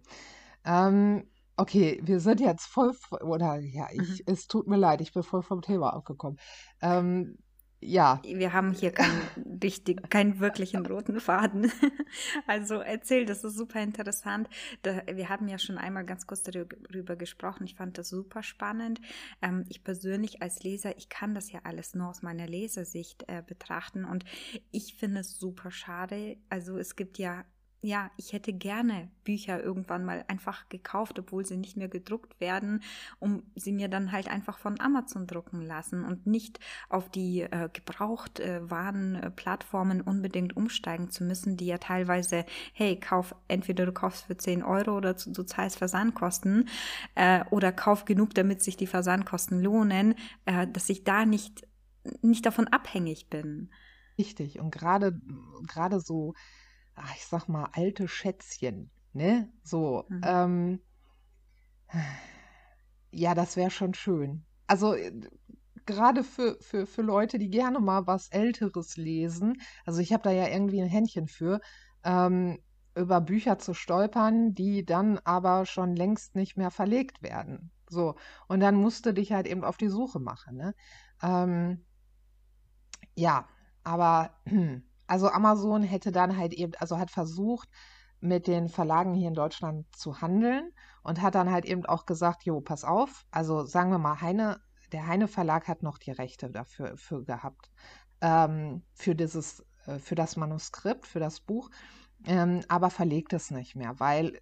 Ähm, 0.66 1.30
okay, 1.58 2.00
wir 2.04 2.20
sind 2.20 2.40
jetzt 2.40 2.66
voll, 2.66 2.96
oder 3.22 3.60
ja, 3.60 3.88
ich, 3.92 4.26
mhm. 4.26 4.34
es 4.34 4.48
tut 4.48 4.68
mir 4.68 4.78
leid, 4.78 5.00
ich 5.02 5.14
bin 5.14 5.22
voll 5.22 5.44
vom 5.44 5.62
Thema 5.62 5.94
abgekommen. 5.94 6.40
Ähm, 6.82 7.38
ja. 7.82 8.22
Wir 8.24 8.54
haben 8.54 8.72
hier 8.72 8.92
keinen, 8.92 9.22
richtig, 9.62 10.10
keinen 10.10 10.40
wirklichen 10.40 10.86
roten 10.86 11.20
Faden. 11.20 11.72
Also 12.46 12.76
erzähl, 12.76 13.26
das 13.26 13.44
ist 13.44 13.56
super 13.56 13.82
interessant. 13.82 14.50
Da, 14.82 15.02
wir 15.12 15.30
haben 15.30 15.48
ja 15.48 15.58
schon 15.58 15.78
einmal 15.78 16.06
ganz 16.06 16.28
kurz 16.28 16.44
darüber 16.44 17.16
gesprochen. 17.16 17.64
Ich 17.64 17.76
fand 17.76 17.98
das 17.98 18.10
super 18.10 18.44
spannend. 18.44 19.00
Ähm, 19.42 19.66
ich 19.70 19.84
persönlich 19.84 20.42
als 20.42 20.64
Leser, 20.64 20.98
ich 20.98 21.08
kann 21.08 21.34
das 21.34 21.52
ja 21.52 21.62
alles 21.64 21.96
nur 21.96 22.10
aus 22.10 22.22
meiner 22.22 22.48
Lesersicht 22.48 23.24
äh, 23.28 23.42
betrachten 23.46 24.04
und 24.04 24.26
ich 24.72 24.96
finde 24.96 25.22
es 25.22 25.40
super 25.40 25.72
schade. 25.72 26.38
Also 26.50 26.78
es 26.78 26.96
gibt 26.96 27.18
ja 27.18 27.46
ja, 27.84 28.12
ich 28.16 28.32
hätte 28.32 28.54
gerne 28.54 29.10
Bücher 29.24 29.62
irgendwann 29.62 30.06
mal 30.06 30.24
einfach 30.28 30.70
gekauft, 30.70 31.18
obwohl 31.18 31.46
sie 31.46 31.58
nicht 31.58 31.78
mehr 31.78 31.88
gedruckt 31.88 32.40
werden, 32.40 32.84
um 33.20 33.42
sie 33.56 33.72
mir 33.72 33.88
dann 33.88 34.12
halt 34.12 34.28
einfach 34.28 34.60
von 34.60 34.80
Amazon 34.80 35.26
drucken 35.26 35.62
lassen 35.62 36.06
und 36.06 36.28
nicht 36.28 36.60
auf 36.90 37.10
die 37.10 37.42
äh, 37.42 37.70
äh, 38.40 38.62
unbedingt 40.06 40.56
umsteigen 40.56 41.10
zu 41.10 41.24
müssen, 41.24 41.58
die 41.58 41.66
ja 41.66 41.80
teilweise, 41.80 42.46
hey, 42.74 43.00
kauf, 43.00 43.34
entweder 43.48 43.88
du 43.88 43.94
kaufst 43.94 44.26
für 44.26 44.38
10 44.38 44.62
Euro 44.64 44.98
oder 44.98 45.16
du, 45.16 45.32
du 45.32 45.44
zahlst 45.44 45.80
Versandkosten 45.80 46.70
äh, 47.16 47.44
oder 47.50 47.72
kauf 47.72 48.06
genug, 48.06 48.36
damit 48.36 48.62
sich 48.62 48.78
die 48.78 48.88
Versandkosten 48.88 49.60
lohnen, 49.60 50.14
äh, 50.46 50.68
dass 50.68 50.88
ich 50.90 51.04
da 51.04 51.26
nicht, 51.26 51.68
nicht 52.22 52.46
davon 52.46 52.68
abhängig 52.68 53.30
bin. 53.32 53.72
Richtig. 54.20 54.60
Und 54.60 54.72
gerade, 54.72 55.20
gerade 55.68 56.00
so, 56.00 56.36
ach, 56.96 57.16
ich 57.16 57.26
sag 57.26 57.48
mal, 57.48 57.70
alte 57.74 58.08
Schätzchen, 58.08 58.92
ne? 59.14 59.52
So, 59.64 60.06
mhm. 60.10 60.22
ähm, 60.26 60.80
ja, 63.12 63.36
das 63.36 63.56
wäre 63.56 63.72
schon 63.72 63.94
schön. 63.94 64.46
Also 64.68 64.94
äh, 64.96 65.12
gerade 65.86 66.24
für, 66.24 66.58
für, 66.62 66.86
für 66.86 67.02
Leute, 67.02 67.40
die 67.40 67.50
gerne 67.50 67.80
mal 67.80 68.08
was 68.08 68.30
Älteres 68.30 68.98
lesen, 68.98 69.62
also 69.86 70.00
ich 70.00 70.14
habe 70.14 70.24
da 70.24 70.32
ja 70.32 70.48
irgendwie 70.48 70.82
ein 70.82 70.90
Händchen 70.90 71.28
für, 71.28 71.60
ähm, 72.04 72.60
über 72.96 73.22
Bücher 73.22 73.58
zu 73.58 73.74
stolpern, 73.74 74.54
die 74.54 74.86
dann 74.86 75.18
aber 75.20 75.66
schon 75.66 75.96
längst 75.96 76.36
nicht 76.36 76.58
mehr 76.58 76.72
verlegt 76.72 77.22
werden. 77.22 77.72
So, 77.90 78.16
und 78.48 78.60
dann 78.60 78.76
musst 78.76 79.06
du 79.06 79.14
dich 79.14 79.32
halt 79.32 79.48
eben 79.48 79.64
auf 79.64 79.78
die 79.78 79.90
Suche 79.90 80.20
machen. 80.20 80.58
Ne? 80.58 80.76
Ähm, 81.22 81.86
ja, 83.16 83.48
aber 83.84 84.32
Also 85.12 85.28
Amazon 85.28 85.84
hätte 85.84 86.14
dann 86.14 86.38
halt 86.38 86.54
eben, 86.54 86.72
also 86.80 86.98
hat 86.98 87.12
versucht, 87.12 87.68
mit 88.22 88.48
den 88.48 88.70
Verlagen 88.70 89.14
hier 89.14 89.28
in 89.28 89.34
Deutschland 89.34 89.86
zu 89.94 90.22
handeln 90.22 90.72
und 91.04 91.22
hat 91.22 91.36
dann 91.36 91.52
halt 91.52 91.66
eben 91.66 91.86
auch 91.86 92.06
gesagt, 92.06 92.46
jo, 92.46 92.62
pass 92.62 92.86
auf, 92.86 93.26
also 93.30 93.66
sagen 93.66 93.92
wir 93.92 93.98
mal, 93.98 94.22
Heine, 94.22 94.62
der 94.94 95.08
Heine 95.08 95.28
Verlag 95.28 95.68
hat 95.68 95.84
noch 95.84 95.98
die 95.98 96.12
Rechte 96.12 96.50
dafür 96.50 96.96
für 96.96 97.26
gehabt, 97.26 97.70
ähm, 98.22 98.84
für 98.94 99.14
dieses, 99.14 99.66
äh, 99.86 100.00
für 100.00 100.16
das 100.16 100.38
Manuskript, 100.38 101.06
für 101.06 101.20
das 101.20 101.42
Buch, 101.42 101.70
ähm, 102.26 102.62
aber 102.70 102.90
verlegt 102.90 103.34
es 103.34 103.52
nicht 103.52 103.76
mehr, 103.76 104.00
weil 104.00 104.40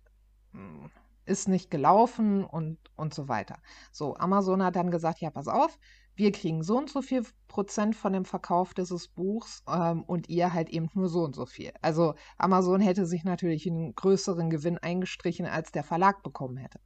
mh, 0.51 0.83
hm, 0.83 0.91
ist 1.25 1.47
nicht 1.47 1.71
gelaufen 1.71 2.43
und, 2.43 2.77
und 2.95 3.15
so 3.15 3.27
weiter. 3.27 3.57
So, 3.91 4.15
Amazon 4.17 4.63
hat 4.63 4.75
dann 4.75 4.91
gesagt, 4.91 5.19
ja, 5.19 5.31
pass 5.31 5.47
auf, 5.47 5.79
wir 6.19 6.33
kriegen 6.33 6.63
so 6.63 6.77
und 6.77 6.89
so 6.89 7.01
viel 7.01 7.25
Prozent 7.47 7.95
von 7.95 8.11
dem 8.11 8.25
Verkauf 8.25 8.73
dieses 8.73 9.07
Buchs 9.07 9.63
ähm, 9.67 10.03
und 10.03 10.27
ihr 10.27 10.53
halt 10.53 10.69
eben 10.69 10.89
nur 10.93 11.07
so 11.07 11.23
und 11.23 11.33
so 11.33 11.45
viel. 11.45 11.71
Also 11.81 12.13
Amazon 12.37 12.81
hätte 12.81 13.05
sich 13.05 13.23
natürlich 13.23 13.65
einen 13.65 13.95
größeren 13.95 14.49
Gewinn 14.49 14.77
eingestrichen, 14.77 15.45
als 15.45 15.71
der 15.71 15.85
Verlag 15.85 16.21
bekommen 16.21 16.57
hätte. 16.57 16.81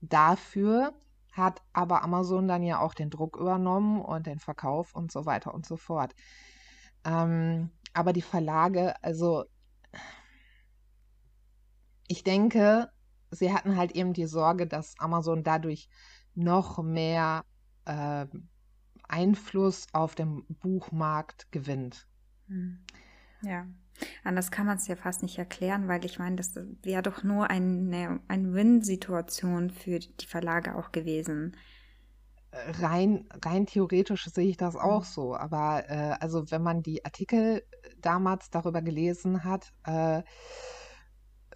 Dafür 0.00 0.94
hat 1.32 1.60
aber 1.74 2.02
Amazon 2.02 2.48
dann 2.48 2.62
ja 2.62 2.80
auch 2.80 2.94
den 2.94 3.10
Druck 3.10 3.36
übernommen 3.36 4.00
und 4.00 4.26
den 4.26 4.38
Verkauf 4.38 4.94
und 4.94 5.12
so 5.12 5.26
weiter 5.26 5.52
und 5.52 5.66
so 5.66 5.76
fort. 5.76 6.14
Ähm, 7.04 7.70
aber 7.92 8.14
die 8.14 8.22
Verlage, 8.22 8.94
also 9.04 9.44
ich 12.08 12.24
denke, 12.24 12.88
sie 13.30 13.52
hatten 13.52 13.76
halt 13.76 13.92
eben 13.92 14.14
die 14.14 14.26
Sorge, 14.26 14.66
dass 14.66 14.98
Amazon 14.98 15.44
dadurch 15.44 15.90
noch 16.34 16.82
mehr 16.82 17.44
äh, 17.84 18.26
Einfluss 19.10 19.86
auf 19.92 20.14
den 20.14 20.44
Buchmarkt 20.46 21.50
gewinnt. 21.52 22.06
Hm. 22.48 22.78
Ja, 23.42 23.66
anders 24.24 24.50
kann 24.50 24.66
man 24.66 24.76
es 24.76 24.86
ja 24.86 24.96
fast 24.96 25.22
nicht 25.22 25.38
erklären, 25.38 25.88
weil 25.88 26.04
ich 26.04 26.18
meine, 26.18 26.36
das 26.36 26.54
wäre 26.82 27.02
doch 27.02 27.22
nur 27.22 27.48
eine, 27.50 28.20
eine 28.28 28.52
Win-Situation 28.52 29.70
für 29.70 29.98
die 29.98 30.26
Verlage 30.26 30.74
auch 30.76 30.92
gewesen. 30.92 31.56
Rein, 32.52 33.28
rein 33.44 33.66
theoretisch 33.66 34.26
sehe 34.26 34.48
ich 34.48 34.56
das 34.56 34.74
auch 34.74 35.04
so, 35.04 35.36
aber 35.36 35.88
äh, 35.88 36.16
also 36.20 36.50
wenn 36.50 36.62
man 36.62 36.82
die 36.82 37.04
Artikel 37.04 37.62
damals 38.00 38.50
darüber 38.50 38.82
gelesen 38.82 39.44
hat, 39.44 39.72
äh, 39.86 40.22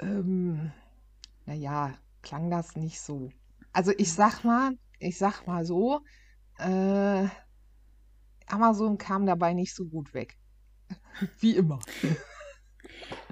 ähm, 0.00 0.72
naja, 1.46 1.94
klang 2.22 2.48
das 2.50 2.76
nicht 2.76 3.00
so. 3.00 3.30
Also 3.72 3.92
ich 3.98 4.12
sag 4.12 4.44
mal, 4.44 4.78
ich 5.00 5.18
sag 5.18 5.46
mal 5.46 5.64
so, 5.64 6.00
äh, 6.58 7.26
Amazon 8.46 8.98
kam 8.98 9.26
dabei 9.26 9.54
nicht 9.54 9.74
so 9.74 9.84
gut 9.86 10.14
weg. 10.14 10.36
Wie 11.40 11.56
immer. 11.56 11.78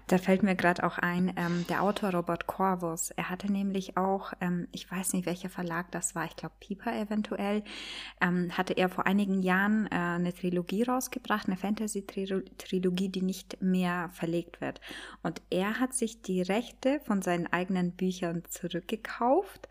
Da 0.09 0.19
fällt 0.19 0.43
mir 0.43 0.57
gerade 0.57 0.85
auch 0.85 0.99
ein, 0.99 1.33
ähm, 1.37 1.65
der 1.69 1.83
Autor 1.83 2.11
Robert 2.11 2.47
Corvus, 2.47 3.11
er 3.13 3.31
hatte 3.31 3.51
nämlich 3.51 3.97
auch, 3.97 4.33
ähm, 4.41 4.69
ich 4.73 4.91
weiß 4.91 5.13
nicht, 5.13 5.25
welcher 5.25 5.49
Verlag 5.49 5.91
das 5.93 6.15
war, 6.15 6.27
ich 6.27 6.37
glaube 6.37 6.55
Piper 6.61 6.93
eventuell, 6.95 7.63
ähm, 8.21 8.51
hatte 8.53 8.75
er 8.75 8.89
vor 8.89 9.07
einigen 9.07 9.43
Jahren 9.43 9.87
äh, 9.87 9.95
eine 9.95 10.35
Trilogie 10.35 10.83
rausgebracht, 10.83 11.47
eine 11.47 11.57
Fantasy-Trilogie, 11.57 13.09
die 13.09 13.23
nicht 13.23 13.63
mehr 13.63 14.11
verlegt 14.13 14.61
wird. 14.61 14.81
Und 15.23 15.41
er 15.51 15.79
hat 15.81 15.95
sich 15.95 16.21
die 16.21 16.43
Rechte 16.43 17.01
von 17.01 17.23
seinen 17.23 17.47
eigenen 17.47 17.93
Büchern 17.93 18.43
zurückgekauft 18.49 19.69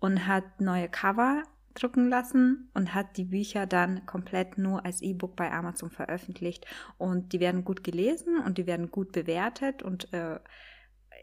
und 0.00 0.26
hat 0.26 0.60
neue 0.60 0.88
Cover 0.88 1.44
drucken 1.82 2.08
lassen 2.08 2.70
und 2.74 2.94
hat 2.94 3.16
die 3.16 3.24
Bücher 3.24 3.66
dann 3.66 4.04
komplett 4.06 4.58
nur 4.58 4.84
als 4.84 5.02
E-Book 5.02 5.36
bei 5.36 5.50
Amazon 5.50 5.90
veröffentlicht. 5.90 6.66
Und 6.98 7.32
die 7.32 7.40
werden 7.40 7.64
gut 7.64 7.84
gelesen 7.84 8.38
und 8.38 8.58
die 8.58 8.66
werden 8.66 8.90
gut 8.90 9.12
bewertet. 9.12 9.82
Und 9.82 10.12
äh, 10.12 10.40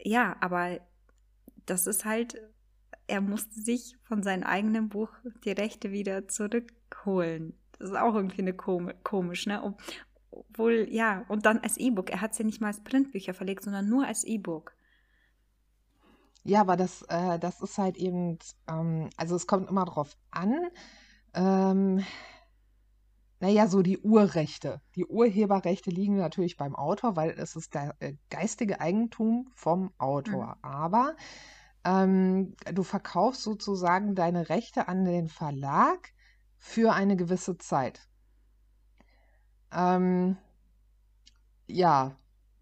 ja, 0.02 0.36
aber 0.40 0.80
das 1.66 1.86
ist 1.86 2.04
halt, 2.04 2.40
er 3.06 3.20
musste 3.20 3.60
sich 3.60 3.96
von 4.04 4.22
seinem 4.22 4.44
eigenen 4.44 4.88
Buch 4.88 5.10
die 5.44 5.52
Rechte 5.52 5.90
wieder 5.92 6.28
zurückholen. 6.28 7.54
Das 7.78 7.90
ist 7.90 7.96
auch 7.96 8.14
irgendwie 8.14 8.42
eine 8.42 8.54
kom 8.54 8.92
komisch, 9.02 9.46
ne? 9.46 9.74
Obwohl, 10.30 10.86
ja, 10.90 11.24
und 11.28 11.46
dann 11.46 11.58
als 11.58 11.76
E-Book. 11.76 12.10
Er 12.10 12.20
hat 12.20 12.34
sie 12.34 12.44
nicht 12.44 12.60
mal 12.60 12.68
als 12.68 12.82
Printbücher 12.84 13.34
verlegt, 13.34 13.64
sondern 13.64 13.88
nur 13.88 14.06
als 14.06 14.24
E-Book. 14.24 14.75
Ja, 16.46 16.60
aber 16.60 16.76
das, 16.76 17.02
äh, 17.08 17.40
das 17.40 17.60
ist 17.60 17.76
halt 17.76 17.96
eben, 17.96 18.38
ähm, 18.68 19.10
also 19.16 19.34
es 19.34 19.48
kommt 19.48 19.68
immer 19.68 19.84
drauf 19.84 20.16
an. 20.30 20.54
Ähm, 21.34 22.04
naja, 23.40 23.66
so 23.66 23.82
die 23.82 23.98
Urrechte. 23.98 24.80
Die 24.94 25.04
Urheberrechte 25.04 25.90
liegen 25.90 26.16
natürlich 26.16 26.56
beim 26.56 26.76
Autor, 26.76 27.16
weil 27.16 27.30
es 27.30 27.56
ist 27.56 27.74
der 27.74 27.96
äh, 27.98 28.14
geistige 28.30 28.80
Eigentum 28.80 29.50
vom 29.54 29.92
Autor. 29.98 30.46
Mhm. 30.46 30.62
Aber 30.62 31.16
ähm, 31.84 32.54
du 32.72 32.84
verkaufst 32.84 33.42
sozusagen 33.42 34.14
deine 34.14 34.48
Rechte 34.48 34.86
an 34.86 35.04
den 35.04 35.28
Verlag 35.28 36.12
für 36.58 36.92
eine 36.92 37.16
gewisse 37.16 37.58
Zeit. 37.58 38.08
Ähm, 39.72 40.36
ja, 41.66 42.16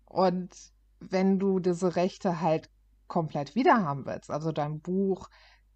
und 0.07 0.73
wenn 1.01 1.39
du 1.39 1.61
diese 1.61 1.97
Rechte 1.97 2.41
halt 2.41 2.71
komplett 3.07 3.55
wiederhaben 3.55 4.07
willst, 4.07 4.31
also 4.31 4.53
dein 4.53 4.81
Buch 4.81 5.29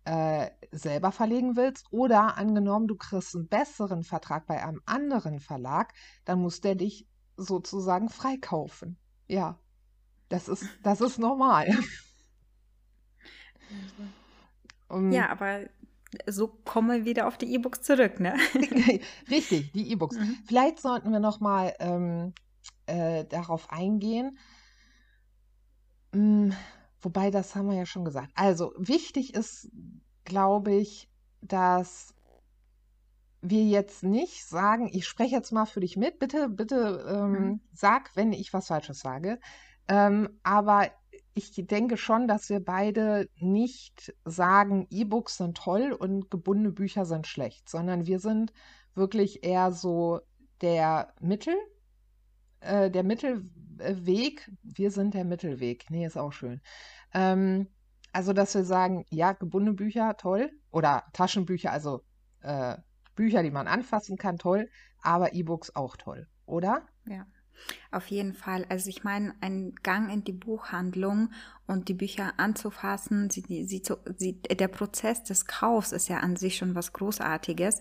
äh, 0.05 0.51
selber 0.71 1.13
verlegen 1.13 1.57
willst 1.57 1.87
oder 1.91 2.39
angenommen, 2.39 2.89
du 2.89 2.97
kriegst 2.97 3.35
einen 3.35 3.49
besseren 3.49 4.05
Vertrag 4.05 4.47
bei 4.47 4.65
einem 4.65 4.81
anderen 4.87 5.41
Verlag, 5.41 5.93
dann 6.25 6.41
muss 6.41 6.61
der 6.61 6.75
dich 6.75 7.07
sozusagen 7.37 8.09
freikaufen. 8.09 8.97
Ja, 9.27 9.59
das 10.29 10.49
ist, 10.49 10.65
das 10.83 11.01
ist 11.01 11.19
normal. 11.19 11.69
um, 14.89 15.13
ja, 15.13 15.29
aber 15.29 15.67
so 16.27 16.49
kommen 16.49 16.91
wir 16.91 17.05
wieder 17.05 17.29
auf 17.29 17.37
die 17.37 17.53
E-Books 17.55 17.83
zurück, 17.83 18.19
ne? 18.19 18.35
Richtig, 19.31 19.73
die 19.73 19.93
E-Books. 19.93 20.17
Mhm. 20.17 20.39
Vielleicht 20.47 20.81
sollten 20.81 21.13
wir 21.13 21.21
noch 21.21 21.41
mal 21.41 21.75
ähm, 21.81 22.33
äh, 22.87 23.27
darauf 23.27 23.71
eingehen. 23.71 24.39
Wobei, 27.01 27.31
das 27.31 27.55
haben 27.55 27.69
wir 27.69 27.77
ja 27.77 27.87
schon 27.87 28.05
gesagt. 28.05 28.31
Also 28.35 28.73
wichtig 28.77 29.35
ist, 29.35 29.71
glaube 30.25 30.75
ich, 30.75 31.09
dass 31.41 32.15
wir 33.41 33.65
jetzt 33.65 34.03
nicht 34.03 34.45
sagen, 34.45 34.91
ich 34.93 35.07
spreche 35.07 35.37
jetzt 35.37 35.53
mal 35.53 35.67
für 35.67 35.81
dich 35.81 35.97
mit, 35.97 36.19
bitte, 36.19 36.49
bitte 36.49 37.07
ähm, 37.09 37.33
mhm. 37.33 37.61
sag, 37.73 38.15
wenn 38.17 38.33
ich 38.33 38.53
was 38.53 38.67
Falsches 38.67 38.99
sage. 38.99 39.39
Ähm, 39.87 40.29
aber 40.43 40.89
ich 41.35 41.53
denke 41.55 41.97
schon, 41.97 42.27
dass 42.27 42.49
wir 42.49 42.59
beide 42.59 43.29
nicht 43.37 44.13
sagen, 44.25 44.89
E-Books 44.91 45.37
sind 45.37 45.57
toll 45.57 45.93
und 45.93 46.31
gebundene 46.31 46.73
Bücher 46.73 47.05
sind 47.05 47.29
schlecht, 47.29 47.69
sondern 47.69 48.07
wir 48.07 48.19
sind 48.19 48.53
wirklich 48.95 49.45
eher 49.45 49.71
so 49.71 50.21
der 50.61 51.15
Mittel, 51.21 51.55
äh, 52.61 52.91
der 52.91 53.05
Mittelweg. 53.05 54.51
Wir 54.63 54.91
sind 54.91 55.15
der 55.15 55.25
Mittelweg. 55.25 55.87
Nee, 55.91 56.07
ist 56.07 56.17
auch 56.17 56.33
schön. 56.33 56.61
Ähm, 57.15 57.69
also, 58.13 58.33
dass 58.33 58.55
wir 58.55 58.65
sagen, 58.65 59.05
ja, 59.11 59.33
gebundene 59.33 59.75
Bücher, 59.75 60.17
toll. 60.17 60.51
Oder 60.71 61.05
Taschenbücher, 61.13 61.73
also 61.73 62.03
äh, 62.41 62.77
Bücher, 63.15 63.43
die 63.43 63.51
man 63.51 63.69
anfassen 63.69 64.17
kann, 64.17 64.39
toll. 64.39 64.69
Aber 65.03 65.35
E-Books 65.35 65.75
auch 65.77 65.97
toll, 65.97 66.29
oder? 66.47 66.87
Ja. 67.07 67.27
Auf 67.91 68.09
jeden 68.09 68.35
Fall. 68.35 68.67
Also 68.69 68.91
ich 68.91 69.03
meine, 69.03 69.35
ein 69.41 69.75
Gang 69.83 70.13
in 70.13 70.23
die 70.23 70.33
Buchhandlung 70.33 71.31
und 71.69 71.89
die 71.89 71.95
Bücher 71.95 72.33
anzufassen, 72.39 73.29
sie, 73.29 73.43
sie, 73.43 73.83
sie, 74.17 74.33
der 74.41 74.69
Prozess 74.69 75.23
des 75.23 75.45
Kaufs 75.45 75.93
ist 75.93 76.09
ja 76.09 76.21
an 76.21 76.35
sich 76.37 76.57
schon 76.57 76.75
was 76.75 76.95
Großartiges. 76.95 77.79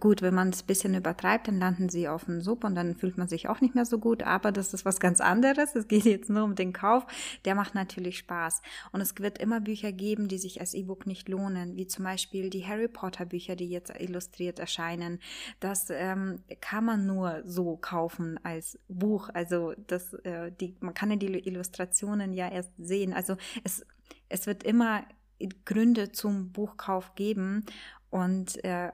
Gut, 0.00 0.22
wenn 0.22 0.34
man 0.34 0.48
es 0.48 0.62
ein 0.62 0.66
bisschen 0.66 0.94
übertreibt, 0.94 1.46
dann 1.46 1.60
landen 1.60 1.88
sie 1.88 2.08
auf 2.08 2.24
den 2.24 2.40
Sub 2.40 2.64
und 2.64 2.74
dann 2.74 2.96
fühlt 2.96 3.16
man 3.16 3.28
sich 3.28 3.48
auch 3.48 3.60
nicht 3.60 3.76
mehr 3.76 3.84
so 3.84 3.98
gut, 3.98 4.24
aber 4.24 4.50
das 4.50 4.74
ist 4.74 4.84
was 4.84 4.98
ganz 4.98 5.20
anderes. 5.20 5.76
Es 5.76 5.86
geht 5.86 6.04
jetzt 6.04 6.28
nur 6.28 6.42
um 6.42 6.56
den 6.56 6.72
Kauf. 6.72 7.06
Der 7.44 7.54
macht 7.54 7.76
natürlich 7.76 8.18
Spaß. 8.18 8.60
Und 8.90 9.00
es 9.00 9.14
wird 9.18 9.38
immer 9.38 9.60
Bücher 9.60 9.92
geben, 9.92 10.26
die 10.26 10.38
sich 10.38 10.60
als 10.60 10.74
E-Book 10.74 11.06
nicht 11.06 11.28
lohnen, 11.28 11.76
wie 11.76 11.86
zum 11.86 12.04
Beispiel 12.04 12.50
die 12.50 12.66
Harry 12.66 12.88
Potter 12.88 13.24
Bücher, 13.24 13.54
die 13.54 13.68
jetzt 13.68 13.92
illustriert 14.00 14.58
erscheinen. 14.58 15.20
Das 15.60 15.90
ähm, 15.90 16.42
kann 16.60 16.84
man 16.84 17.06
nur 17.06 17.42
so 17.44 17.76
kaufen 17.76 18.40
als 18.42 18.80
Buch. 18.88 19.30
Also 19.48 19.72
das, 19.86 20.12
äh, 20.24 20.52
die, 20.52 20.76
man 20.80 20.92
kann 20.92 21.10
ja 21.10 21.16
die 21.16 21.48
Illustrationen 21.48 22.34
ja 22.34 22.50
erst 22.50 22.72
sehen. 22.76 23.14
Also 23.14 23.36
es, 23.64 23.82
es 24.28 24.46
wird 24.46 24.62
immer 24.62 25.04
Gründe 25.64 26.12
zum 26.12 26.52
Buchkauf 26.52 27.14
geben 27.14 27.64
und 28.10 28.62
äh, 28.62 28.90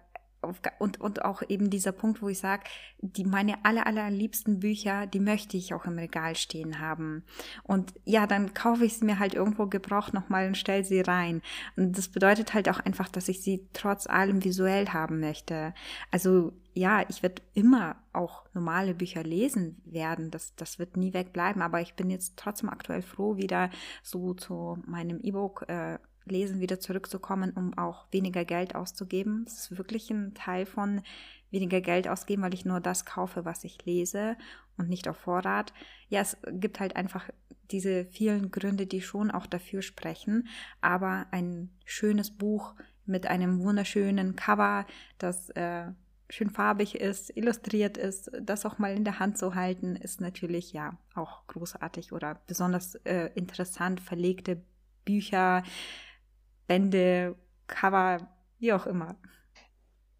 und, 0.78 1.00
und 1.00 1.24
auch 1.24 1.42
eben 1.48 1.70
dieser 1.70 1.92
Punkt, 1.92 2.22
wo 2.22 2.28
ich 2.28 2.38
sage, 2.38 2.64
die 3.00 3.24
meine 3.24 3.64
aller, 3.64 3.86
allerliebsten 3.86 4.60
Bücher, 4.60 5.06
die 5.06 5.20
möchte 5.20 5.56
ich 5.56 5.74
auch 5.74 5.84
im 5.84 5.98
Regal 5.98 6.36
stehen 6.36 6.80
haben. 6.80 7.24
Und 7.62 7.92
ja, 8.04 8.26
dann 8.26 8.54
kaufe 8.54 8.84
ich 8.84 8.98
sie 8.98 9.04
mir 9.04 9.18
halt 9.18 9.34
irgendwo 9.34 9.66
gebraucht 9.66 10.14
nochmal 10.14 10.46
und 10.46 10.56
stelle 10.56 10.84
sie 10.84 11.00
rein. 11.00 11.42
Und 11.76 11.96
das 11.98 12.08
bedeutet 12.08 12.54
halt 12.54 12.68
auch 12.68 12.80
einfach, 12.80 13.08
dass 13.08 13.28
ich 13.28 13.42
sie 13.42 13.66
trotz 13.72 14.06
allem 14.06 14.44
visuell 14.44 14.88
haben 14.88 15.20
möchte. 15.20 15.74
Also 16.10 16.52
ja, 16.74 17.04
ich 17.08 17.22
werde 17.22 17.40
immer 17.54 17.96
auch 18.12 18.44
normale 18.52 18.94
Bücher 18.94 19.22
lesen 19.22 19.80
werden. 19.84 20.30
Das, 20.30 20.54
das 20.56 20.78
wird 20.78 20.96
nie 20.96 21.14
wegbleiben. 21.14 21.62
Aber 21.62 21.80
ich 21.80 21.94
bin 21.94 22.10
jetzt 22.10 22.36
trotzdem 22.36 22.68
aktuell 22.68 23.02
froh, 23.02 23.36
wieder 23.36 23.70
so 24.02 24.34
zu 24.34 24.78
meinem 24.86 25.20
E-Book 25.20 25.64
äh, 25.68 25.98
lesen 26.26 26.60
wieder 26.60 26.80
zurückzukommen, 26.80 27.52
um 27.52 27.76
auch 27.76 28.06
weniger 28.10 28.44
Geld 28.44 28.74
auszugeben. 28.74 29.44
Es 29.46 29.70
ist 29.70 29.78
wirklich 29.78 30.10
ein 30.10 30.34
Teil 30.34 30.66
von 30.66 31.02
weniger 31.50 31.80
Geld 31.80 32.08
ausgeben, 32.08 32.42
weil 32.42 32.54
ich 32.54 32.64
nur 32.64 32.80
das 32.80 33.04
kaufe, 33.04 33.44
was 33.44 33.64
ich 33.64 33.84
lese 33.84 34.36
und 34.76 34.88
nicht 34.88 35.08
auf 35.08 35.16
Vorrat. 35.16 35.72
Ja, 36.08 36.20
es 36.20 36.36
gibt 36.50 36.80
halt 36.80 36.96
einfach 36.96 37.30
diese 37.70 38.04
vielen 38.04 38.50
Gründe, 38.50 38.86
die 38.86 39.00
schon 39.00 39.30
auch 39.30 39.46
dafür 39.46 39.82
sprechen. 39.82 40.48
Aber 40.80 41.26
ein 41.30 41.70
schönes 41.84 42.30
Buch 42.30 42.74
mit 43.06 43.26
einem 43.26 43.60
wunderschönen 43.60 44.36
Cover, 44.36 44.86
das 45.18 45.50
äh, 45.50 45.86
schön 46.30 46.50
farbig 46.50 46.96
ist, 46.96 47.36
illustriert 47.36 47.96
ist, 47.96 48.30
das 48.40 48.64
auch 48.66 48.78
mal 48.78 48.94
in 48.94 49.04
der 49.04 49.18
Hand 49.18 49.38
zu 49.38 49.54
halten, 49.54 49.96
ist 49.96 50.20
natürlich 50.20 50.72
ja 50.72 50.96
auch 51.14 51.46
großartig 51.46 52.12
oder 52.12 52.40
besonders 52.46 52.96
äh, 53.04 53.30
interessant 53.34 54.00
verlegte 54.00 54.62
Bücher, 55.04 55.62
Bände, 56.66 57.36
Cover, 57.66 58.28
wie 58.58 58.72
auch 58.72 58.86
immer. 58.86 59.16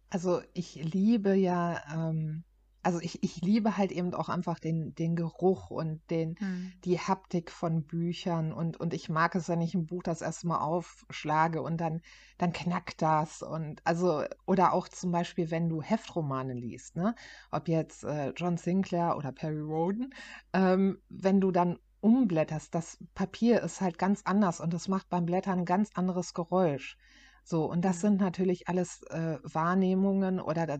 Also 0.09 0.41
ich 0.53 0.75
liebe 0.75 1.33
ja, 1.33 1.81
ähm, 1.93 2.43
also 2.85 2.99
ich, 2.99 3.23
ich 3.23 3.41
liebe 3.41 3.77
halt 3.77 3.91
eben 3.91 4.13
auch 4.13 4.29
einfach 4.29 4.59
den, 4.59 4.93
den 4.93 5.15
Geruch 5.15 5.71
und 5.71 6.01
den, 6.11 6.35
hm. 6.37 6.71
die 6.83 6.99
Haptik 6.99 7.49
von 7.49 7.83
Büchern 7.83 8.53
und, 8.53 8.79
und 8.79 8.93
ich 8.93 9.09
mag 9.09 9.33
es, 9.33 9.49
wenn 9.49 9.59
ich 9.59 9.73
ein 9.73 9.87
Buch 9.87 10.03
das 10.03 10.21
erste 10.21 10.45
Mal 10.45 10.59
aufschlage 10.59 11.63
und 11.63 11.81
dann, 11.81 12.01
dann 12.37 12.53
knackt 12.53 13.01
das 13.01 13.41
und 13.41 13.81
also, 13.87 14.23
oder 14.45 14.71
auch 14.71 14.87
zum 14.87 15.11
Beispiel, 15.11 15.49
wenn 15.49 15.67
du 15.67 15.81
Heftromane 15.81 16.53
liest, 16.53 16.95
ne? 16.95 17.15
Ob 17.49 17.67
jetzt 17.67 18.03
äh, 18.03 18.33
John 18.35 18.57
Sinclair 18.57 19.17
oder 19.17 19.31
Perry 19.31 19.61
Roden, 19.61 20.13
ähm, 20.53 20.99
wenn 21.09 21.41
du 21.41 21.49
dann 21.49 21.79
umblätterst, 22.05 22.75
das 22.75 23.03
Papier 23.15 23.63
ist 23.63 23.81
halt 23.81 23.97
ganz 23.97 24.21
anders 24.25 24.59
und 24.59 24.71
das 24.73 24.87
macht 24.87 25.09
beim 25.09 25.25
Blättern 25.25 25.59
ein 25.59 25.65
ganz 25.65 25.89
anderes 25.95 26.35
Geräusch. 26.35 26.97
So, 27.43 27.65
und 27.65 27.83
das 27.83 27.97
mhm. 27.97 28.01
sind 28.01 28.21
natürlich 28.21 28.67
alles 28.69 29.01
äh, 29.09 29.39
Wahrnehmungen 29.41 30.39
oder 30.39 30.67
das, 30.67 30.79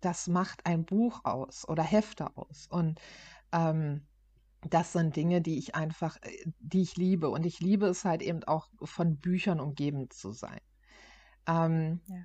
das, 0.00 0.26
macht 0.28 0.66
ein 0.66 0.84
Buch 0.84 1.24
aus 1.24 1.66
oder 1.66 1.82
Hefte 1.82 2.36
aus. 2.36 2.66
Und 2.70 3.00
ähm, 3.52 4.06
das 4.68 4.92
sind 4.92 5.16
Dinge, 5.16 5.40
die 5.40 5.58
ich 5.58 5.74
einfach, 5.74 6.18
äh, 6.20 6.30
die 6.60 6.82
ich 6.82 6.96
liebe. 6.96 7.30
Und 7.30 7.46
ich 7.46 7.60
liebe 7.60 7.86
es 7.86 8.04
halt 8.04 8.20
eben 8.20 8.44
auch 8.44 8.68
von 8.82 9.16
Büchern 9.16 9.60
umgeben 9.60 10.10
zu 10.10 10.32
sein. 10.32 10.60
Ähm, 11.46 12.02
ja. 12.06 12.24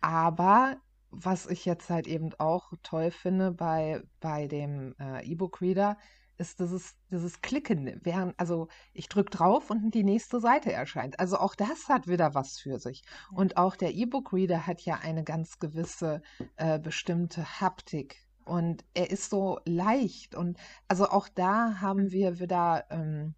Aber 0.00 0.76
was 1.10 1.46
ich 1.46 1.64
jetzt 1.64 1.88
halt 1.88 2.08
eben 2.08 2.32
auch 2.38 2.72
toll 2.82 3.12
finde 3.12 3.52
bei, 3.52 4.02
bei 4.18 4.48
dem 4.48 4.96
äh, 4.98 5.24
E-Book-Reader, 5.24 5.96
ist 6.40 6.58
dieses, 6.58 6.96
dieses 7.10 7.42
Klicken, 7.42 8.00
während, 8.02 8.38
also 8.40 8.68
ich 8.92 9.08
drücke 9.08 9.30
drauf 9.30 9.70
und 9.70 9.94
die 9.94 10.02
nächste 10.02 10.40
Seite 10.40 10.72
erscheint. 10.72 11.20
Also 11.20 11.36
auch 11.36 11.54
das 11.54 11.88
hat 11.88 12.08
wieder 12.08 12.34
was 12.34 12.58
für 12.58 12.80
sich. 12.80 13.02
Und 13.30 13.56
auch 13.56 13.76
der 13.76 13.94
E-Book-Reader 13.94 14.66
hat 14.66 14.80
ja 14.80 14.96
eine 14.96 15.22
ganz 15.22 15.58
gewisse 15.58 16.22
äh, 16.56 16.78
bestimmte 16.78 17.60
Haptik. 17.60 18.26
Und 18.44 18.84
er 18.94 19.10
ist 19.10 19.30
so 19.30 19.60
leicht. 19.66 20.34
Und 20.34 20.58
also 20.88 21.08
auch 21.08 21.28
da 21.28 21.80
haben 21.80 22.10
wir 22.10 22.40
wieder, 22.40 22.86
ähm, 22.90 23.34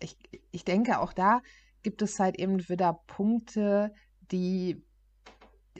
ich, 0.00 0.18
ich 0.50 0.64
denke, 0.64 1.00
auch 1.00 1.12
da 1.12 1.40
gibt 1.82 2.02
es 2.02 2.18
halt 2.18 2.38
eben 2.38 2.68
wieder 2.68 3.00
Punkte, 3.06 3.94
die 4.32 4.82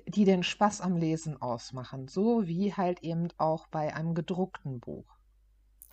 die 0.06 0.24
den 0.24 0.44
Spaß 0.44 0.80
am 0.80 0.96
Lesen 0.96 1.42
ausmachen, 1.42 2.08
so 2.08 2.46
wie 2.46 2.72
halt 2.72 3.02
eben 3.02 3.28
auch 3.38 3.66
bei 3.66 3.94
einem 3.94 4.14
gedruckten 4.14 4.80
Buch. 4.80 5.19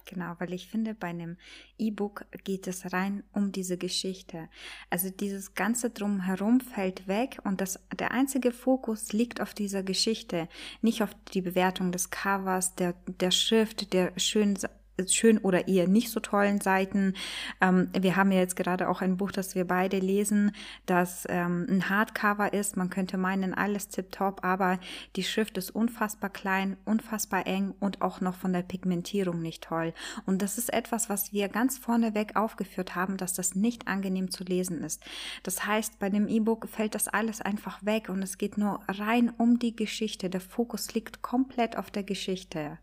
Genau, 0.08 0.36
weil 0.40 0.54
ich 0.54 0.70
finde, 0.70 0.96
bei 0.96 1.08
einem 1.08 1.36
E-Book 1.78 2.26
geht 2.46 2.66
es 2.68 2.94
rein 2.94 3.24
um 3.34 3.52
diese 3.52 3.78
Geschichte. 3.78 4.48
Also 4.90 5.10
dieses 5.10 5.54
ganze 5.54 5.90
Drumherum 5.90 6.62
fällt 6.62 7.10
weg 7.10 7.40
und 7.44 7.60
das, 7.60 7.78
der 8.00 8.12
einzige 8.12 8.54
Fokus 8.54 9.12
liegt 9.12 9.42
auf 9.42 9.54
dieser 9.54 9.84
Geschichte, 9.84 10.48
nicht 10.82 11.04
auf 11.04 11.10
die 11.34 11.42
Bewertung 11.42 11.92
des 11.92 12.10
Covers, 12.10 12.76
der, 12.76 12.94
der 13.06 13.32
Schrift, 13.32 13.92
der 13.92 14.18
schönen 14.18 14.58
schön 15.06 15.38
oder 15.38 15.68
eher 15.68 15.88
nicht 15.88 16.10
so 16.10 16.20
tollen 16.20 16.62
Seiten. 16.62 17.14
Ähm, 17.62 17.90
wir 17.98 18.16
haben 18.16 18.32
ja 18.32 18.40
jetzt 18.40 18.56
gerade 18.56 18.90
auch 18.90 19.02
ein 19.02 19.18
Buch, 19.18 19.32
das 19.32 19.56
wir 19.56 19.66
beide 19.66 20.00
lesen, 20.00 20.52
das 20.86 21.26
ähm, 21.30 21.66
ein 21.70 21.90
Hardcover 21.90 22.54
ist. 22.54 22.78
Man 22.78 22.90
könnte 22.90 23.18
meinen, 23.18 23.54
alles 23.54 23.90
tipptopp, 23.90 24.44
aber 24.44 24.80
die 25.16 25.24
Schrift 25.24 25.58
ist 25.58 25.72
unfassbar 25.72 26.30
klein, 26.30 26.78
unfassbar 26.86 27.48
eng 27.48 27.74
und 27.80 28.02
auch 28.02 28.22
noch 28.22 28.36
von 28.36 28.54
der 28.54 28.62
Pigmentierung 28.62 29.42
nicht 29.42 29.64
toll. 29.64 29.94
Und 30.26 30.42
das 30.42 30.58
ist 30.58 30.74
etwas, 30.74 31.10
was 31.10 31.34
wir 31.34 31.50
ganz 31.50 31.78
vorneweg 31.78 32.36
aufgeführt 32.36 32.96
haben, 32.96 33.18
dass 33.18 33.34
das 33.34 33.56
nicht 33.56 33.88
angenehm 33.88 34.32
zu 34.32 34.44
lesen 34.44 34.84
ist. 34.84 35.04
Das 35.44 35.66
heißt, 35.66 36.00
bei 36.00 36.10
dem 36.10 36.28
E-Book 36.28 36.68
fällt 36.70 36.96
das 36.96 37.08
alles 37.08 37.42
einfach 37.42 37.84
weg 37.86 38.10
und 38.10 38.22
es 38.22 38.38
geht 38.38 38.58
nur 38.58 38.82
rein 38.88 39.32
um 39.38 39.60
die 39.60 39.76
Geschichte. 39.76 40.30
Der 40.30 40.42
Fokus 40.42 40.94
liegt 40.94 41.22
komplett 41.22 41.78
auf 41.78 41.92
der 41.92 42.04
Geschichte. 42.04 42.80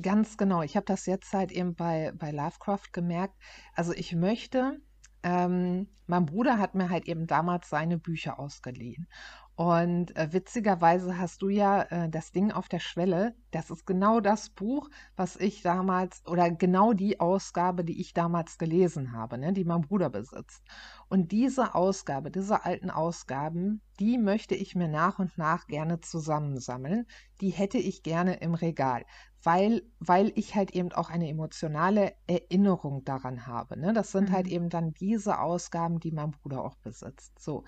Ganz 0.00 0.36
genau. 0.36 0.62
Ich 0.62 0.76
habe 0.76 0.86
das 0.86 1.06
jetzt 1.06 1.32
halt 1.32 1.50
eben 1.52 1.74
bei, 1.74 2.12
bei 2.16 2.30
Lovecraft 2.30 2.92
gemerkt. 2.92 3.34
Also 3.74 3.92
ich 3.92 4.14
möchte, 4.14 4.80
ähm, 5.22 5.88
mein 6.06 6.26
Bruder 6.26 6.58
hat 6.58 6.74
mir 6.74 6.90
halt 6.90 7.06
eben 7.08 7.26
damals 7.26 7.70
seine 7.70 7.98
Bücher 7.98 8.38
ausgeliehen. 8.38 9.08
Und 9.56 10.16
äh, 10.16 10.32
witzigerweise 10.32 11.16
hast 11.16 11.40
du 11.40 11.48
ja 11.48 11.82
äh, 11.82 12.08
das 12.08 12.32
Ding 12.32 12.50
auf 12.50 12.68
der 12.68 12.80
Schwelle. 12.80 13.36
Das 13.52 13.70
ist 13.70 13.86
genau 13.86 14.18
das 14.18 14.50
Buch, 14.50 14.90
was 15.14 15.36
ich 15.36 15.62
damals 15.62 16.26
oder 16.26 16.50
genau 16.50 16.92
die 16.92 17.20
Ausgabe, 17.20 17.84
die 17.84 18.00
ich 18.00 18.14
damals 18.14 18.58
gelesen 18.58 19.12
habe, 19.12 19.38
ne, 19.38 19.52
die 19.52 19.64
mein 19.64 19.82
Bruder 19.82 20.10
besitzt. 20.10 20.64
Und 21.08 21.30
diese 21.30 21.76
Ausgabe, 21.76 22.32
diese 22.32 22.64
alten 22.64 22.90
Ausgaben, 22.90 23.80
die 24.00 24.18
möchte 24.18 24.56
ich 24.56 24.74
mir 24.74 24.88
nach 24.88 25.20
und 25.20 25.38
nach 25.38 25.68
gerne 25.68 26.00
zusammensammeln. 26.00 27.06
Die 27.40 27.50
hätte 27.50 27.78
ich 27.78 28.02
gerne 28.02 28.40
im 28.40 28.54
Regal, 28.54 29.04
weil, 29.40 29.82
weil 30.00 30.32
ich 30.34 30.56
halt 30.56 30.72
eben 30.72 30.90
auch 30.90 31.10
eine 31.10 31.28
emotionale 31.28 32.14
Erinnerung 32.26 33.04
daran 33.04 33.46
habe. 33.46 33.78
Ne? 33.78 33.92
Das 33.92 34.10
sind 34.10 34.30
halt 34.30 34.30
mhm. 34.30 34.34
halt 34.34 34.46
eben 34.48 34.68
dann 34.68 34.94
diese 34.94 35.38
Ausgaben, 35.38 36.00
die 36.00 36.10
mein 36.10 36.32
Bruder 36.32 36.64
auch 36.64 36.74
besitzt. 36.76 37.38
So 37.38 37.62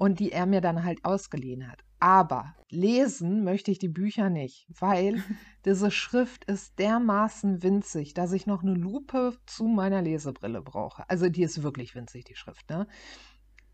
und 0.00 0.18
die 0.18 0.32
er 0.32 0.46
mir 0.46 0.62
dann 0.62 0.82
halt 0.82 1.04
ausgeliehen 1.04 1.70
hat. 1.70 1.84
Aber 1.98 2.54
lesen 2.70 3.44
möchte 3.44 3.70
ich 3.70 3.78
die 3.78 3.90
Bücher 3.90 4.30
nicht, 4.30 4.66
weil 4.80 5.22
diese 5.66 5.90
Schrift 5.90 6.46
ist 6.46 6.78
dermaßen 6.78 7.62
winzig, 7.62 8.14
dass 8.14 8.32
ich 8.32 8.46
noch 8.46 8.62
eine 8.62 8.72
Lupe 8.72 9.36
zu 9.44 9.64
meiner 9.64 10.00
Lesebrille 10.00 10.62
brauche. 10.62 11.04
Also 11.10 11.28
die 11.28 11.42
ist 11.42 11.62
wirklich 11.62 11.94
winzig, 11.94 12.24
die 12.24 12.34
Schrift, 12.34 12.70
ne? 12.70 12.86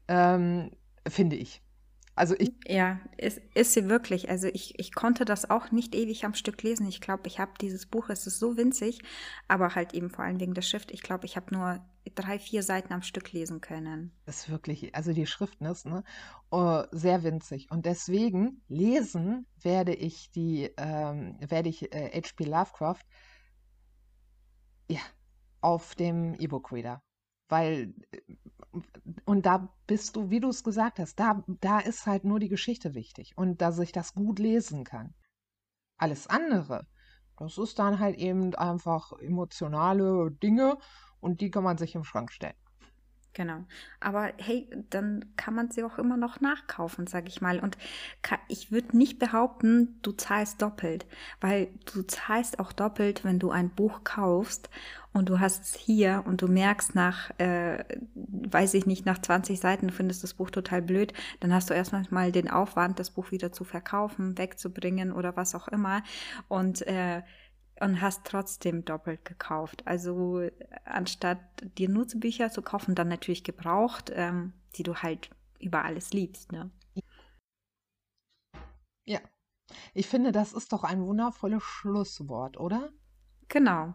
Ähm, 0.08 0.72
finde 1.08 1.36
ich. 1.36 1.62
Also 2.16 2.34
ich. 2.36 2.50
Ja, 2.66 2.98
ist, 3.18 3.40
ist 3.54 3.74
sie 3.74 3.88
wirklich. 3.88 4.28
Also 4.28 4.48
ich, 4.48 4.80
ich 4.80 4.96
konnte 4.96 5.24
das 5.24 5.48
auch 5.48 5.70
nicht 5.70 5.94
ewig 5.94 6.24
am 6.24 6.34
Stück 6.34 6.60
lesen. 6.64 6.88
Ich 6.88 7.00
glaube, 7.00 7.28
ich 7.28 7.38
habe 7.38 7.52
dieses 7.60 7.86
Buch, 7.86 8.08
es 8.08 8.26
ist 8.26 8.40
so 8.40 8.56
winzig, 8.56 8.98
aber 9.46 9.76
halt 9.76 9.94
eben 9.94 10.10
vor 10.10 10.24
allem 10.24 10.40
wegen 10.40 10.54
der 10.54 10.62
Schrift. 10.62 10.90
Ich 10.90 11.02
glaube, 11.02 11.24
ich 11.24 11.36
habe 11.36 11.54
nur 11.54 11.86
drei, 12.14 12.38
vier 12.38 12.62
Seiten 12.62 12.92
am 12.92 13.02
Stück 13.02 13.32
lesen 13.32 13.60
können. 13.60 14.12
Das 14.24 14.40
ist 14.40 14.50
wirklich, 14.50 14.94
also 14.94 15.12
die 15.12 15.26
Schrift 15.26 15.60
ist 15.60 15.86
ne, 15.86 16.04
uh, 16.52 16.82
sehr 16.92 17.22
winzig. 17.22 17.70
Und 17.70 17.86
deswegen 17.86 18.62
lesen 18.68 19.46
werde 19.60 19.94
ich 19.94 20.30
die, 20.30 20.70
ähm, 20.76 21.36
werde 21.40 21.68
ich 21.68 21.92
äh, 21.92 22.10
H.P. 22.20 22.44
Lovecraft 22.44 23.04
ja, 24.88 25.00
auf 25.60 25.94
dem 25.94 26.34
E-Book-Reader. 26.34 27.02
Weil 27.48 27.94
und 29.24 29.46
da 29.46 29.72
bist 29.86 30.16
du, 30.16 30.30
wie 30.30 30.40
du 30.40 30.48
es 30.48 30.64
gesagt 30.64 30.98
hast, 30.98 31.18
da, 31.18 31.44
da 31.46 31.78
ist 31.78 32.06
halt 32.06 32.24
nur 32.24 32.40
die 32.40 32.48
Geschichte 32.48 32.94
wichtig 32.94 33.32
und 33.36 33.60
dass 33.62 33.78
ich 33.78 33.92
das 33.92 34.14
gut 34.14 34.38
lesen 34.38 34.84
kann. 34.84 35.14
Alles 35.96 36.26
andere, 36.26 36.86
das 37.38 37.58
ist 37.58 37.78
dann 37.78 37.98
halt 37.98 38.16
eben 38.16 38.54
einfach 38.54 39.12
emotionale 39.18 40.30
Dinge 40.30 40.78
und 41.20 41.40
die 41.40 41.50
kann 41.50 41.64
man 41.64 41.78
sich 41.78 41.94
im 41.94 42.04
Schrank 42.04 42.32
stellen. 42.32 42.54
Genau. 43.36 43.66
Aber 44.00 44.32
hey, 44.38 44.66
dann 44.88 45.26
kann 45.36 45.54
man 45.54 45.70
sie 45.70 45.84
auch 45.84 45.98
immer 45.98 46.16
noch 46.16 46.40
nachkaufen, 46.40 47.06
sag 47.06 47.28
ich 47.28 47.42
mal. 47.42 47.60
Und 47.60 47.76
ich 48.48 48.72
würde 48.72 48.96
nicht 48.96 49.18
behaupten, 49.18 49.98
du 50.00 50.12
zahlst 50.12 50.62
doppelt, 50.62 51.04
weil 51.42 51.68
du 51.92 52.00
zahlst 52.00 52.58
auch 52.58 52.72
doppelt, 52.72 53.24
wenn 53.24 53.38
du 53.38 53.50
ein 53.50 53.68
Buch 53.68 54.04
kaufst 54.04 54.70
und 55.12 55.28
du 55.28 55.38
hast 55.38 55.64
es 55.64 55.74
hier 55.74 56.22
und 56.24 56.40
du 56.40 56.48
merkst 56.48 56.94
nach, 56.94 57.30
äh, 57.36 57.84
weiß 58.14 58.72
ich 58.72 58.86
nicht, 58.86 59.04
nach 59.04 59.18
20 59.18 59.60
Seiten, 59.60 59.90
findest 59.90 60.22
das 60.22 60.32
Buch 60.32 60.50
total 60.50 60.80
blöd, 60.80 61.12
dann 61.40 61.52
hast 61.52 61.68
du 61.68 61.74
erstmal 61.74 62.04
mal 62.08 62.32
den 62.32 62.48
Aufwand, 62.48 62.98
das 62.98 63.10
Buch 63.10 63.32
wieder 63.32 63.52
zu 63.52 63.64
verkaufen, 63.64 64.38
wegzubringen 64.38 65.12
oder 65.12 65.36
was 65.36 65.54
auch 65.54 65.68
immer. 65.68 66.02
Und 66.48 66.86
äh, 66.86 67.20
und 67.80 68.00
hast 68.00 68.24
trotzdem 68.24 68.84
doppelt 68.84 69.24
gekauft. 69.24 69.86
Also 69.86 70.48
anstatt 70.84 71.38
dir 71.78 71.88
nur 71.88 72.08
zu 72.08 72.18
Bücher 72.18 72.50
zu 72.50 72.62
kaufen, 72.62 72.94
dann 72.94 73.08
natürlich 73.08 73.44
gebraucht, 73.44 74.10
ähm, 74.14 74.52
die 74.76 74.82
du 74.82 74.96
halt 74.96 75.30
über 75.58 75.84
alles 75.84 76.12
liebst. 76.12 76.52
Ne? 76.52 76.70
Ja, 79.04 79.20
ich 79.94 80.06
finde, 80.06 80.32
das 80.32 80.52
ist 80.52 80.72
doch 80.72 80.84
ein 80.84 81.04
wundervolles 81.04 81.62
Schlusswort, 81.62 82.58
oder? 82.58 82.90
Genau. 83.48 83.94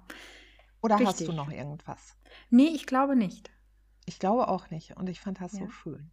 Oder 0.81 0.95
Richtig. 0.95 1.07
hast 1.07 1.27
du 1.27 1.33
noch 1.33 1.51
irgendwas? 1.51 2.17
Nee, 2.49 2.69
ich 2.69 2.85
glaube 2.85 3.15
nicht. 3.15 3.51
Ich 4.05 4.19
glaube 4.19 4.47
auch 4.47 4.69
nicht. 4.71 4.97
Und 4.97 5.09
ich 5.09 5.19
fand 5.19 5.39
das 5.39 5.53
ja. 5.53 5.59
so 5.59 5.69
schön. 5.69 6.11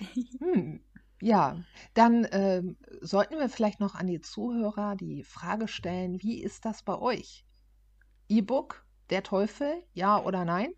Hm, 0.40 0.80
ja, 1.20 1.62
dann 1.94 2.24
äh, 2.24 2.62
sollten 3.00 3.38
wir 3.38 3.48
vielleicht 3.48 3.80
noch 3.80 3.94
an 3.94 4.06
die 4.06 4.20
Zuhörer 4.20 4.96
die 4.96 5.24
Frage 5.24 5.68
stellen, 5.68 6.22
wie 6.22 6.42
ist 6.42 6.64
das 6.64 6.82
bei 6.82 6.98
euch? 6.98 7.44
E-Book, 8.28 8.84
der 9.10 9.22
Teufel, 9.22 9.82
ja 9.94 10.22
oder 10.22 10.44
nein? 10.44 10.72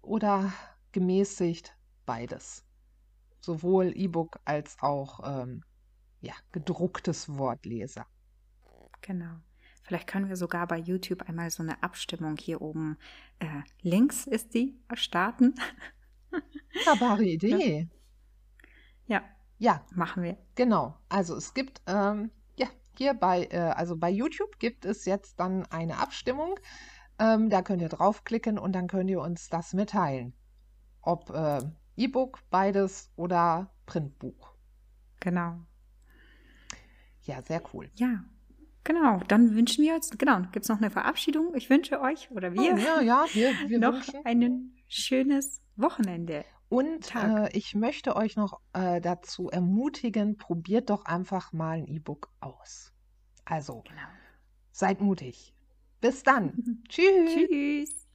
Oder 0.00 0.52
gemäßigt 0.92 1.76
beides? 2.06 2.64
Sowohl 3.40 3.92
E-Book 3.94 4.38
als 4.44 4.76
auch 4.80 5.20
ähm, 5.24 5.64
ja, 6.20 6.34
gedrucktes 6.52 7.36
Wortleser. 7.36 8.06
Genau. 9.00 9.36
Vielleicht 9.82 10.06
können 10.06 10.28
wir 10.28 10.36
sogar 10.36 10.66
bei 10.66 10.78
YouTube 10.78 11.22
einmal 11.28 11.50
so 11.50 11.62
eine 11.62 11.82
Abstimmung 11.82 12.36
hier 12.36 12.60
oben 12.60 12.98
äh, 13.38 13.46
links 13.80 14.26
ist 14.26 14.54
die 14.54 14.78
starten. 14.94 15.54
Wunderbare 16.74 17.24
Idee. 17.24 17.88
Ja, 19.06 19.16
ja, 19.16 19.24
machen 19.94 20.22
wir. 20.22 20.36
Genau. 20.54 20.96
Also 21.08 21.36
es 21.36 21.54
gibt 21.54 21.82
ähm, 21.86 22.30
ja 22.56 22.68
hier 22.96 23.14
bei 23.14 23.48
äh, 23.50 23.58
also 23.58 23.96
bei 23.96 24.10
YouTube 24.10 24.58
gibt 24.58 24.84
es 24.84 25.04
jetzt 25.04 25.40
dann 25.40 25.66
eine 25.66 25.98
Abstimmung. 25.98 26.58
Ähm, 27.18 27.50
da 27.50 27.62
könnt 27.62 27.82
ihr 27.82 27.88
draufklicken 27.88 28.58
und 28.58 28.72
dann 28.72 28.86
könnt 28.86 29.10
ihr 29.10 29.20
uns 29.20 29.48
das 29.48 29.74
mitteilen, 29.74 30.34
ob 31.02 31.30
äh, 31.30 31.60
E-Book, 31.96 32.38
beides 32.50 33.10
oder 33.16 33.70
Printbuch. 33.86 34.54
Genau. 35.18 35.58
Ja, 37.22 37.42
sehr 37.42 37.60
cool. 37.72 37.90
Ja, 37.94 38.24
Genau, 38.88 39.20
dann 39.28 39.54
wünschen 39.54 39.84
wir 39.84 39.94
uns, 39.94 40.08
genau, 40.16 40.40
gibt 40.50 40.64
es 40.64 40.70
noch 40.70 40.78
eine 40.78 40.90
Verabschiedung? 40.90 41.54
Ich 41.54 41.68
wünsche 41.68 42.00
euch 42.00 42.30
oder 42.30 42.54
wir, 42.54 42.72
oh, 42.72 42.78
ja, 42.78 43.00
ja, 43.02 43.26
wir, 43.34 43.52
wir 43.68 43.78
noch 43.80 44.00
ein 44.24 44.72
schönes 44.88 45.60
Wochenende. 45.76 46.46
Und 46.68 47.14
äh, 47.14 47.48
ich 47.56 47.74
möchte 47.74 48.14
euch 48.14 48.36
noch 48.36 48.60
äh, 48.74 49.00
dazu 49.00 49.48
ermutigen, 49.48 50.36
probiert 50.36 50.90
doch 50.90 51.04
einfach 51.06 51.52
mal 51.52 51.78
ein 51.78 51.86
E-Book 51.86 52.30
aus. 52.40 52.92
Also, 53.44 53.82
genau. 53.82 54.02
seid 54.72 55.00
mutig. 55.00 55.54
Bis 56.00 56.22
dann. 56.22 56.82
Tschüss. 56.88 57.34
Tschüss. 57.34 58.07